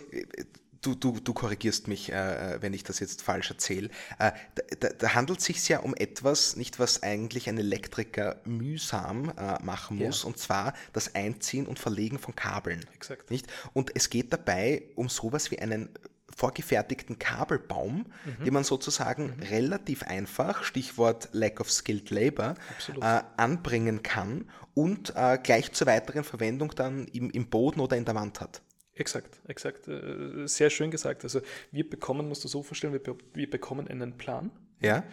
du, 0.83 0.95
du, 0.95 1.19
du 1.19 1.33
korrigierst 1.33 1.87
mich, 1.87 2.11
äh, 2.11 2.55
äh, 2.55 2.61
wenn 2.61 2.73
ich 2.73 2.83
das 2.83 2.99
jetzt 2.99 3.21
falsch 3.21 3.49
erzähle. 3.49 3.89
Äh, 4.19 4.31
da, 4.79 4.89
da, 4.89 5.15
handelt 5.15 5.39
es 5.39 5.45
sich 5.45 5.67
ja 5.67 5.79
um 5.79 5.95
etwas, 5.95 6.55
nicht 6.55 6.79
was 6.79 7.01
eigentlich 7.01 7.49
ein 7.49 7.57
Elektriker 7.57 8.41
mühsam 8.45 9.33
äh, 9.37 9.61
machen 9.63 9.97
muss, 9.97 10.23
ja. 10.23 10.27
und 10.27 10.37
zwar 10.37 10.73
das 10.91 11.15
Einziehen 11.15 11.65
und 11.65 11.79
Verlegen 11.79 12.19
von 12.19 12.35
Kabeln. 12.35 12.85
Exakt. 12.93 13.31
Nicht? 13.31 13.47
Und 13.73 13.91
es 13.95 14.09
geht 14.09 14.31
dabei 14.33 14.83
um 14.95 15.09
sowas 15.09 15.49
wie 15.51 15.59
einen 15.59 15.89
vorgefertigten 16.35 17.19
Kabelbaum, 17.19 18.05
mhm. 18.25 18.43
den 18.43 18.53
man 18.53 18.63
sozusagen 18.63 19.35
mhm. 19.37 19.43
relativ 19.43 20.03
einfach, 20.03 20.63
Stichwort 20.63 21.29
Lack 21.31 21.59
of 21.59 21.71
Skilled 21.71 22.09
Labor, 22.09 22.55
äh, 23.01 23.21
anbringen 23.37 24.03
kann 24.03 24.49
und 24.73 25.13
äh, 25.15 25.37
gleich 25.41 25.71
zur 25.73 25.87
weiteren 25.87 26.23
Verwendung 26.23 26.73
dann 26.75 27.05
im, 27.07 27.29
im 27.29 27.47
Boden 27.47 27.79
oder 27.79 27.97
in 27.97 28.05
der 28.05 28.15
Wand 28.15 28.41
hat. 28.41 28.61
Exakt, 28.95 29.39
exakt. 29.47 29.87
Äh, 29.87 30.47
sehr 30.47 30.69
schön 30.69 30.91
gesagt. 30.91 31.23
Also 31.23 31.41
wir 31.71 31.89
bekommen, 31.89 32.27
musst 32.27 32.43
du 32.43 32.47
so 32.47 32.63
vorstellen, 32.63 32.93
wir, 32.93 33.01
wir 33.33 33.49
bekommen 33.49 33.87
einen 33.87 34.17
Plan. 34.17 34.51
Ja. 34.81 35.03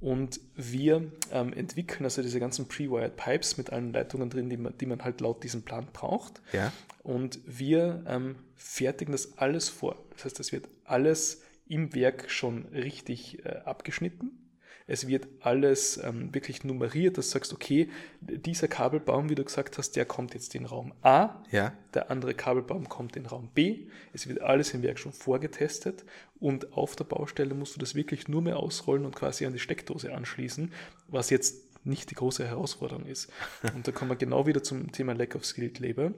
Und 0.00 0.40
wir 0.54 1.10
ähm, 1.32 1.52
entwickeln 1.52 2.04
also 2.04 2.20
diese 2.20 2.38
ganzen 2.38 2.68
Pre-Wired 2.68 3.16
Pipes 3.16 3.56
mit 3.56 3.70
allen 3.70 3.92
Leitungen 3.92 4.28
drin, 4.28 4.50
die 4.50 4.56
man, 4.56 4.76
die 4.76 4.86
man 4.86 5.02
halt 5.02 5.20
laut 5.20 5.42
diesem 5.42 5.62
Plan 5.62 5.86
braucht. 5.92 6.42
Ja. 6.52 6.72
Und 7.02 7.38
wir 7.46 8.04
ähm, 8.06 8.36
fertigen 8.56 9.12
das 9.12 9.38
alles 9.38 9.68
vor. 9.68 9.96
Das 10.10 10.26
heißt, 10.26 10.40
es 10.40 10.52
wird 10.52 10.68
alles 10.84 11.42
im 11.68 11.94
Werk 11.94 12.30
schon 12.30 12.66
richtig 12.66 13.44
äh, 13.44 13.60
abgeschnitten 13.64 14.43
es 14.86 15.06
wird 15.06 15.26
alles 15.40 15.98
ähm, 16.02 16.34
wirklich 16.34 16.62
nummeriert, 16.62 17.16
dass 17.16 17.28
du 17.28 17.32
sagst, 17.32 17.54
okay, 17.54 17.88
dieser 18.20 18.68
Kabelbaum, 18.68 19.30
wie 19.30 19.34
du 19.34 19.44
gesagt 19.44 19.78
hast, 19.78 19.92
der 19.92 20.04
kommt 20.04 20.34
jetzt 20.34 20.54
in 20.54 20.66
Raum 20.66 20.92
A, 21.00 21.42
ja. 21.50 21.72
der 21.94 22.10
andere 22.10 22.34
Kabelbaum 22.34 22.88
kommt 22.88 23.16
in 23.16 23.24
Raum 23.24 23.48
B. 23.54 23.86
Es 24.12 24.28
wird 24.28 24.42
alles 24.42 24.74
im 24.74 24.82
Werk 24.82 24.98
schon 24.98 25.12
vorgetestet 25.12 26.04
und 26.38 26.74
auf 26.74 26.96
der 26.96 27.04
Baustelle 27.04 27.54
musst 27.54 27.76
du 27.76 27.80
das 27.80 27.94
wirklich 27.94 28.28
nur 28.28 28.42
mehr 28.42 28.58
ausrollen 28.58 29.06
und 29.06 29.16
quasi 29.16 29.46
an 29.46 29.54
die 29.54 29.58
Steckdose 29.58 30.12
anschließen, 30.12 30.72
was 31.08 31.30
jetzt 31.30 31.64
nicht 31.86 32.10
die 32.10 32.14
große 32.14 32.46
Herausforderung 32.46 33.06
ist. 33.06 33.30
Und 33.74 33.86
da 33.86 33.92
kommen 33.92 34.10
wir 34.10 34.16
genau 34.16 34.46
wieder 34.46 34.62
zum 34.62 34.90
Thema 34.90 35.12
Lack 35.12 35.34
of 35.34 35.44
Skilled 35.44 35.78
Labor. 35.80 36.12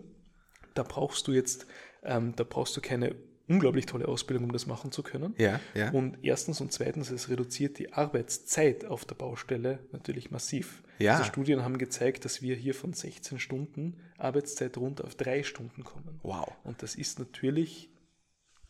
Da 0.75 0.85
brauchst 0.85 1.27
du 1.27 1.33
jetzt, 1.33 1.67
ähm, 2.05 2.35
da 2.37 2.45
brauchst 2.45 2.77
du 2.77 2.81
keine 2.81 3.17
unglaublich 3.49 3.87
tolle 3.87 4.09
Ausbildung, 4.09 4.45
um 4.45 4.53
das 4.53 4.67
machen 4.67 4.93
zu 4.93 5.03
können. 5.03 5.35
Ja, 5.39 5.61
ja. 5.75 5.91
Und 5.91 6.19
erstens 6.23 6.61
und 6.61 6.73
zweitens, 6.73 7.11
es 7.11 7.29
reduziert 7.29 7.79
die 7.79 7.93
Arbeitszeit 7.93 8.85
auf 8.85 9.05
der 9.05 9.15
Baustelle 9.15 9.79
natürlich 9.93 10.31
massiv. 10.31 10.83
Ja. 10.99 11.13
Also 11.13 11.25
Studien 11.25 11.63
haben 11.63 11.79
gezeigt, 11.79 12.25
dass 12.25 12.43
wir 12.43 12.57
hier 12.57 12.75
von 12.75 12.93
16 12.93 13.39
Stunden 13.39 13.97
Arbeitszeit 14.19 14.77
runter 14.79 15.05
auf 15.05 15.15
drei 15.15 15.43
Stunden 15.43 15.85
kommen. 15.85 16.19
Wow. 16.23 16.53
Und 16.65 16.83
das 16.83 16.95
ist 16.95 17.19
natürlich 17.19 17.91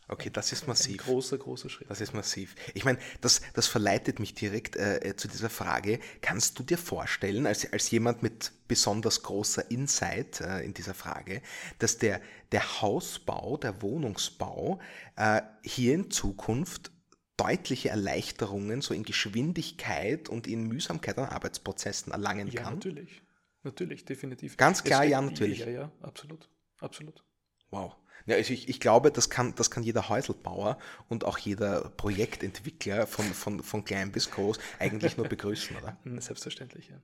Okay, 0.08 0.30
das 0.30 0.52
ist 0.52 0.68
massiv. 0.68 1.00
Ein 1.00 1.06
großer, 1.06 1.36
großer 1.36 1.68
Schritt. 1.68 1.90
Das 1.90 2.00
ist 2.00 2.14
massiv. 2.14 2.54
Ich 2.74 2.84
meine, 2.84 2.98
das, 3.20 3.40
das 3.54 3.66
verleitet 3.66 4.20
mich 4.20 4.34
direkt 4.34 4.76
äh, 4.76 4.98
äh, 4.98 5.16
zu 5.16 5.26
dieser 5.26 5.50
Frage. 5.50 5.98
Kannst 6.20 6.58
du 6.58 6.62
dir 6.62 6.78
vorstellen, 6.78 7.44
als, 7.44 7.72
als 7.72 7.90
jemand 7.90 8.22
mit 8.22 8.52
besonders 8.68 9.24
großer 9.24 9.68
Insight 9.68 10.40
äh, 10.40 10.60
in 10.60 10.74
dieser 10.74 10.94
Frage, 10.94 11.42
dass 11.80 11.98
der, 11.98 12.20
der 12.52 12.80
Hausbau, 12.82 13.56
der 13.56 13.82
Wohnungsbau 13.82 14.80
äh, 15.16 15.42
hier 15.62 15.94
in 15.94 16.10
Zukunft 16.12 16.92
deutliche 17.36 17.88
Erleichterungen 17.88 18.82
so 18.82 18.94
in 18.94 19.02
Geschwindigkeit 19.02 20.28
und 20.28 20.46
in 20.46 20.68
Mühsamkeit 20.68 21.18
an 21.18 21.28
Arbeitsprozessen 21.28 22.12
erlangen 22.12 22.46
ja, 22.48 22.62
kann? 22.62 22.74
Ja, 22.74 22.76
natürlich. 22.76 23.22
Natürlich, 23.64 24.04
definitiv. 24.04 24.56
Ganz 24.56 24.84
klar, 24.84 25.04
es, 25.04 25.10
ja, 25.10 25.20
natürlich. 25.20 25.58
Ja, 25.58 25.68
ja, 25.68 25.92
absolut. 26.00 26.48
Absolut. 26.78 27.24
Wow. 27.70 27.96
Ja, 28.24 28.36
also 28.36 28.52
ich, 28.52 28.68
ich 28.68 28.80
glaube, 28.80 29.10
das 29.12 29.30
kann, 29.30 29.54
das 29.54 29.70
kann 29.70 29.82
jeder 29.82 30.08
Häuselbauer 30.08 30.78
und 31.08 31.24
auch 31.24 31.38
jeder 31.38 31.90
Projektentwickler 31.96 33.06
von, 33.06 33.26
von, 33.26 33.62
von 33.62 33.84
klein 33.84 34.10
bis 34.12 34.30
groß 34.30 34.58
eigentlich 34.78 35.16
nur 35.16 35.28
begrüßen, 35.28 35.76
oder? 35.76 35.96
Selbstverständlich, 36.20 36.88
ja. 36.88 36.96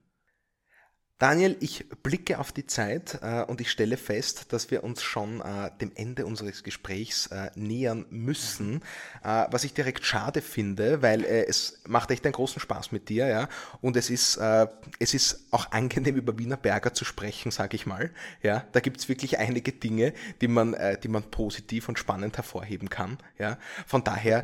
Daniel, 1.23 1.55
ich 1.61 1.85
blicke 2.03 2.37
auf 2.37 2.51
die 2.51 2.67
Zeit 2.67 3.19
äh, 3.21 3.43
und 3.43 3.61
ich 3.61 3.71
stelle 3.71 3.95
fest, 3.95 4.47
dass 4.51 4.71
wir 4.71 4.83
uns 4.83 5.01
schon 5.01 5.39
äh, 5.39 5.71
dem 5.79 5.93
Ende 5.95 6.25
unseres 6.25 6.63
Gesprächs 6.63 7.27
äh, 7.27 7.49
nähern 7.55 8.05
müssen, 8.09 8.81
äh, 9.23 9.45
was 9.49 9.63
ich 9.63 9.73
direkt 9.73 10.03
schade 10.03 10.41
finde, 10.41 11.01
weil 11.01 11.23
äh, 11.23 11.45
es 11.45 11.79
macht 11.87 12.11
echt 12.11 12.25
einen 12.25 12.33
großen 12.33 12.59
Spaß 12.59 12.91
mit 12.91 13.07
dir, 13.07 13.27
ja, 13.27 13.47
und 13.79 13.95
es 13.95 14.09
ist, 14.09 14.35
äh, 14.35 14.67
es 14.99 15.13
ist 15.13 15.45
auch 15.51 15.71
angenehm 15.71 16.17
über 16.17 16.37
Wiener 16.37 16.57
Berger 16.57 16.93
zu 16.93 17.05
sprechen, 17.05 17.51
sage 17.51 17.77
ich 17.77 17.85
mal, 17.85 18.11
ja, 18.41 18.65
da 18.73 18.81
gibt 18.81 18.97
es 18.99 19.07
wirklich 19.07 19.39
einige 19.39 19.71
Dinge, 19.71 20.11
die 20.41 20.49
man, 20.49 20.75
die 21.03 21.07
man 21.07 21.23
positiv 21.23 21.87
und 21.87 21.97
spannend 21.97 22.35
hervorheben 22.35 22.89
kann, 22.89 23.17
ja, 23.39 23.57
von 23.87 24.03
daher 24.03 24.43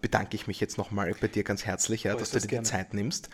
bedanke 0.00 0.36
ich 0.36 0.46
mich 0.46 0.58
jetzt 0.58 0.78
nochmal 0.78 1.14
bei 1.20 1.28
dir 1.28 1.44
ganz 1.44 1.66
herzlich, 1.66 2.04
ja, 2.04 2.14
dass 2.14 2.30
du 2.30 2.40
dir 2.40 2.60
die 2.60 2.62
Zeit 2.62 2.94
nimmst, 2.94 3.28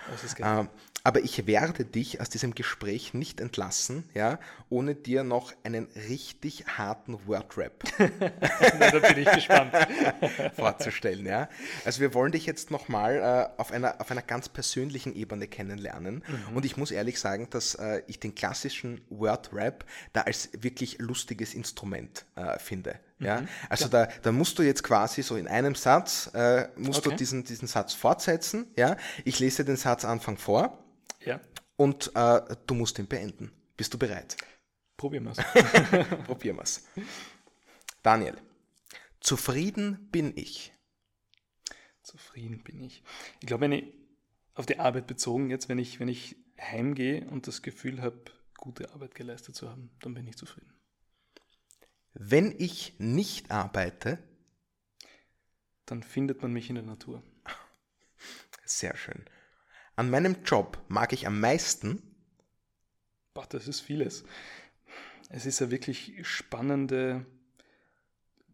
aber 1.04 1.20
ich 1.20 1.46
werde 1.46 1.84
dich 1.84 2.20
aus 2.20 2.28
diesem 2.28 2.54
Gespräch 2.54 2.79
nicht 3.12 3.40
entlassen, 3.40 4.04
ja, 4.14 4.38
ohne 4.68 4.94
dir 4.94 5.22
noch 5.22 5.52
einen 5.64 5.86
richtig 6.08 6.66
harten 6.66 7.26
Word-Rap 7.26 7.84
da 7.98 8.98
bin 8.98 9.18
ich 9.18 9.30
gespannt. 9.30 9.72
vorzustellen. 10.56 11.26
Ja. 11.26 11.48
Also 11.84 12.00
wir 12.00 12.14
wollen 12.14 12.32
dich 12.32 12.46
jetzt 12.46 12.70
nochmal 12.70 13.16
äh, 13.16 13.60
auf, 13.60 13.72
einer, 13.72 14.00
auf 14.00 14.10
einer 14.10 14.22
ganz 14.22 14.48
persönlichen 14.48 15.14
Ebene 15.14 15.46
kennenlernen. 15.46 16.24
Mhm. 16.26 16.56
Und 16.56 16.64
ich 16.64 16.76
muss 16.76 16.90
ehrlich 16.90 17.20
sagen, 17.20 17.48
dass 17.50 17.74
äh, 17.74 18.02
ich 18.06 18.20
den 18.20 18.34
klassischen 18.34 19.00
Word-Rap 19.10 19.84
da 20.12 20.22
als 20.22 20.50
wirklich 20.58 20.98
lustiges 20.98 21.54
Instrument 21.54 22.24
äh, 22.36 22.58
finde. 22.58 22.98
Ja, 23.18 23.42
mhm. 23.42 23.48
also 23.68 23.88
da, 23.88 24.08
da 24.22 24.32
musst 24.32 24.58
du 24.58 24.62
jetzt 24.62 24.82
quasi 24.82 25.22
so 25.22 25.36
in 25.36 25.46
einem 25.46 25.74
Satz, 25.74 26.30
äh, 26.34 26.68
musst 26.76 27.00
okay. 27.00 27.10
du 27.10 27.16
diesen, 27.16 27.44
diesen 27.44 27.68
Satz 27.68 27.92
fortsetzen. 27.92 28.66
Ja, 28.76 28.96
ich 29.24 29.38
lese 29.38 29.64
den 29.64 29.76
Satz 29.76 30.04
Anfang 30.04 30.38
vor. 30.38 30.78
Ja. 31.24 31.38
Und 31.80 32.14
äh, 32.14 32.42
du 32.66 32.74
musst 32.74 32.98
ihn 32.98 33.06
beenden. 33.06 33.50
Bist 33.74 33.94
du 33.94 33.98
bereit? 33.98 34.36
Probieren 34.98 35.24
wir 35.24 35.30
es. 35.30 35.38
Probieren 36.26 36.56
wir 36.56 36.62
es. 36.62 36.86
Daniel, 38.02 38.36
zufrieden 39.18 40.10
bin 40.10 40.36
ich. 40.36 40.74
Zufrieden 42.02 42.62
bin 42.62 42.82
ich. 42.82 43.02
Ich 43.40 43.46
glaube, 43.46 43.62
wenn 43.62 43.72
ich 43.72 43.94
auf 44.52 44.66
die 44.66 44.78
Arbeit 44.78 45.06
bezogen, 45.06 45.48
jetzt, 45.48 45.70
wenn 45.70 45.78
ich, 45.78 46.00
wenn 46.00 46.08
ich 46.08 46.36
heimgehe 46.60 47.26
und 47.30 47.46
das 47.46 47.62
Gefühl 47.62 48.02
habe, 48.02 48.24
gute 48.58 48.92
Arbeit 48.92 49.14
geleistet 49.14 49.56
zu 49.56 49.70
haben, 49.70 49.90
dann 50.02 50.12
bin 50.12 50.26
ich 50.26 50.36
zufrieden. 50.36 50.74
Wenn 52.12 52.54
ich 52.58 52.94
nicht 52.98 53.50
arbeite, 53.50 54.18
dann 55.86 56.02
findet 56.02 56.42
man 56.42 56.52
mich 56.52 56.68
in 56.68 56.74
der 56.74 56.84
Natur. 56.84 57.22
Sehr 58.66 58.98
schön. 58.98 59.24
An 60.00 60.08
meinem 60.08 60.44
Job 60.46 60.78
mag 60.88 61.12
ich 61.12 61.26
am 61.26 61.40
meisten? 61.40 62.02
Boah, 63.34 63.44
das 63.46 63.68
ist 63.68 63.80
vieles. 63.80 64.24
Es 65.28 65.44
ist 65.44 65.60
eine 65.60 65.70
wirklich 65.70 66.14
spannende, 66.22 67.26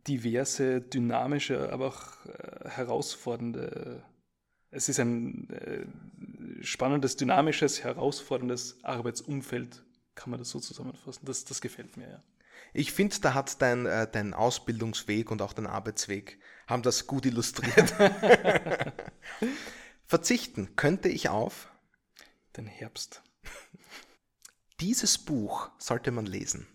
diverse, 0.09 0.81
dynamische, 0.81 1.73
aber 1.73 1.87
auch 1.87 2.27
äh, 2.27 2.69
herausfordernde. 2.69 4.03
Es 4.73 4.89
ist 4.89 4.99
ein 4.99 5.49
äh, 5.51 6.65
spannendes, 6.65 7.15
dynamisches, 7.15 7.85
herausforderndes 7.85 8.83
Arbeitsumfeld, 8.83 9.85
kann 10.17 10.31
man 10.31 10.41
das 10.41 10.51
so 10.51 10.59
zusammenfassen. 10.59 11.27
Das, 11.27 11.45
das 11.45 11.61
gefällt 11.61 11.97
mir, 11.97 12.11
ja. 12.11 12.23
Ich 12.75 12.91
finde, 12.91 13.21
da 13.21 13.35
hat 13.35 13.63
dein, 13.63 13.87
äh, 13.87 14.11
dein 14.11 14.35
Ausbildungsweg 14.35 15.31
und 15.31 15.41
auch 15.41 15.53
dein 15.53 15.69
Arbeitsweg 15.69 16.41
haben 16.67 16.83
das 16.83 17.07
gut 17.07 17.25
illustriert. 17.25 17.95
Verzichten 20.07 20.77
könnte 20.77 21.09
ich 21.09 21.29
auf 21.29 21.69
den 22.57 22.67
Herbst. 22.67 23.23
Dieses 24.81 25.19
Buch 25.19 25.71
sollte 25.79 26.13
man 26.13 26.27
lesen. 26.27 26.69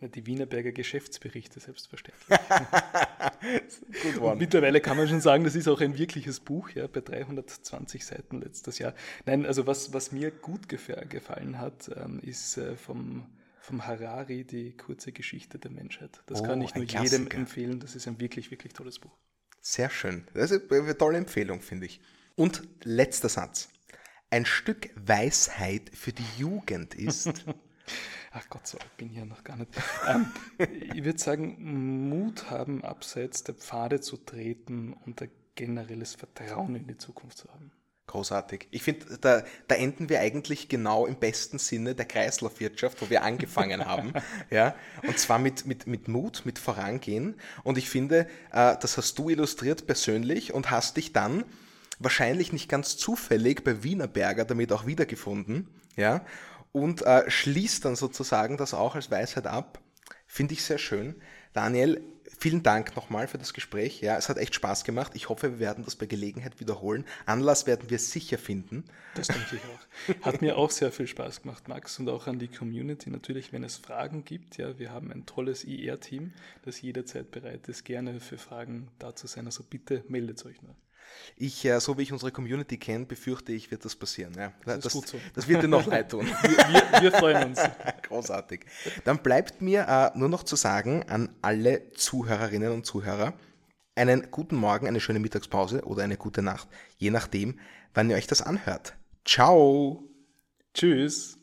Die 0.00 0.26
Wienerberger 0.26 0.70
Geschäftsberichte, 0.70 1.58
selbstverständlich. 1.58 2.28
mittlerweile 4.38 4.80
kann 4.80 4.96
man 4.96 5.08
schon 5.08 5.20
sagen, 5.20 5.42
das 5.42 5.56
ist 5.56 5.66
auch 5.66 5.80
ein 5.80 5.98
wirkliches 5.98 6.38
Buch, 6.38 6.70
ja, 6.70 6.86
bei 6.86 7.00
320 7.00 8.06
Seiten 8.06 8.40
letztes 8.40 8.78
Jahr. 8.78 8.94
Nein, 9.26 9.44
also 9.44 9.66
was, 9.66 9.92
was 9.92 10.12
mir 10.12 10.30
gut 10.30 10.68
gefallen 10.68 11.58
hat, 11.58 11.90
ähm, 11.96 12.20
ist 12.20 12.58
äh, 12.58 12.76
vom, 12.76 13.26
vom 13.58 13.88
Harari 13.88 14.44
die 14.44 14.76
kurze 14.76 15.10
Geschichte 15.10 15.58
der 15.58 15.72
Menschheit. 15.72 16.22
Das 16.26 16.42
oh, 16.42 16.44
kann 16.44 16.62
ich 16.62 16.76
nur 16.76 16.84
jedem 16.84 17.28
empfehlen. 17.28 17.80
Das 17.80 17.96
ist 17.96 18.06
ein 18.06 18.20
wirklich, 18.20 18.52
wirklich 18.52 18.74
tolles 18.74 19.00
Buch. 19.00 19.16
Sehr 19.60 19.90
schön. 19.90 20.28
Das 20.32 20.52
ist 20.52 20.72
eine 20.72 20.96
tolle 20.96 21.18
Empfehlung, 21.18 21.60
finde 21.60 21.86
ich. 21.86 22.00
Und 22.38 22.62
letzter 22.84 23.28
Satz. 23.28 23.68
Ein 24.30 24.46
Stück 24.46 24.90
Weisheit 24.94 25.90
für 25.92 26.12
die 26.12 26.24
Jugend 26.36 26.94
ist. 26.94 27.26
Ach 28.30 28.48
Gott, 28.48 28.64
so 28.64 28.78
alt 28.78 28.96
bin 28.96 29.10
ich 29.10 29.16
ja 29.16 29.24
noch 29.24 29.42
gar 29.42 29.56
nicht. 29.56 29.72
Ähm, 30.06 30.30
ich 30.94 31.02
würde 31.02 31.18
sagen, 31.18 32.08
Mut 32.08 32.48
haben, 32.48 32.84
abseits 32.84 33.42
der 33.42 33.56
Pfade 33.56 34.00
zu 34.00 34.18
treten 34.18 34.92
und 34.92 35.20
ein 35.20 35.32
generelles 35.56 36.14
Vertrauen 36.14 36.76
in 36.76 36.86
die 36.86 36.96
Zukunft 36.96 37.38
zu 37.38 37.48
haben. 37.48 37.72
Großartig. 38.06 38.68
Ich 38.70 38.84
finde, 38.84 39.18
da, 39.20 39.42
da, 39.66 39.74
enden 39.74 40.08
wir 40.08 40.20
eigentlich 40.20 40.68
genau 40.68 41.06
im 41.06 41.16
besten 41.16 41.58
Sinne 41.58 41.96
der 41.96 42.06
Kreislaufwirtschaft, 42.06 43.02
wo 43.02 43.10
wir 43.10 43.24
angefangen 43.24 43.84
haben. 43.84 44.12
Ja? 44.50 44.76
Und 45.04 45.18
zwar 45.18 45.40
mit, 45.40 45.66
mit, 45.66 45.88
mit 45.88 46.06
Mut, 46.06 46.42
mit 46.44 46.60
Vorangehen. 46.60 47.34
Und 47.64 47.78
ich 47.78 47.90
finde, 47.90 48.28
äh, 48.52 48.76
das 48.80 48.96
hast 48.96 49.18
du 49.18 49.28
illustriert 49.28 49.88
persönlich 49.88 50.54
und 50.54 50.70
hast 50.70 50.96
dich 50.96 51.12
dann 51.12 51.44
wahrscheinlich 51.98 52.52
nicht 52.52 52.68
ganz 52.68 52.96
zufällig 52.96 53.64
bei 53.64 53.82
Wienerberger 53.82 54.44
damit 54.44 54.72
auch 54.72 54.86
wiedergefunden. 54.86 55.68
Ja? 55.96 56.24
und 56.72 57.02
äh, 57.02 57.30
schließt 57.30 57.84
dann 57.84 57.96
sozusagen 57.96 58.56
das 58.56 58.74
auch 58.74 58.94
als 58.94 59.10
Weisheit 59.10 59.46
ab. 59.46 59.80
Finde 60.26 60.54
ich 60.54 60.62
sehr 60.62 60.78
schön. 60.78 61.16
Daniel, 61.54 62.02
vielen 62.38 62.62
Dank 62.62 62.94
nochmal 62.94 63.26
für 63.26 63.38
das 63.38 63.54
Gespräch. 63.54 64.00
Ja, 64.00 64.16
es 64.16 64.28
hat 64.28 64.36
echt 64.36 64.54
Spaß 64.54 64.84
gemacht. 64.84 65.12
Ich 65.14 65.28
hoffe, 65.28 65.52
wir 65.52 65.58
werden 65.58 65.84
das 65.84 65.96
bei 65.96 66.06
Gelegenheit 66.06 66.60
wiederholen. 66.60 67.04
Anlass 67.24 67.66
werden 67.66 67.88
wir 67.88 67.98
sicher 67.98 68.38
finden. 68.38 68.84
Das 69.14 69.28
denke 69.28 69.56
ich 69.56 69.62
auch. 69.62 70.26
Hat 70.26 70.42
mir 70.42 70.58
auch 70.58 70.70
sehr 70.70 70.92
viel 70.92 71.06
Spaß 71.06 71.42
gemacht, 71.42 71.66
Max, 71.66 71.98
und 71.98 72.08
auch 72.10 72.26
an 72.26 72.38
die 72.38 72.48
Community. 72.48 73.10
Natürlich, 73.10 73.52
wenn 73.52 73.64
es 73.64 73.76
Fragen 73.76 74.24
gibt, 74.24 74.58
ja, 74.58 74.78
wir 74.78 74.92
haben 74.92 75.10
ein 75.10 75.24
tolles 75.24 75.64
IR-Team, 75.64 76.32
das 76.62 76.80
jederzeit 76.82 77.30
bereit 77.30 77.66
ist, 77.68 77.84
gerne 77.84 78.20
für 78.20 78.38
Fragen 78.38 78.88
da 78.98 79.16
zu 79.16 79.26
sein. 79.26 79.46
Also 79.46 79.64
bitte 79.64 80.04
meldet 80.08 80.44
euch 80.44 80.60
nur. 80.62 80.76
Ich, 81.36 81.64
äh, 81.64 81.80
so 81.80 81.98
wie 81.98 82.02
ich 82.02 82.12
unsere 82.12 82.32
Community 82.32 82.78
kenne, 82.78 83.06
befürchte 83.06 83.52
ich, 83.52 83.70
wird 83.70 83.84
das 83.84 83.96
passieren. 83.96 84.34
Ja. 84.36 84.52
Das, 84.64 84.80
das, 84.80 84.92
so. 84.92 85.02
das 85.34 85.48
wird 85.48 85.62
dir 85.62 85.68
noch 85.68 85.86
leid 85.86 86.10
tun. 86.10 86.26
Wir, 86.42 86.50
wir, 86.50 87.02
wir, 87.02 87.12
freuen 87.12 87.50
uns. 87.50 87.60
Großartig. 88.02 88.66
Dann 89.04 89.18
bleibt 89.18 89.60
mir 89.60 89.86
äh, 89.88 90.18
nur 90.18 90.28
noch 90.28 90.42
zu 90.42 90.56
sagen 90.56 91.04
an 91.08 91.28
alle 91.42 91.92
Zuhörerinnen 91.92 92.72
und 92.72 92.84
Zuhörer, 92.86 93.34
einen 93.94 94.30
guten 94.30 94.56
Morgen, 94.56 94.86
eine 94.86 95.00
schöne 95.00 95.18
Mittagspause 95.18 95.82
oder 95.84 96.04
eine 96.04 96.16
gute 96.16 96.42
Nacht, 96.42 96.68
je 96.96 97.10
nachdem, 97.10 97.58
wann 97.94 98.10
ihr 98.10 98.16
euch 98.16 98.26
das 98.26 98.42
anhört. 98.42 98.94
Ciao. 99.24 100.04
Tschüss. 100.74 101.38